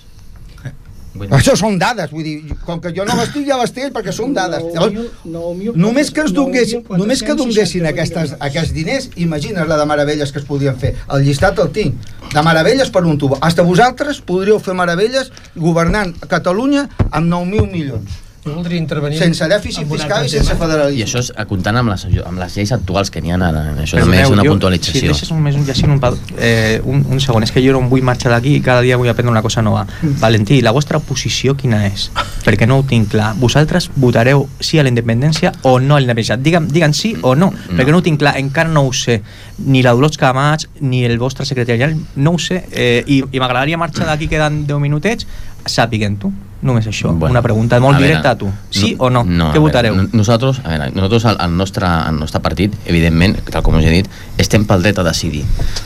8.000. 1.19 1.39
Això 1.39 1.55
són 1.59 1.79
dades, 1.81 2.11
vull 2.15 2.27
dir, 2.27 2.57
com 2.67 2.81
que 2.83 2.93
jo 2.97 3.07
no 3.09 3.17
les 3.19 3.33
tinc, 3.35 3.47
ja 3.49 3.59
les 3.61 3.75
tinc, 3.75 3.93
perquè 3.97 4.15
són 4.15 4.35
dades. 4.37 4.65
Llavors, 4.75 5.19
9.000, 5.25 5.75
Només 5.79 6.13
que, 6.15 6.27
es 6.27 6.35
dongués, 6.37 6.75
9.468 6.77 7.03
només 7.03 7.25
que 7.25 7.37
donguessin 7.39 7.91
aquestes, 7.91 8.37
aquests 8.51 8.75
diners, 8.77 9.11
imagines 9.17 9.69
la 9.69 9.81
de 9.81 9.89
meravelles 9.89 10.33
que 10.33 10.43
es 10.43 10.47
podien 10.49 10.79
fer. 10.79 10.95
El 11.15 11.27
llistat 11.27 11.59
el 11.65 11.73
tinc. 11.75 12.15
De 12.29 12.45
meravelles 12.45 12.91
per 12.93 13.05
un 13.09 13.19
tubo. 13.19 13.39
Hasta 13.41 13.65
vosaltres 13.65 14.21
podríeu 14.21 14.59
fer 14.61 14.77
meravelles 14.77 15.33
governant 15.57 16.15
Catalunya 16.29 16.89
amb 17.11 17.27
9.000 17.33 17.71
milions. 17.73 18.28
Jo 18.45 18.55
voldria 18.55 18.79
intervenir... 18.79 19.19
Sense 19.19 19.45
dèficit 19.51 19.89
fiscal 19.91 20.25
i 20.25 20.29
sense 20.33 20.55
federalisme. 20.57 20.99
I 21.01 21.05
això 21.05 21.19
és 21.21 21.33
comptant 21.51 21.77
amb 21.81 21.91
les, 21.91 22.05
amb 22.25 22.39
les 22.41 22.55
lleis 22.57 22.71
actuals 22.73 23.11
que 23.11 23.21
n'hi 23.21 23.33
ha 23.33 23.37
ara. 23.37 23.65
Això 23.83 23.99
també 23.99 24.21
és 24.23 24.31
una 24.31 24.43
jo- 24.45 24.49
Si 24.49 24.55
puntualització. 24.55 25.11
deixes 25.13 25.31
un, 25.35 25.45
un, 25.47 25.65
llacint 25.67 25.91
un, 25.91 26.01
eh, 26.39 26.81
un, 26.85 27.05
un 27.11 27.21
segon, 27.21 27.43
és 27.43 27.53
que 27.53 27.61
jo 27.65 27.73
no 27.75 27.83
vull 27.91 28.03
marxar 28.07 28.31
d'aquí 28.33 28.55
i 28.57 28.61
cada 28.65 28.81
dia 28.81 28.97
vull 28.97 29.09
aprendre 29.11 29.31
una 29.33 29.43
cosa 29.43 29.61
nova. 29.63 29.87
Valentí, 30.23 30.61
la 30.63 30.71
vostra 30.73 30.99
posició 31.01 31.57
quina 31.57 31.83
és? 31.89 32.11
Perquè 32.47 32.67
no 32.67 32.79
ho 32.79 32.85
tinc 32.89 33.11
clar. 33.13 33.35
Vosaltres 33.37 33.91
votareu 33.97 34.47
sí 34.61 34.79
a 34.79 34.83
la 34.87 34.89
independència 34.95 35.53
o 35.63 35.79
no 35.81 35.97
a 35.97 36.01
la 36.01 36.07
independència? 36.07 36.37
Digue'm, 36.39 36.69
digue'm 36.73 36.95
sí 36.95 37.17
o 37.23 37.35
no, 37.35 37.51
No. 37.53 37.77
perquè 37.77 37.91
no 37.91 37.99
ho 37.99 38.03
tinc 38.03 38.19
clar, 38.21 38.37
encara 38.39 38.69
no 38.71 38.87
ho 38.87 38.93
sé. 38.93 39.21
Ni 39.59 39.83
la 39.83 39.93
Dolors 39.93 40.17
Camats, 40.17 40.69
ni 40.81 41.05
el 41.05 41.19
vostre 41.19 41.45
secretari 41.45 41.79
general, 41.79 42.01
no 42.17 42.33
ho 42.33 42.39
sé. 42.39 42.65
Eh, 42.73 43.03
I 43.07 43.25
i 43.33 43.41
m'agradaria 43.41 43.77
marxar 43.77 44.07
d'aquí 44.07 44.29
quedant 44.29 44.65
10 44.67 44.79
minutets 44.81 45.27
sàpiguen-ho. 45.73 46.33
Només 46.61 46.89
això. 46.91 47.13
Bueno, 47.15 47.31
una 47.37 47.43
pregunta 47.43 47.79
molt 47.79 47.97
a 47.97 48.01
veure, 48.01 48.09
directa 48.09 48.33
a 48.35 48.39
tu. 48.39 48.49
Sí 48.75 48.97
o 48.99 49.11
no? 49.15 49.23
no 49.23 49.53
Què 49.55 49.61
votareu? 49.63 49.95
Veure, 49.95 50.11
nosaltres, 50.19 50.59
a 50.65 50.73
veure, 50.73 50.91
nosaltres 50.97 51.29
el, 51.31 51.39
el, 51.45 51.57
nostre, 51.57 51.87
el 51.87 52.19
nostre 52.19 52.43
partit, 52.43 52.75
evidentment, 52.91 53.39
tal 53.53 53.63
com 53.67 53.79
us 53.79 53.87
he 53.87 53.93
dit, 53.95 54.09
estem 54.43 54.67
pel 54.67 54.83
dret 54.83 54.99
a 54.99 55.07
decidir. 55.07 55.45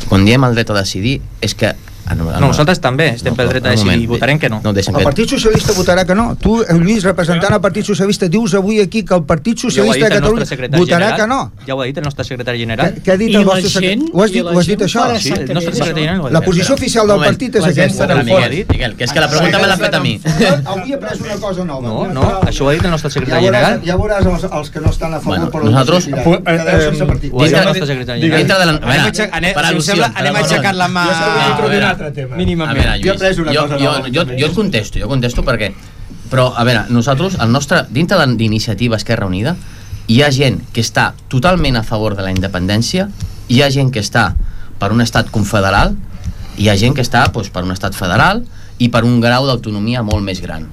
Quan 0.09 0.25
diem 0.25 0.49
el 0.49 0.57
dret 0.57 0.73
a 0.73 0.79
decidir 0.81 1.19
és 1.45 1.57
que... 1.59 1.75
ah, 2.07 2.15
No, 2.15 2.25
No, 2.33 2.41
nosaltres 2.49 2.81
també 2.81 3.09
estem 3.15 3.35
pel 3.37 3.49
dret 3.49 3.65
a 3.67 3.71
decidir 3.71 4.03
i 4.03 4.07
votarem 4.07 4.39
que 4.39 4.49
no. 4.49 4.61
No, 4.65 4.71
El 4.71 4.77
que... 4.85 5.05
Partit 5.05 5.29
Socialista 5.31 5.73
votarà 5.73 6.05
que 6.07 6.15
no. 6.15 6.37
Tu, 6.37 6.57
Lluís, 6.81 7.05
representant 7.05 7.53
el 7.55 7.61
Partit 7.61 7.85
Socialista, 7.87 8.29
dius 8.29 8.55
avui 8.55 8.81
aquí 8.81 9.05
que 9.05 9.15
el 9.15 9.25
Partit 9.25 9.57
Ja 9.59 9.69
Socialista 9.69 10.09
dit 10.09 10.15
de 10.15 10.21
Catalunya 10.21 10.79
votarà 10.79 11.09
general. 11.11 11.17
que 11.21 11.27
no. 11.27 11.53
Ja 11.67 11.75
ho 11.75 11.81
ha 11.83 11.85
dit 11.87 11.99
el 11.99 12.05
nostre 12.05 12.25
secretari 12.25 12.59
general. 12.59 12.95
Què, 12.95 13.03
què 13.03 13.13
ha 13.13 13.17
dit 13.17 13.31
I 13.31 13.37
el 13.37 13.41
la 13.47 13.47
vostre 13.53 13.71
secretari? 13.71 14.11
Ho 14.13 14.23
has 14.23 14.33
dit, 14.33 14.43
ho 14.45 14.59
has 14.59 14.67
dit 14.67 14.81
això? 14.89 15.07
Sí, 15.19 15.33
el 15.33 15.55
nostre 15.55 15.73
secretari 15.75 16.07
general. 16.07 16.33
La 16.33 16.41
posició 16.41 16.75
oficial 16.75 17.07
del 17.07 17.17
moment. 17.17 17.31
partit 17.33 17.57
és 17.57 17.65
aquesta. 17.65 18.09
Miquel, 18.73 18.97
que 18.97 19.05
és 19.05 19.13
que 19.13 19.21
la 19.21 19.29
pregunta 19.31 19.59
me 19.59 19.67
l'ha 19.69 19.77
fet 19.77 19.95
a 19.95 20.01
mi. 20.01 20.15
Avui 20.73 20.93
he 20.93 20.99
pres 20.99 21.21
una 21.21 21.37
cosa 21.41 21.65
nova. 21.65 21.83
No, 21.89 22.07
no, 22.13 22.41
això 22.47 22.65
ho 22.67 22.69
ha 22.71 22.73
dit 22.77 22.85
el 22.85 22.91
nostre 22.91 23.11
Ja 23.11 23.15
secretari 23.19 23.45
general. 23.47 23.81
ja 23.87 23.97
veuràs 23.97 24.27
els, 24.27 24.71
que 24.71 24.81
no 24.81 24.91
estan 24.91 25.15
a 25.15 25.21
favor 25.21 25.39
Bueno, 25.39 25.51
però 25.51 25.65
nosaltres- 25.71 26.09
no 26.09 26.17
eh, 26.19 26.43
eh, 26.47 27.07
partit. 27.07 27.33
Ho 27.33 27.41
ha 27.41 27.45
dit 27.45 27.53
Dintre- 27.53 27.61
el 27.61 27.67
nostre 27.67 27.87
secretari 27.87 28.21
Digue'm- 28.21 28.23
general. 28.23 28.39
Dintre 28.43 28.59
de 28.59 28.67
la... 28.67 28.73
Anem, 29.33 30.37
a 30.37 30.39
aixecar 30.39 30.75
la 30.75 30.89
mà 30.89 31.07
A 31.93 31.97
altre 31.97 32.11
tema. 32.17 32.35
A 32.35 32.39
mínimament. 32.41 32.79
veure, 32.79 32.97
Jo 32.99 33.13
he 33.13 33.15
Lluís, 33.15 33.21
pres 33.21 33.39
una 33.39 33.53
jo, 33.55 33.67
cosa 33.67 33.79
jo, 33.79 33.93
nova. 33.93 34.09
jo, 34.09 34.25
jo 34.39 34.47
et 34.49 34.57
contesto, 34.57 34.99
jo 34.99 35.09
contesto 35.09 35.45
perquè... 35.47 35.73
Però, 36.33 36.49
a 36.57 36.65
veure, 36.65 36.87
nosaltres, 36.89 37.37
el 37.45 37.53
nostre, 37.53 37.83
dintre 37.93 38.17
de 38.17 38.27
l'iniciativa 38.41 38.97
Esquerra 38.97 39.27
Unida, 39.29 39.53
hi 40.09 40.23
ha 40.23 40.31
gent 40.33 40.63
que 40.73 40.81
està 40.81 41.13
totalment 41.29 41.77
a 41.77 41.83
favor 41.85 42.17
de 42.17 42.25
la 42.25 42.33
independència, 42.33 43.09
hi 43.49 43.61
ha 43.63 43.69
gent 43.71 43.93
que 43.93 44.01
està 44.01 44.31
per 44.81 44.91
un 44.93 45.05
estat 45.05 45.29
confederal, 45.31 45.95
hi 46.57 46.69
ha 46.69 46.77
gent 46.77 46.97
que 46.97 47.05
està 47.05 47.27
doncs, 47.29 47.51
per 47.53 47.63
un 47.67 47.73
estat 47.75 47.95
federal 47.97 48.43
i 48.79 48.89
per 48.89 49.05
un 49.05 49.21
grau 49.21 49.47
d'autonomia 49.47 50.03
molt 50.03 50.25
més 50.25 50.41
gran. 50.41 50.67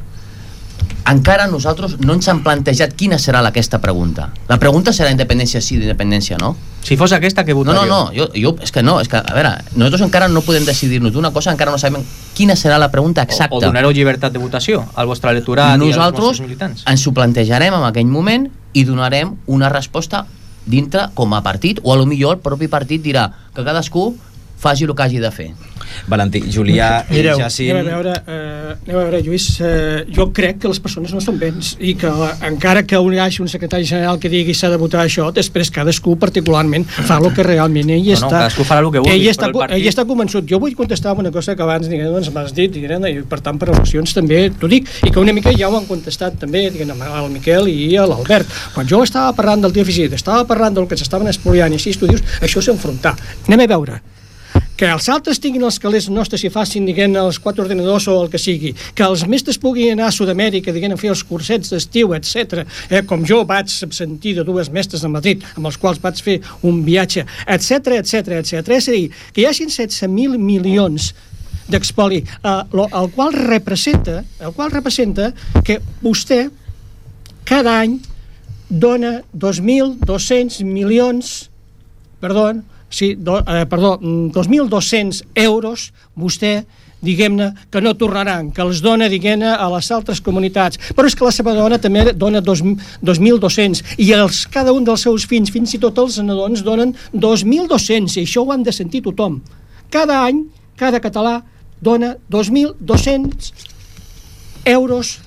Encara 1.10 1.48
nosaltres 1.50 1.96
no 2.06 2.14
ens 2.14 2.28
hem 2.30 2.44
plantejat 2.46 2.94
quina 2.94 3.18
serà 3.18 3.40
aquesta 3.48 3.80
pregunta. 3.82 4.28
La 4.50 4.60
pregunta 4.62 4.94
serà 4.94 5.10
independència 5.10 5.62
sí, 5.62 5.80
independència 5.80 6.38
no? 6.38 6.56
Si 6.86 6.96
fos 6.98 7.12
aquesta, 7.16 7.44
què 7.44 7.56
No, 7.56 7.64
votaríeu? 7.64 7.90
no, 7.90 8.06
no, 8.06 8.12
jo, 8.14 8.28
jo, 8.36 8.56
és 8.62 8.72
que 8.72 8.84
no, 8.84 9.00
és 9.02 9.10
que, 9.10 9.18
a 9.18 9.34
veure, 9.34 9.56
nosaltres 9.74 10.06
encara 10.06 10.28
no 10.30 10.42
podem 10.46 10.66
decidir-nos 10.66 11.12
d'una 11.14 11.32
cosa, 11.32 11.52
encara 11.52 11.72
no 11.72 11.78
sabem 11.82 12.04
quina 12.36 12.56
serà 12.56 12.78
la 12.78 12.92
pregunta 12.92 13.24
exacta. 13.24 13.56
O, 13.56 13.58
o 13.58 13.62
donareu 13.62 13.92
llibertat 13.92 14.32
de 14.32 14.40
votació 14.40 14.86
al 14.96 15.08
vostre 15.08 15.32
electorat 15.32 15.72
i 15.72 15.74
als 15.74 15.98
Nosaltres 15.98 16.26
vostres 16.26 16.48
militants? 16.48 16.84
ens 16.86 17.08
ho 17.08 17.14
plantejarem 17.14 17.74
en 17.74 17.84
aquell 17.90 18.08
moment 18.08 18.50
i 18.74 18.86
donarem 18.86 19.34
una 19.48 19.70
resposta 19.70 20.26
dintre 20.66 21.10
com 21.16 21.34
a 21.34 21.42
partit, 21.42 21.80
o 21.84 21.94
a 21.94 21.98
lo 21.98 22.06
millor 22.06 22.38
el 22.38 22.42
propi 22.46 22.68
partit 22.70 23.02
dirà 23.02 23.32
que 23.56 23.66
cadascú 23.66 24.14
faci 24.60 24.84
el 24.88 24.94
que 24.96 25.04
hagi 25.06 25.20
de 25.24 25.32
fer. 25.32 25.50
Valentí, 26.10 26.42
Julià 26.54 27.06
i 27.10 27.16
Mireu, 27.16 27.40
Jacint... 27.40 27.72
Anem 27.74 27.88
a 27.90 27.96
veure, 27.98 28.12
eh, 28.28 28.74
anem 28.86 28.98
a 29.00 29.04
veure 29.08 29.22
Lluís, 29.26 29.46
eh, 29.66 30.04
jo 30.14 30.28
crec 30.36 30.60
que 30.62 30.70
les 30.70 30.80
persones 30.84 31.14
no 31.16 31.22
són 31.24 31.40
béns 31.42 31.72
i 31.82 31.96
que 31.98 32.12
la, 32.14 32.28
encara 32.46 32.84
que 32.86 33.00
hi 33.00 33.18
hagi 33.24 33.42
un 33.42 33.50
secretari 33.50 33.88
general 33.90 34.20
que 34.22 34.30
digui 34.30 34.54
s'ha 34.54 34.70
de 34.70 34.78
votar 34.78 35.02
això, 35.08 35.30
després 35.34 35.72
cadascú 35.74 36.14
particularment 36.22 36.86
fa 36.90 37.18
el 37.18 37.32
que 37.34 37.46
realment 37.48 37.90
ell 37.90 38.04
No, 38.06 38.12
no, 38.12 38.18
està... 38.20 38.30
cadascú 38.36 38.68
farà 38.70 38.84
el 38.86 38.92
que 38.94 39.02
vulgui, 39.02 39.16
ell 39.16 39.32
està, 39.32 39.50
partit- 39.50 39.76
ell 39.80 39.88
està 39.90 40.06
convençut. 40.10 40.46
Jo 40.50 40.60
vull 40.62 40.76
contestar 40.78 41.16
una 41.18 41.32
cosa 41.34 41.56
que 41.58 41.66
abans 41.66 41.90
diguem, 41.90 42.12
doncs, 42.14 42.30
m'has 42.36 42.54
dit, 42.54 42.72
diguem, 42.76 43.10
i 43.10 43.24
per 43.30 43.42
tant 43.46 43.58
per 43.62 43.72
al·lusions 43.74 44.14
també 44.14 44.44
t'ho 44.60 44.70
dic, 44.70 44.88
i 45.08 45.10
que 45.10 45.20
una 45.24 45.34
mica 45.34 45.54
ja 45.58 45.72
ho 45.72 45.78
han 45.80 45.90
contestat 45.90 46.38
també 46.44 46.68
diguem, 46.70 46.94
el 47.02 47.32
Miquel 47.34 47.68
i 47.72 47.90
l'Albert. 47.98 48.48
Quan 48.76 48.88
jo 48.88 49.02
estava 49.04 49.34
parlant 49.34 49.66
del 49.66 49.74
dèficit, 49.74 50.14
estava 50.14 50.46
parlant 50.46 50.78
del 50.78 50.88
que 50.88 50.98
s'estaven 51.00 51.28
espoliant 51.34 51.74
i 51.74 51.82
així 51.82 51.98
tu 51.98 52.08
dius, 52.10 52.22
això 52.46 52.62
és 52.62 52.70
enfrontar. 52.78 53.16
Anem 53.48 53.66
a 53.66 53.70
veure 53.74 54.00
que 54.80 54.88
els 54.88 55.10
altres 55.12 55.42
tinguin 55.44 55.66
els 55.68 55.76
calés 55.84 56.06
nostres 56.08 56.46
i 56.48 56.50
facin, 56.54 56.86
diguem, 56.88 57.18
els 57.20 57.40
quatre 57.44 57.66
ordenadors 57.66 58.06
o 58.08 58.14
el 58.22 58.30
que 58.32 58.40
sigui, 58.40 58.72
que 58.96 59.04
els 59.04 59.26
mestres 59.28 59.60
puguin 59.60 59.98
anar 59.98 60.08
a 60.08 60.16
Sud-amèrica, 60.16 60.72
diguem, 60.72 60.94
a 60.96 61.00
fer 61.02 61.12
els 61.12 61.24
cursets 61.28 61.74
d'estiu, 61.74 62.14
etc. 62.16 62.64
Eh, 62.88 63.02
com 63.10 63.26
jo 63.28 63.42
vaig 63.50 63.68
sentir 63.68 64.38
de 64.38 64.46
dues 64.48 64.72
mestres 64.72 65.04
de 65.04 65.12
Madrid, 65.12 65.44
amb 65.58 65.68
els 65.68 65.80
quals 65.82 66.00
vaig 66.00 66.22
fer 66.24 66.38
un 66.64 66.80
viatge, 66.88 67.26
etc 67.44 67.98
etc 67.98 68.40
etc. 68.40 68.72
És 68.78 68.88
a 68.88 68.96
dir, 68.96 69.10
que 69.36 69.44
hi 69.44 69.50
hagin 69.50 69.68
16.000 69.68 70.40
milions 70.40 71.12
d'expoli, 71.68 72.24
eh, 72.24 72.56
el 72.88 73.12
qual 73.18 73.36
representa, 73.36 74.24
el 74.40 74.56
qual 74.56 74.72
representa 74.72 75.34
que 75.60 75.82
vostè 76.00 76.46
cada 77.44 77.76
any 77.84 78.00
dona 78.70 79.18
2.200 79.36 80.64
milions 80.64 81.50
perdó, 82.20 82.52
sí, 82.90 83.16
do, 83.16 83.40
eh, 83.40 83.66
perdó, 83.70 83.98
mm, 84.02 84.32
2.200 84.32 85.24
euros 85.36 85.92
vostè 86.16 86.66
diguem-ne, 87.02 87.54
que 87.72 87.80
no 87.82 87.94
tornaran, 87.96 88.52
que 88.52 88.62
els 88.62 88.82
dona, 88.84 89.08
diguem-ne, 89.08 89.54
a 89.56 89.70
les 89.72 89.88
altres 89.96 90.20
comunitats. 90.20 90.80
Però 90.96 91.08
és 91.08 91.16
que 91.16 91.24
la 91.24 91.32
seva 91.32 91.54
dona 91.56 91.78
també 91.80 92.12
dona 92.14 92.42
dos- 92.42 92.64
2.200 93.02 93.84
i 93.98 94.12
els, 94.12 94.46
cada 94.52 94.74
un 94.76 94.84
dels 94.84 95.02
seus 95.08 95.26
fills, 95.26 95.52
fins 95.52 95.74
i 95.74 95.80
tot 95.80 95.98
els 95.98 96.18
nadons, 96.20 96.64
donen 96.64 96.94
2.200 97.14 98.18
i 98.18 98.26
això 98.26 98.44
ho 98.44 98.52
han 98.52 98.64
de 98.64 98.74
sentir 98.76 99.02
tothom. 99.02 99.40
Cada 99.90 100.26
any, 100.26 100.44
cada 100.76 101.00
català 101.00 101.42
dona 101.82 102.18
2.200 102.30 103.54
euros 104.66 105.20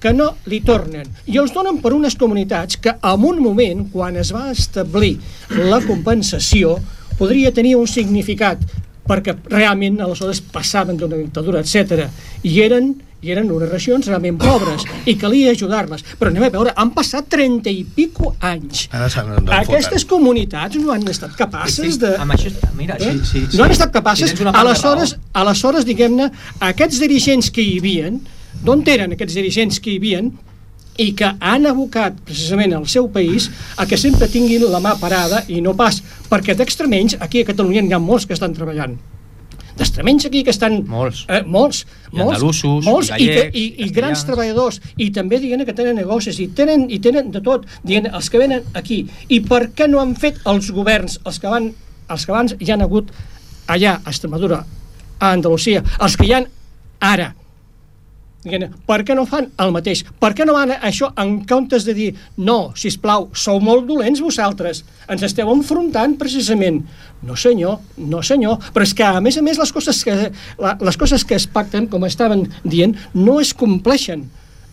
que 0.00 0.12
no 0.14 0.34
li 0.46 0.60
tornen. 0.62 1.08
I 1.26 1.38
els 1.42 1.52
donen 1.52 1.80
per 1.82 1.92
unes 1.92 2.14
comunitats 2.16 2.78
que 2.78 2.94
en 2.94 3.24
un 3.26 3.40
moment, 3.42 3.84
quan 3.92 4.16
es 4.16 4.30
va 4.32 4.50
establir 4.52 5.18
la 5.50 5.80
compensació, 5.84 6.78
podria 7.18 7.52
tenir 7.54 7.76
un 7.76 7.86
significat, 7.90 8.62
perquè 9.08 9.34
realment 9.48 10.00
aleshores 10.04 10.40
passaven 10.52 10.98
d'una 11.00 11.16
dictadura, 11.16 11.60
etc. 11.64 12.08
I 12.44 12.58
eren 12.64 12.94
i 13.18 13.32
eren 13.34 13.48
unes 13.50 13.70
regions 13.70 14.06
realment 14.06 14.36
pobres 14.38 14.84
i 15.10 15.16
calia 15.18 15.50
ajudar-les. 15.50 16.04
Però 16.20 16.30
anem 16.30 16.44
a 16.46 16.50
veure, 16.54 16.74
han 16.78 16.92
passat 16.94 17.26
30 17.32 17.72
i 17.72 17.82
pico 17.96 18.34
anys. 18.46 18.84
Aquestes 18.94 20.04
comunitats 20.06 20.78
no 20.78 20.92
han 20.94 21.06
estat 21.10 21.34
capaces 21.38 21.98
de... 21.98 22.12
Amb 22.22 22.36
això, 22.36 22.52
mira, 22.78 22.94
Eh? 23.00 23.16
sí, 23.26 23.42
sí, 23.50 23.58
no 23.58 23.64
han 23.66 23.74
estat 23.74 23.90
capaces, 23.94 24.34
aleshores, 24.52 25.16
aleshores 25.34 25.86
diguem-ne, 25.88 26.30
aquests 26.70 27.00
dirigents 27.02 27.50
que 27.50 27.64
hi 27.64 27.78
havien, 27.80 28.20
d'on 28.62 28.86
eren 28.86 29.14
aquests 29.16 29.34
dirigents 29.34 29.80
que 29.82 29.94
hi 29.94 29.98
havien, 29.98 30.30
i 30.98 31.12
que 31.16 31.30
han 31.38 31.66
abocat 31.70 32.16
precisament 32.26 32.74
al 32.74 32.88
seu 32.90 33.08
país 33.14 33.48
a 33.78 33.86
que 33.86 33.96
sempre 33.96 34.28
tinguin 34.28 34.66
la 34.68 34.82
mà 34.82 34.96
parada 35.00 35.44
i 35.48 35.62
no 35.62 35.76
pas, 35.78 36.02
perquè 36.28 36.56
d'extremenys 36.58 37.16
aquí 37.22 37.44
a 37.44 37.48
Catalunya 37.52 37.84
n'hi 37.86 37.94
ha 37.94 38.02
molts 38.02 38.26
que 38.26 38.34
estan 38.36 38.56
treballant 38.56 38.98
d'extremenys 39.78 40.26
aquí 40.26 40.42
que 40.42 40.50
estan 40.50 40.80
Molts. 40.90 41.24
eh, 41.30 41.44
molts, 41.46 41.84
I 42.10 42.18
molts, 42.18 42.64
molts 42.82 43.12
i 43.14 43.22
i, 43.22 43.26
que, 43.28 43.34
gallecs, 43.34 43.54
i, 43.54 43.64
i 43.86 43.90
grans 43.94 44.18
castellans. 44.18 44.26
treballadors 44.26 44.80
i 44.96 45.10
també 45.14 45.38
diguem 45.38 45.62
que 45.68 45.74
tenen 45.78 46.00
negocis 46.00 46.40
i 46.42 46.48
tenen, 46.50 46.88
i 46.90 46.98
tenen 46.98 47.30
de 47.30 47.42
tot, 47.46 47.66
diguem, 47.84 48.10
els 48.10 48.28
que 48.28 48.42
venen 48.42 48.66
aquí 48.74 49.04
i 49.28 49.40
per 49.46 49.68
què 49.78 49.86
no 49.86 50.02
han 50.02 50.16
fet 50.18 50.42
els 50.50 50.72
governs 50.74 51.20
els 51.24 51.38
que, 51.38 51.46
van, 51.46 51.70
els 52.10 52.26
que 52.26 52.34
abans 52.34 52.56
hi 52.58 52.72
han 52.74 52.82
hagut 52.82 53.14
allà 53.70 54.00
a 54.02 54.10
Extremadura 54.10 54.64
a 55.18 55.30
Andalusia, 55.30 55.84
els 56.02 56.16
que 56.18 56.26
hi 56.26 56.34
han 56.34 56.50
ara 56.98 57.34
per 58.86 59.00
què 59.02 59.16
no 59.18 59.24
fan 59.26 59.48
el 59.58 59.72
mateix? 59.74 60.04
Per 60.20 60.30
què 60.36 60.46
no 60.46 60.54
van 60.54 60.70
a 60.70 60.78
això 60.86 61.10
en 61.18 61.40
comptes 61.48 61.84
de 61.88 61.94
dir 61.96 62.08
no, 62.36 62.72
si 62.78 62.92
plau, 63.02 63.28
sou 63.34 63.58
molt 63.60 63.88
dolents 63.88 64.22
vosaltres, 64.22 64.84
ens 65.10 65.24
esteu 65.26 65.50
enfrontant 65.50 66.14
precisament. 66.20 66.84
No 67.26 67.34
senyor, 67.34 67.80
no 67.98 68.22
senyor, 68.22 68.60
però 68.72 68.86
és 68.86 68.94
que 68.94 69.04
a 69.04 69.20
més 69.20 69.36
a 69.36 69.42
més 69.42 69.58
les 69.58 69.72
coses 69.74 70.04
que, 70.06 70.16
la, 70.62 70.76
les 70.80 70.96
coses 70.96 71.24
que 71.26 71.34
es 71.34 71.48
pacten, 71.50 71.88
com 71.90 72.06
estaven 72.06 72.46
dient, 72.62 72.94
no 73.14 73.40
es 73.42 73.52
compleixen. 73.52 74.28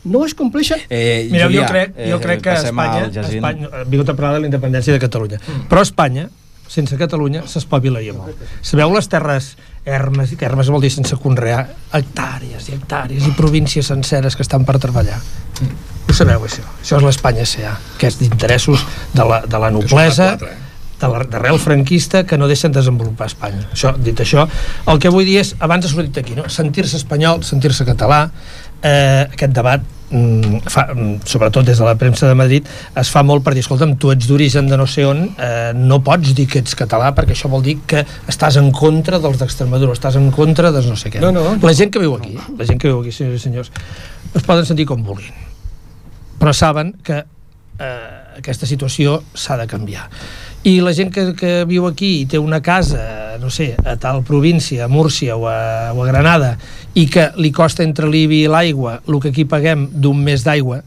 No 0.05 0.21
es 0.27 0.35
compleixen. 0.37 0.83
Eh, 0.93 1.25
Mireu, 1.31 1.49
Julià, 1.49 1.63
jo 1.63 1.69
crec, 1.71 1.95
jo 2.11 2.19
crec 2.21 2.43
que 2.45 2.53
passem 2.53 2.69
Espanya. 2.69 3.25
Espanya 3.25 3.69
ha 3.73 3.85
vingut 3.89 4.11
a 4.11 4.13
parlar 4.13 4.35
de 4.35 4.43
la 4.45 4.51
independència 4.51 4.93
de 4.93 5.01
Catalunya. 5.01 5.41
Però 5.71 5.81
Espanya, 5.81 6.27
sense 6.67 6.97
Catalunya, 6.97 7.43
s'espavilaria 7.47 8.13
molt. 8.13 8.35
Sabeu 8.65 8.91
les 8.95 9.07
terres 9.11 9.53
ermes, 9.85 10.33
que 10.35 10.45
ermes 10.45 10.69
vol 10.73 10.81
dir 10.81 10.89
sense 10.91 11.15
conrear, 11.21 11.67
hectàrees 11.93 12.69
i 12.69 12.75
hectàrees 12.75 13.27
i 13.27 13.31
províncies 13.37 13.85
senceres 13.91 14.35
que 14.35 14.41
estan 14.45 14.65
per 14.65 14.79
treballar. 14.81 15.19
Ho 16.09 16.13
sabeu, 16.13 16.43
això? 16.45 16.63
Això 16.81 16.97
és 16.99 17.03
l'Espanya 17.05 17.45
S.A., 17.45 17.75
que 18.01 18.07
és 18.09 18.17
d'interessos 18.19 18.83
de 19.13 19.25
la, 19.25 19.41
de 19.45 19.59
la 19.61 19.69
noblesa, 19.71 20.33
eh? 20.41 20.53
de 20.99 21.07
la- 21.11 21.23
d'arrel 21.27 21.59
franquista 21.59 22.23
que 22.25 22.37
no 22.37 22.47
deixen 22.47 22.71
desenvolupar 22.71 23.27
Espanya. 23.27 23.65
Això, 23.73 23.93
dit 23.99 24.19
això, 24.23 24.47
el 24.87 24.99
que 24.99 25.09
vull 25.11 25.25
dir 25.27 25.39
és, 25.41 25.53
abans 25.59 25.85
ha 25.85 25.89
sortit 25.91 26.17
aquí, 26.21 26.35
no? 26.37 26.47
sentir-se 26.49 26.97
espanyol, 26.97 27.43
sentir-se 27.43 27.85
català, 27.85 28.29
eh, 28.81 29.27
aquest 29.31 29.53
debat 29.53 29.83
fa, 30.69 30.87
mm, 30.93 31.25
sobretot 31.25 31.65
des 31.65 31.79
de 31.79 31.85
la 31.85 31.95
premsa 31.97 32.27
de 32.27 32.35
Madrid 32.37 32.67
es 32.95 33.09
fa 33.09 33.23
molt 33.23 33.43
per 33.43 33.55
dir, 33.55 33.63
escolta'm, 33.65 33.95
tu 33.97 34.11
ets 34.13 34.27
d'origen 34.29 34.69
de 34.69 34.77
no 34.77 34.85
sé 34.87 35.05
on 35.05 35.25
eh, 35.37 35.71
no 35.75 36.01
pots 36.05 36.35
dir 36.37 36.45
que 36.51 36.61
ets 36.61 36.77
català 36.77 37.13
perquè 37.17 37.33
això 37.33 37.49
vol 37.49 37.65
dir 37.65 37.79
que 37.87 38.05
estàs 38.27 38.59
en 38.61 38.71
contra 38.71 39.19
dels 39.19 39.39
d'Extremadura 39.41 39.97
estàs 39.97 40.19
en 40.21 40.29
contra 40.31 40.71
de 40.71 40.85
no 40.85 40.95
sé 40.95 41.09
què. 41.09 41.23
No, 41.23 41.31
no. 41.31 41.57
la 41.61 41.73
gent 41.73 41.91
que 41.91 41.99
viu 41.99 42.15
aquí, 42.15 42.37
la 42.57 42.69
gent 42.69 42.79
que 42.79 42.91
viu 42.91 43.01
aquí 43.01 43.11
senyors 43.11 43.41
i 43.41 43.43
senyors, 43.49 43.71
es 44.35 44.43
poden 44.43 44.65
sentir 44.65 44.85
com 44.85 45.03
vulguin 45.03 45.45
però 46.39 46.53
saben 46.53 46.93
que 47.03 47.23
eh, 47.79 48.37
aquesta 48.37 48.67
situació 48.67 49.21
s'ha 49.33 49.57
de 49.57 49.67
canviar. 49.69 50.07
I 50.65 50.79
la 50.81 50.93
gent 50.97 51.11
que, 51.13 51.27
que 51.37 51.53
viu 51.69 51.85
aquí 51.87 52.11
i 52.21 52.25
té 52.29 52.39
una 52.41 52.59
casa, 52.65 53.37
no 53.41 53.51
sé, 53.53 53.71
a 53.85 53.95
tal 54.01 54.23
província, 54.25 54.85
a 54.85 54.91
Múrcia 54.91 55.37
o 55.37 55.45
a, 55.49 55.93
o 55.93 56.03
a 56.03 56.07
Granada, 56.07 56.55
i 56.95 57.05
que 57.11 57.29
li 57.41 57.51
costa 57.51 57.83
entre 57.83 58.07
l'IBI 58.07 58.43
i 58.45 58.51
l'aigua 58.51 58.99
el 59.07 59.19
que 59.19 59.33
aquí 59.33 59.43
paguem 59.45 59.87
d'un 59.91 60.21
mes 60.23 60.45
d'aigua, 60.45 60.81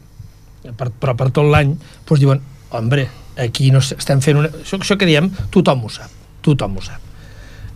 per, 0.77 0.89
però 0.89 1.13
per 1.15 1.29
tot 1.31 1.45
l'any, 1.49 1.75
doncs 2.07 2.21
diuen, 2.21 2.41
hombre, 2.75 3.07
aquí 3.39 3.69
no 3.71 3.79
estem 3.83 4.21
fent 4.25 4.41
una... 4.41 4.49
Això, 4.63 4.79
això 4.81 4.97
que 4.99 5.07
diem, 5.09 5.29
tothom 5.53 5.85
ho 5.85 5.91
sap, 5.93 6.09
tothom 6.45 6.77
ho 6.79 6.83
sap. 6.83 7.01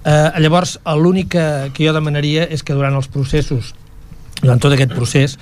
Eh, 0.04 0.42
llavors, 0.44 0.80
l'únic 1.00 1.30
que, 1.36 1.46
que 1.76 1.86
jo 1.88 1.94
demanaria 1.96 2.48
és 2.52 2.64
que 2.66 2.76
durant 2.76 2.98
els 2.98 3.08
processos, 3.08 3.72
durant 4.42 4.60
tot 4.60 4.74
aquest 4.76 4.92
procés, 4.98 5.38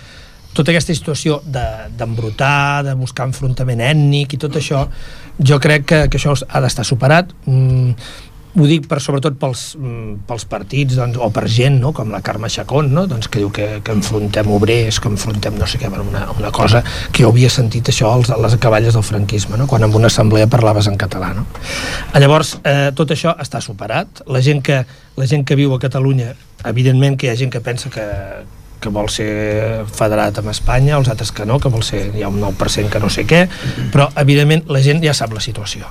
tota 0.53 0.73
aquesta 0.73 0.93
situació 0.93 1.39
de- 1.47 1.87
d'embrutar, 1.97 2.83
de, 2.83 2.91
de 2.91 2.95
buscar 2.99 3.25
enfrontament 3.31 3.79
ètnic 3.87 4.35
i 4.35 4.41
tot 4.43 4.59
això, 4.59 4.83
jo 5.39 5.57
crec 5.63 5.87
que, 5.87 6.01
que 6.11 6.19
això 6.19 6.35
ha 6.49 6.61
d'estar 6.61 6.85
superat. 6.85 7.31
Mm, 7.47 7.95
ho 8.51 8.67
dic 8.67 8.87
per, 8.91 8.99
sobretot 9.03 9.37
pels, 9.39 9.61
mm, 9.79 10.25
pels 10.27 10.45
partits 10.49 10.97
doncs, 10.99 11.19
o 11.21 11.29
per 11.31 11.45
gent 11.51 11.79
no? 11.79 11.93
com 11.95 12.11
la 12.11 12.21
Carme 12.25 12.49
Chacón 12.51 12.91
no? 12.93 13.05
doncs, 13.07 13.29
que 13.31 13.39
diu 13.39 13.51
que, 13.53 13.67
que 13.85 13.95
enfrontem 13.95 14.51
obrers 14.51 14.99
que 14.99 15.11
enfrontem 15.11 15.55
no 15.59 15.67
sé 15.69 15.79
què, 15.79 15.87
una, 15.91 16.25
una 16.35 16.51
cosa 16.51 16.83
que 17.11 17.23
jo 17.23 17.31
havia 17.31 17.51
sentit 17.53 17.93
això 17.93 18.11
als, 18.11 18.31
a 18.33 18.39
les 18.41 18.57
acaballes 18.57 18.97
del 18.97 19.07
franquisme 19.07 19.59
no? 19.59 19.67
quan 19.71 19.87
en 19.87 19.95
una 19.95 20.11
assemblea 20.11 20.49
parlaves 20.51 20.91
en 20.91 20.99
català 20.99 21.31
no? 21.37 21.45
llavors 22.19 22.57
eh, 22.63 22.91
tot 22.95 23.15
això 23.15 23.37
està 23.39 23.63
superat 23.63 24.25
la 24.27 24.43
gent, 24.43 24.59
que, 24.65 24.83
la 25.15 25.29
gent 25.29 25.47
que 25.47 25.55
viu 25.55 25.71
a 25.75 25.79
Catalunya 25.79 26.33
evidentment 26.67 27.15
que 27.17 27.29
hi 27.29 27.31
ha 27.31 27.39
gent 27.39 27.53
que 27.53 27.63
pensa 27.63 27.89
que, 27.89 28.03
que 28.81 28.91
vol 28.91 29.07
ser 29.13 29.85
federat 29.93 30.41
amb 30.41 30.51
Espanya, 30.51 30.97
els 30.97 31.09
altres 31.13 31.31
que 31.31 31.45
no, 31.47 31.59
que 31.61 31.71
vol 31.71 31.85
ser, 31.85 32.07
hi 32.17 32.25
ha 32.25 32.31
un 32.33 32.41
9% 32.41 32.91
que 32.91 32.99
no 32.99 33.09
sé 33.13 33.27
què, 33.29 33.45
però 33.93 34.09
evidentment 34.19 34.65
la 34.73 34.81
gent 34.83 35.03
ja 35.05 35.13
sap 35.17 35.35
la 35.37 35.43
situació. 35.43 35.87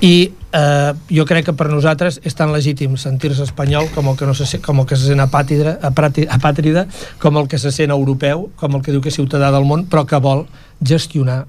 I 0.00 0.30
eh, 0.52 0.92
jo 1.10 1.24
crec 1.26 1.48
que 1.48 1.54
per 1.58 1.66
nosaltres 1.72 2.20
és 2.26 2.36
tan 2.38 2.52
legítim 2.54 2.94
sentir-se 2.96 3.42
espanyol 3.42 3.88
com 3.94 4.08
el 4.10 4.16
que, 4.18 4.26
no 4.28 4.34
se, 4.34 4.60
com 4.62 4.78
el 4.78 4.86
que 4.86 4.96
se 4.96 5.10
sent 5.10 5.22
apàtrida, 5.22 5.78
apàtrida, 5.82 6.86
com 7.18 7.38
el 7.40 7.48
que 7.50 7.58
se 7.58 7.72
sent 7.74 7.90
europeu, 7.90 8.48
com 8.56 8.78
el 8.78 8.82
que 8.84 8.94
diu 8.94 9.02
que 9.02 9.10
és 9.10 9.18
ciutadà 9.18 9.50
del 9.54 9.66
món, 9.66 9.88
però 9.90 10.06
que 10.06 10.20
vol 10.22 10.46
gestionar 10.78 11.44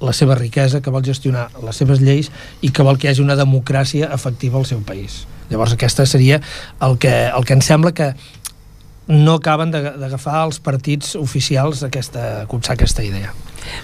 la 0.00 0.14
seva 0.14 0.36
riquesa, 0.38 0.80
que 0.80 0.94
vol 0.94 1.04
gestionar 1.04 1.48
les 1.64 1.76
seves 1.76 2.00
lleis 2.00 2.30
i 2.62 2.70
que 2.70 2.86
vol 2.86 2.98
que 2.98 3.08
hi 3.08 3.12
hagi 3.12 3.24
una 3.24 3.36
democràcia 3.36 4.08
efectiva 4.14 4.58
al 4.58 4.66
seu 4.66 4.80
país. 4.86 5.26
Llavors 5.50 5.74
aquesta 5.74 6.06
seria 6.06 6.40
el 6.84 6.98
que, 7.02 7.12
el 7.28 7.44
que 7.44 7.56
em 7.56 7.64
sembla 7.64 7.92
que 7.92 8.12
no 9.08 9.38
acaben 9.38 9.72
d'agafar 9.72 10.44
els 10.44 10.60
partits 10.60 11.16
oficials 11.16 11.82
aquesta, 11.82 12.44
aquesta 12.44 13.04
idea. 13.04 13.32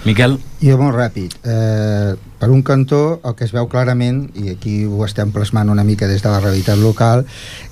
Miquel? 0.04 0.38
Jo 0.60 0.76
molt 0.80 0.96
ràpid. 0.96 1.38
Eh, 1.44 2.14
per 2.40 2.50
un 2.52 2.62
cantó, 2.62 3.20
el 3.24 3.34
que 3.38 3.46
es 3.48 3.54
veu 3.56 3.68
clarament, 3.72 4.26
i 4.36 4.52
aquí 4.52 4.84
ho 4.84 5.04
estem 5.06 5.32
plasmant 5.32 5.72
una 5.72 5.84
mica 5.84 6.08
des 6.10 6.22
de 6.22 6.30
la 6.32 6.40
realitat 6.40 6.78
local, 6.78 7.24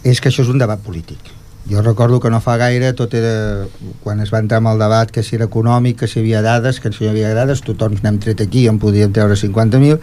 és 0.02 0.20
que 0.20 0.32
això 0.32 0.44
és 0.46 0.52
un 0.52 0.60
debat 0.62 0.80
polític. 0.80 1.32
Jo 1.70 1.80
recordo 1.80 2.18
que 2.18 2.30
no 2.30 2.40
fa 2.42 2.56
gaire 2.58 2.90
tot 2.98 3.12
era, 3.14 3.66
quan 4.02 4.20
es 4.20 4.32
va 4.34 4.40
entrar 4.42 4.58
en 4.58 4.66
el 4.66 4.80
debat 4.82 5.10
que 5.14 5.22
si 5.22 5.36
era 5.36 5.46
econòmic, 5.46 6.00
que 6.00 6.08
si 6.08 6.18
hi 6.18 6.22
havia 6.22 6.42
dades, 6.42 6.80
que 6.80 6.90
si 6.90 7.04
hi 7.04 7.10
havia 7.12 7.34
dades, 7.38 7.62
tothom 7.62 7.94
n'hem 8.02 8.18
tret 8.18 8.42
aquí 8.42 8.66
en 8.66 8.80
podíem 8.82 9.12
treure 9.14 9.36
50.000, 9.38 10.00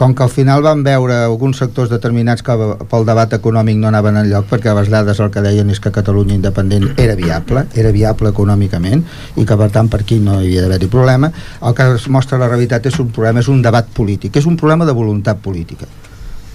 com 0.00 0.14
que 0.14 0.22
al 0.22 0.30
final 0.32 0.62
van 0.64 0.80
veure 0.80 1.12
alguns 1.26 1.58
sectors 1.60 1.90
determinats 1.92 2.40
que 2.40 2.54
pel 2.88 3.02
debat 3.04 3.34
econòmic 3.36 3.76
no 3.76 3.90
anaven 3.90 4.16
enlloc 4.16 4.46
perquè 4.48 4.72
les 4.72 4.88
dades 4.88 5.18
el 5.20 5.28
que 5.34 5.42
deien 5.44 5.68
és 5.68 5.80
que 5.84 5.92
Catalunya 5.92 6.32
independent 6.38 6.86
era 6.96 7.12
viable, 7.18 7.66
era 7.76 7.90
viable 7.92 8.32
econòmicament 8.32 9.02
i 9.36 9.44
que 9.44 9.58
per 9.60 9.68
tant 9.74 9.90
per 9.92 10.00
aquí 10.00 10.16
no 10.16 10.38
hi 10.38 10.46
havia 10.46 10.62
d'haver-hi 10.64 10.88
problema 10.88 11.28
el 11.28 11.76
que 11.76 11.90
es 11.98 12.08
mostra 12.08 12.40
la 12.40 12.48
realitat 12.48 12.88
és 12.88 12.96
un 12.96 13.10
problema 13.12 13.44
és 13.44 13.52
un 13.52 13.60
debat 13.60 13.92
polític, 13.92 14.40
és 14.40 14.48
un 14.48 14.56
problema 14.56 14.88
de 14.88 14.96
voluntat 14.96 15.44
política. 15.44 15.84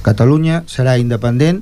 Catalunya 0.01 0.63
serà 0.65 0.97
independent 0.97 1.61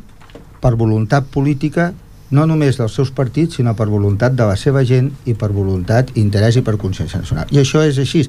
per 0.64 0.78
voluntat 0.80 1.28
política 1.36 1.92
no 2.34 2.48
només 2.50 2.80
dels 2.80 2.96
seus 2.98 3.12
partits, 3.14 3.60
sinó 3.60 3.76
per 3.78 3.86
voluntat 3.92 4.34
de 4.34 4.48
la 4.50 4.56
seva 4.58 4.82
gent 4.90 5.12
i 5.30 5.36
per 5.38 5.52
voluntat, 5.54 6.10
interès 6.18 6.58
i 6.58 6.64
per 6.66 6.74
consciència 6.82 7.22
nacional. 7.22 7.52
I 7.54 7.62
això 7.62 7.84
és 7.86 8.00
així. 8.02 8.24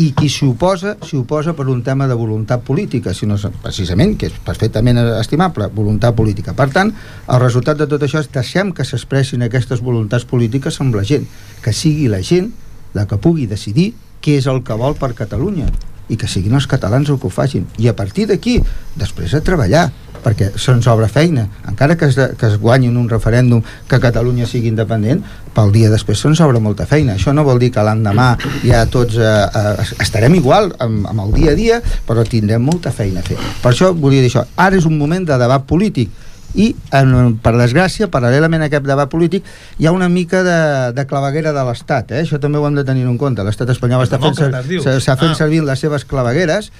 I 0.00 0.10
qui 0.16 0.30
s'hi 0.32 0.48
oposa, 0.48 0.94
s'hi 1.04 1.18
oposa 1.20 1.52
per 1.58 1.68
un 1.68 1.82
tema 1.84 2.08
de 2.08 2.16
voluntat 2.16 2.64
política, 2.64 3.12
sinó 3.14 3.36
precisament, 3.60 4.16
que 4.16 4.30
és 4.30 4.38
perfectament 4.46 5.02
estimable, 5.18 5.68
voluntat 5.76 6.16
política. 6.16 6.56
Per 6.56 6.70
tant, 6.72 6.94
el 7.28 7.42
resultat 7.42 7.82
de 7.82 7.88
tot 7.90 8.06
això 8.06 8.24
és 8.24 8.32
deixem 8.32 8.72
que 8.72 8.86
s'expressin 8.88 9.44
aquestes 9.44 9.84
voluntats 9.84 10.24
polítiques 10.24 10.80
amb 10.80 10.96
la 10.96 11.04
gent, 11.04 11.28
que 11.60 11.76
sigui 11.76 12.08
la 12.08 12.24
gent 12.24 12.48
la 12.94 13.06
que 13.06 13.20
pugui 13.20 13.46
decidir 13.46 13.92
què 14.24 14.40
és 14.40 14.48
el 14.50 14.64
que 14.64 14.76
vol 14.76 14.96
per 14.98 15.12
Catalunya 15.18 15.68
i 16.10 16.16
que 16.18 16.28
siguin 16.28 16.56
els 16.58 16.66
catalans 16.66 17.10
el 17.12 17.20
que 17.20 17.28
ho 17.28 17.32
facin 17.32 17.68
i 17.78 17.86
a 17.88 17.94
partir 17.96 18.26
d'aquí, 18.26 18.58
després 18.98 19.36
a 19.36 19.44
treballar 19.46 19.90
perquè 20.24 20.50
se'ns 20.60 20.88
obre 20.90 21.08
feina 21.08 21.46
encara 21.68 21.96
que 21.96 22.08
es, 22.10 22.16
de, 22.18 22.30
que 22.38 22.48
es 22.50 22.56
guanyin 22.60 22.96
un 22.96 23.08
referèndum 23.10 23.62
que 23.88 24.00
Catalunya 24.02 24.48
sigui 24.48 24.70
independent 24.72 25.22
pel 25.54 25.72
dia 25.74 25.90
després 25.92 26.20
se'ns 26.22 26.40
obre 26.44 26.62
molta 26.62 26.86
feina 26.90 27.16
això 27.18 27.34
no 27.36 27.44
vol 27.46 27.60
dir 27.62 27.72
que 27.74 27.84
l'endemà 27.84 28.30
ja 28.64 28.86
tots 28.90 29.18
eh, 29.18 29.26
eh, 29.26 29.90
estarem 30.02 30.38
igual 30.38 30.72
amb, 30.78 31.06
amb 31.10 31.26
el 31.26 31.36
dia 31.36 31.54
a 31.54 31.58
dia 31.58 31.82
però 32.06 32.24
tindrem 32.24 32.62
molta 32.64 32.94
feina 32.94 33.24
a 33.24 33.26
fer 33.26 33.38
per 33.62 33.74
això 33.74 33.94
volia 33.94 34.24
dir 34.24 34.32
això, 34.32 34.46
ara 34.56 34.78
és 34.78 34.88
un 34.88 34.98
moment 34.98 35.26
de 35.26 35.38
debat 35.40 35.66
polític 35.66 36.10
i, 36.58 36.70
en, 36.96 37.36
per 37.42 37.52
desgràcia, 37.54 38.08
paral·lelament 38.10 38.64
a 38.64 38.68
aquest 38.70 38.86
debat 38.88 39.10
polític, 39.10 39.46
hi 39.78 39.86
ha 39.86 39.92
una 39.94 40.08
mica 40.10 40.42
de, 40.46 40.58
de 40.96 41.04
claveguera 41.06 41.52
de 41.54 41.64
l'Estat, 41.68 42.10
eh? 42.10 42.24
això 42.24 42.40
també 42.42 42.58
ho 42.58 42.66
hem 42.66 42.78
de 42.78 42.84
tenir 42.86 43.06
en 43.06 43.18
compte. 43.20 43.44
L'Estat 43.46 43.70
espanyol 43.76 44.02
està 44.06 44.18
fent, 44.22 44.34
s'ha 44.34 45.16
fent 45.20 45.34
ah. 45.34 45.38
servir 45.38 45.62
les 45.66 45.86
seves 45.86 46.06
clavegueres 46.10 46.72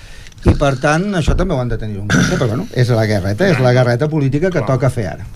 i 0.48 0.54
per 0.56 0.76
tant 0.80 1.10
això 1.18 1.36
també 1.36 1.54
ho 1.54 1.60
han 1.60 1.68
de 1.68 1.78
tenir 1.80 1.98
en 2.00 2.08
compte 2.08 2.38
però 2.38 2.48
bueno, 2.54 2.66
és 2.72 2.88
la 2.94 3.04
guerreta, 3.10 3.50
és 3.50 3.60
la 3.60 3.74
guerreta 3.76 4.08
política 4.08 4.50
que 4.50 4.64
toca 4.66 4.92
fer 4.92 5.10
ara. 5.12 5.28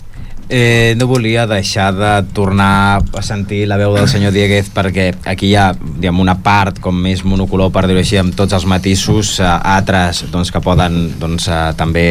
Eh, 0.47 0.93
no 0.97 1.07
volia 1.07 1.47
deixar 1.49 1.89
de 1.97 2.21
tornar 2.29 3.01
a 3.01 3.21
sentir 3.25 3.63
la 3.65 3.79
veu 3.81 3.95
del 3.95 4.05
senyor 4.05 4.29
Dieguez 4.29 4.67
perquè 4.69 5.07
aquí 5.25 5.47
hi 5.49 5.55
ha 5.57 5.71
diguem, 5.73 6.19
una 6.21 6.35
part 6.45 6.77
com 6.77 6.93
més 7.01 7.23
monocolor 7.25 7.71
per 7.73 7.87
dir-ho 7.89 7.97
així 7.97 8.19
amb 8.21 8.35
tots 8.37 8.53
els 8.53 8.67
matisos 8.69 9.39
eh, 9.39 9.47
altres 9.47 10.21
doncs, 10.29 10.51
que 10.53 10.61
poden 10.61 11.15
doncs, 11.17 11.47
eh, 11.49 11.71
també 11.79 12.05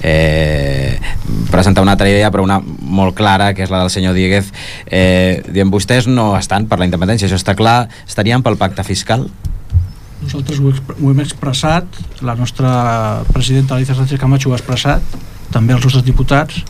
eh, 0.00 0.96
presentar 1.52 1.84
una 1.84 1.98
altra 1.98 2.08
idea 2.08 2.30
però 2.32 2.46
una 2.48 2.62
molt 2.64 3.12
clara 3.18 3.50
que 3.52 3.66
és 3.66 3.72
la 3.72 3.82
del 3.84 3.92
senyor 3.92 4.16
Dieguez. 4.16 4.48
Eh, 4.86 5.42
diguem, 5.44 5.68
vostès 5.68 6.08
no 6.08 6.30
estan 6.38 6.70
per 6.70 6.80
la 6.80 6.88
independència 6.88 7.28
això 7.28 7.36
està 7.36 7.52
clar, 7.58 7.90
estarien 8.08 8.40
pel 8.40 8.56
pacte 8.56 8.88
fiscal? 8.88 9.28
Nosaltres 10.26 10.60
ho, 10.60 10.74
ho 11.00 11.12
hem 11.12 11.22
expressat, 11.22 12.02
la 12.20 12.34
nostra 12.34 13.22
presidenta 13.32 13.76
Alicia 13.76 13.94
Sánchez 13.94 14.20
Camacho 14.20 14.50
ho 14.50 14.54
ha 14.56 14.60
expressat, 14.60 15.16
també 15.54 15.74
els 15.76 15.84
nostres 15.86 16.04
diputats. 16.04 16.62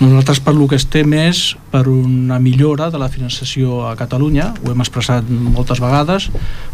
Nosaltres 0.00 0.40
per 0.44 0.54
lo 0.56 0.66
que 0.70 0.78
estem 0.80 1.12
és 1.18 1.42
per 1.70 1.84
una 1.90 2.38
millora 2.42 2.88
de 2.90 3.00
la 3.00 3.10
finançació 3.12 3.82
a 3.88 3.94
Catalunya, 3.98 4.50
ho 4.62 4.72
hem 4.72 4.82
expressat 4.84 5.28
moltes 5.28 5.82
vegades, 5.84 6.30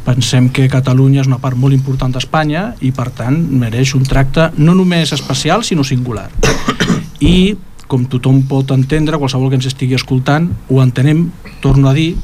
pensem 0.06 0.48
que 0.54 0.70
Catalunya 0.72 1.24
és 1.24 1.30
una 1.30 1.40
part 1.42 1.58
molt 1.58 1.76
important 1.76 2.14
d'Espanya 2.14 2.70
i 2.80 2.92
per 2.96 3.10
tant 3.16 3.36
mereix 3.60 3.94
un 3.98 4.06
tracte 4.06 4.50
no 4.58 4.76
només 4.78 5.12
especial 5.16 5.66
sinó 5.66 5.84
singular. 5.84 6.30
I 7.34 7.56
com 7.90 8.06
tothom 8.06 8.44
pot 8.46 8.70
entendre, 8.70 9.18
qualsevol 9.18 9.50
que 9.50 9.58
ens 9.58 9.66
estigui 9.66 9.98
escoltant, 9.98 10.46
ho 10.70 10.78
entenem, 10.78 11.26
torno 11.60 11.90
a 11.90 11.94
dir, 11.96 12.14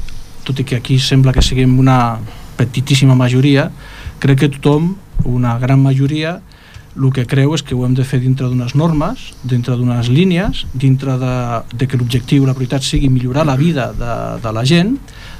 tot 0.46 0.62
i 0.62 0.64
que 0.64 0.78
aquí 0.78 1.00
sembla 1.02 1.34
que 1.34 1.42
siguem 1.42 1.74
una 1.82 2.20
petitíssima 2.56 3.16
majoria, 3.18 3.66
crec 4.22 4.44
que 4.44 4.52
tothom, 4.56 4.94
una 5.24 5.58
gran 5.58 5.82
majoria, 5.82 6.40
el 6.96 7.10
que 7.12 7.26
creu 7.28 7.52
és 7.52 7.62
que 7.62 7.76
ho 7.76 7.84
hem 7.84 7.94
de 7.96 8.04
fer 8.08 8.22
dintre 8.22 8.48
d'unes 8.48 8.72
normes, 8.78 9.30
dintre 9.44 9.76
d'unes 9.76 10.08
línies, 10.08 10.64
dintre 10.72 11.18
de, 11.20 11.34
de 11.76 11.88
que 11.88 11.98
l'objectiu, 12.00 12.46
la 12.48 12.54
prioritat 12.56 12.86
sigui 12.86 13.10
millorar 13.12 13.44
la 13.46 13.56
vida 13.60 13.90
de, 13.96 14.14
de 14.40 14.52
la 14.56 14.64
gent, 14.64 14.96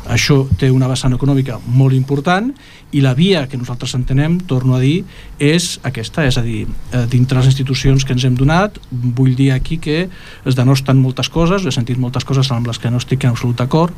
això 0.09 0.43
té 0.59 0.71
una 0.71 0.89
vessant 0.89 1.15
econòmica 1.17 1.59
molt 1.67 1.95
important 1.97 2.53
i 2.95 3.03
la 3.03 3.13
via 3.19 3.45
que 3.51 3.59
nosaltres 3.59 3.95
entenem, 3.99 4.39
torno 4.49 4.77
a 4.77 4.81
dir, 4.81 5.05
és 5.43 5.81
aquesta, 5.85 6.25
és 6.27 6.39
a 6.39 6.43
dir, 6.45 6.67
eh, 6.93 7.05
dintre 7.11 7.39
les 7.39 7.51
institucions 7.51 8.05
que 8.05 8.15
ens 8.15 8.25
hem 8.25 8.37
donat, 8.39 8.79
vull 8.91 9.35
dir 9.37 9.51
aquí 9.53 9.79
que 9.79 10.09
es 10.45 10.57
denosten 10.57 11.01
moltes 11.03 11.29
coses, 11.29 11.67
he 11.67 11.75
sentit 11.75 11.99
moltes 11.99 12.25
coses 12.25 12.51
amb 12.53 12.67
les 12.67 12.79
que 12.79 12.91
no 12.91 13.03
estic 13.03 13.25
en 13.25 13.35
absolut 13.35 13.59
d'acord, 13.59 13.93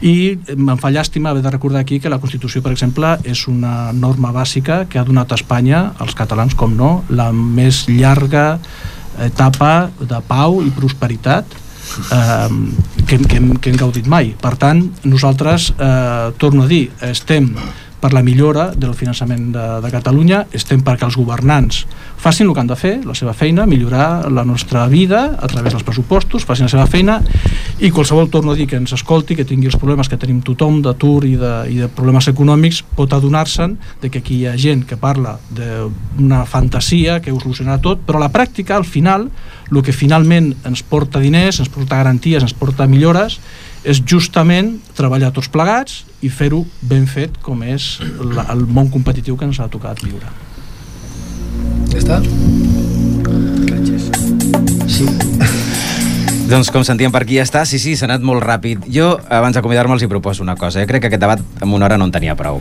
i 0.00 0.38
em 0.48 0.72
fa 0.78 0.90
llàstima 0.90 1.30
haver 1.30 1.42
de 1.42 1.50
recordar 1.50 1.80
aquí 1.80 2.00
que 2.00 2.10
la 2.10 2.18
Constitució, 2.18 2.62
per 2.62 2.72
exemple, 2.72 3.18
és 3.24 3.46
una 3.48 3.92
norma 3.92 4.32
bàsica 4.32 4.86
que 4.88 4.98
ha 4.98 5.04
donat 5.04 5.32
a 5.32 5.38
Espanya, 5.38 5.92
als 5.98 6.14
catalans 6.14 6.54
com 6.54 6.74
no, 6.76 7.04
la 7.10 7.30
més 7.32 7.86
llarga 7.88 8.58
etapa 9.20 9.90
de 10.00 10.18
pau 10.26 10.62
i 10.64 10.70
prosperitat 10.72 11.61
eh, 12.12 12.48
que, 13.06 13.18
que, 13.18 13.36
hem, 13.36 13.54
que 13.56 13.72
hem 13.72 13.78
gaudit 13.80 14.10
mai. 14.10 14.34
Per 14.40 14.56
tant, 14.60 14.84
nosaltres, 15.04 15.72
eh, 15.78 16.32
torno 16.38 16.66
a 16.66 16.70
dir, 16.70 16.86
estem 17.08 17.52
per 18.02 18.10
la 18.10 18.24
millora 18.26 18.72
del 18.74 18.96
finançament 18.98 19.52
de, 19.54 19.66
de 19.84 19.90
Catalunya, 19.94 20.42
estem 20.58 20.80
perquè 20.82 21.06
els 21.06 21.14
governants 21.14 21.84
facin 22.22 22.48
el 22.48 22.54
que 22.54 22.62
han 22.62 22.70
de 22.70 22.76
fer, 22.78 22.92
la 23.06 23.14
seva 23.18 23.32
feina, 23.34 23.64
millorar 23.66 24.30
la 24.30 24.44
nostra 24.46 24.84
vida 24.90 25.22
a 25.42 25.48
través 25.50 25.74
dels 25.74 25.82
pressupostos, 25.86 26.44
facin 26.46 26.68
la 26.68 26.72
seva 26.72 26.86
feina 26.86 27.16
i 27.82 27.90
qualsevol, 27.90 28.28
torno 28.30 28.52
a 28.52 28.58
dir, 28.58 28.68
que 28.70 28.78
ens 28.78 28.94
escolti, 28.94 29.34
que 29.38 29.46
tingui 29.46 29.70
els 29.70 29.78
problemes 29.78 30.10
que 30.10 30.18
tenim 30.18 30.38
tothom 30.46 30.80
d'atur 30.84 31.24
i, 31.26 31.34
de, 31.38 31.52
i 31.74 31.80
de 31.82 31.88
problemes 31.90 32.30
econòmics, 32.30 32.82
pot 32.94 33.14
adonar-se'n 33.14 33.74
de 34.02 34.10
que 34.10 34.22
aquí 34.22 34.38
hi 34.38 34.46
ha 34.46 34.54
gent 34.58 34.84
que 34.86 34.98
parla 34.98 35.34
d'una 35.50 36.44
fantasia 36.46 37.18
que 37.22 37.34
ho 37.34 37.40
solucionarà 37.42 37.82
tot, 37.82 38.06
però 38.06 38.22
a 38.22 38.26
la 38.28 38.32
pràctica, 38.34 38.78
al 38.78 38.86
final, 38.86 39.26
el 39.72 39.82
que 39.82 39.94
finalment 39.96 40.52
ens 40.68 40.82
porta 40.84 41.20
diners, 41.22 41.60
ens 41.62 41.70
porta 41.72 41.98
garanties, 42.00 42.44
ens 42.44 42.54
porta 42.56 42.86
millores, 42.86 43.38
és 43.82 43.98
justament 44.06 44.76
treballar 44.96 45.32
tots 45.34 45.48
plegats 45.50 46.02
i 46.22 46.30
fer-ho 46.30 46.62
ben 46.86 47.06
fet 47.10 47.40
com 47.42 47.64
és 47.66 47.96
la, 48.20 48.46
el 48.54 48.66
món 48.68 48.92
competitiu 48.92 49.38
que 49.38 49.48
ens 49.48 49.58
ha 49.58 49.70
tocat 49.72 50.02
viure. 50.04 50.28
Ja 51.90 51.98
està? 51.98 52.20
Gràcies. 53.66 54.08
Sí. 54.92 55.08
Doncs 56.52 56.68
com 56.68 56.84
sentíem 56.84 57.12
per 57.14 57.22
aquí 57.24 57.38
ja 57.38 57.46
està, 57.46 57.62
sí, 57.64 57.78
sí, 57.80 57.94
s'ha 57.96 58.04
anat 58.08 58.24
molt 58.26 58.42
ràpid. 58.44 58.84
Jo, 58.92 59.14
abans 59.32 59.56
d'acomiadar-me, 59.56 59.96
els 59.96 60.04
hi 60.04 60.08
proposo 60.10 60.44
una 60.44 60.56
cosa. 60.60 60.82
Jo 60.82 60.90
crec 60.90 61.06
que 61.06 61.08
aquest 61.08 61.22
debat 61.22 61.40
en 61.62 61.72
una 61.72 61.86
hora 61.88 61.96
no 61.96 62.04
en 62.08 62.12
tenia 62.12 62.36
prou. 62.36 62.60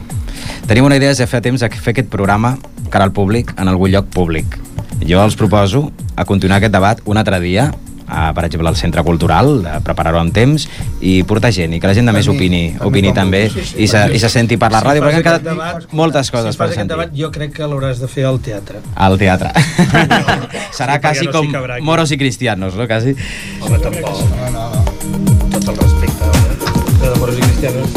Tenim 0.70 0.88
una 0.88 0.96
idea 0.96 1.12
de 1.12 1.28
fer 1.28 1.42
temps 1.44 1.60
de 1.60 1.70
fer 1.76 1.92
aquest 1.92 2.08
programa 2.14 2.54
cara 2.92 3.08
al 3.08 3.16
públic 3.16 3.56
en 3.58 3.72
algun 3.72 3.92
lloc 3.94 4.12
públic. 4.14 4.60
Jo 5.08 5.24
els 5.24 5.38
proposo 5.40 5.88
a 6.16 6.28
continuar 6.30 6.60
aquest 6.60 6.76
debat 6.76 7.02
un 7.10 7.18
altre 7.18 7.40
dia 7.42 7.72
a, 8.12 8.34
per 8.36 8.44
exemple, 8.46 8.68
al 8.68 8.76
Centre 8.76 9.02
Cultural, 9.08 9.62
preparar-ho 9.86 10.20
amb 10.20 10.34
temps 10.36 10.68
i 11.00 11.22
portar 11.28 11.54
gent, 11.56 11.72
i 11.74 11.80
que 11.80 11.88
la 11.88 11.96
gent 11.96 12.10
de 12.10 12.14
més 12.14 12.28
opini, 12.28 12.62
opini 12.84 13.14
també, 13.16 13.46
sí, 13.50 13.64
sí, 13.64 13.78
i, 13.86 13.88
se, 13.88 14.02
i 14.12 14.20
se 14.20 14.30
senti 14.30 14.58
per 14.60 14.68
la 14.74 14.82
ràdio, 14.84 15.04
perquè 15.06 15.22
han 15.22 15.26
quedat 15.26 15.46
debat, 15.46 15.86
moltes 15.96 16.32
coses 16.34 16.58
si 16.58 16.60
per 16.60 16.68
sentir. 16.74 16.92
Debat, 16.92 17.14
jo 17.16 17.32
crec 17.32 17.56
que 17.56 17.70
l'hauràs 17.72 18.04
de 18.04 18.12
fer 18.12 18.28
al 18.28 18.42
teatre. 18.44 18.84
Al 18.96 19.16
teatre. 19.22 19.54
Serà 20.78 21.00
sí, 21.00 21.04
quasi 21.08 21.30
no 21.30 21.38
com 21.38 21.88
moros 21.88 22.12
i 22.12 22.20
cristianos, 22.20 22.76
no? 22.76 22.90
Quasi. 22.92 23.16
Home, 23.64 23.80
tampoc. 23.80 24.26
No, 24.36 24.52
no, 24.58 24.68
no. 24.76 25.48
Tot 25.56 25.72
el 25.72 25.80
respecte, 25.80 26.34
eh? 26.36 26.60
de 27.08 27.16
moros 27.24 27.40
i 27.40 27.48
cristianos. 27.48 27.96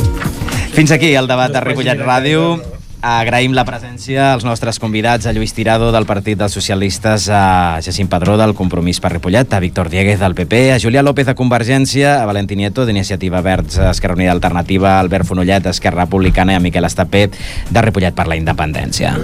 Fins 0.75 0.95
aquí 0.95 1.11
el 1.19 1.31
debat 1.31 1.53
de 1.55 1.67
Ripollet 1.67 2.07
Ràdio. 2.07 2.74
Agraïm 3.05 3.53
la 3.53 3.67
presència 3.69 4.31
als 4.33 4.47
nostres 4.49 4.79
convidats, 4.81 5.27
a 5.29 5.35
Lluís 5.37 5.53
Tirado 5.53 5.91
del 5.93 6.07
Partit 6.09 6.39
dels 6.41 6.57
Socialistes, 6.57 7.27
a 7.29 7.77
Jacint 7.85 8.09
Padró 8.09 8.39
del 8.41 8.55
Compromís 8.57 9.03
per 9.05 9.13
Ripollet, 9.13 9.53
a 9.53 9.61
Víctor 9.61 9.93
Dieguez 9.93 10.23
del 10.25 10.37
PP, 10.39 10.63
a 10.73 10.81
Julià 10.81 11.05
López 11.05 11.29
de 11.29 11.37
Convergència, 11.37 12.17
a 12.23 12.25
Valentí 12.25 12.57
Nieto 12.57 12.89
d'Iniciativa 12.89 13.45
Verds 13.45 13.77
Esquerra 13.91 14.17
Unida 14.17 14.33
Alternativa, 14.33 14.97
Albert 14.99 15.29
Fonollet 15.29 15.69
d'Esquerra 15.69 16.07
Republicana 16.09 16.57
i 16.57 16.63
a 16.63 16.65
Miquel 16.65 16.89
Estapé 16.89 17.29
de 17.29 17.85
Ripollet 17.85 18.17
per 18.17 18.31
la 18.31 18.41
Independència. 18.41 19.19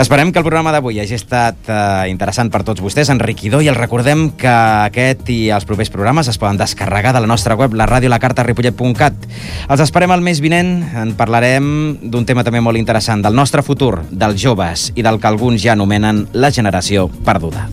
Esperem 0.00 0.30
que 0.32 0.38
el 0.40 0.46
programa 0.46 0.70
d'avui 0.72 0.96
hagi 1.02 1.12
estat 1.12 1.66
eh, 1.68 2.08
interessant 2.08 2.48
per 2.48 2.62
tots 2.64 2.80
vostès, 2.80 3.10
enriquidor, 3.12 3.60
i 3.60 3.68
els 3.68 3.76
recordem 3.76 4.30
que 4.40 4.48
aquest 4.48 5.28
i 5.28 5.50
els 5.52 5.66
propers 5.68 5.90
programes 5.92 6.30
es 6.32 6.38
poden 6.40 6.56
descarregar 6.56 7.12
de 7.12 7.20
la 7.20 7.28
nostra 7.28 7.52
web, 7.52 7.76
la 7.76 7.84
ràdio 7.84 8.08
lacartaripollet.cat. 8.08 9.26
Els 9.68 9.82
esperem 9.84 10.14
el 10.16 10.24
mes 10.24 10.40
vinent, 10.40 10.70
en 11.02 11.12
parlarem 11.18 11.66
d'un 12.00 12.24
tema 12.24 12.46
també 12.48 12.62
molt 12.64 12.80
interessant, 12.80 13.20
del 13.20 13.36
nostre 13.36 13.60
futur, 13.60 13.98
dels 14.08 14.40
joves 14.40 14.86
i 14.96 15.04
del 15.04 15.20
que 15.20 15.28
alguns 15.28 15.60
ja 15.60 15.76
anomenen 15.76 16.24
la 16.32 16.48
generació 16.48 17.10
perduda. 17.28 17.66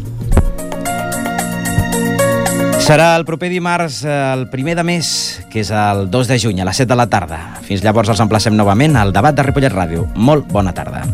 Serà 2.84 3.14
el 3.16 3.24
proper 3.24 3.54
dimarts, 3.56 4.02
eh, 4.04 4.20
el 4.34 4.50
primer 4.52 4.76
de 4.76 4.84
mes, 4.84 5.14
que 5.48 5.64
és 5.64 5.72
el 5.72 6.10
2 6.12 6.28
de 6.28 6.42
juny, 6.44 6.60
a 6.60 6.68
les 6.68 6.84
7 6.84 6.92
de 6.92 7.00
la 7.00 7.08
tarda. 7.08 7.40
Fins 7.64 7.88
llavors 7.88 8.12
els 8.12 8.20
emplacem 8.20 8.60
novament 8.60 9.00
al 9.00 9.16
debat 9.16 9.32
de 9.32 9.48
Ripollet 9.48 9.72
Ràdio. 9.72 10.10
Molt 10.16 10.52
bona 10.52 10.76
tarda. 10.76 11.08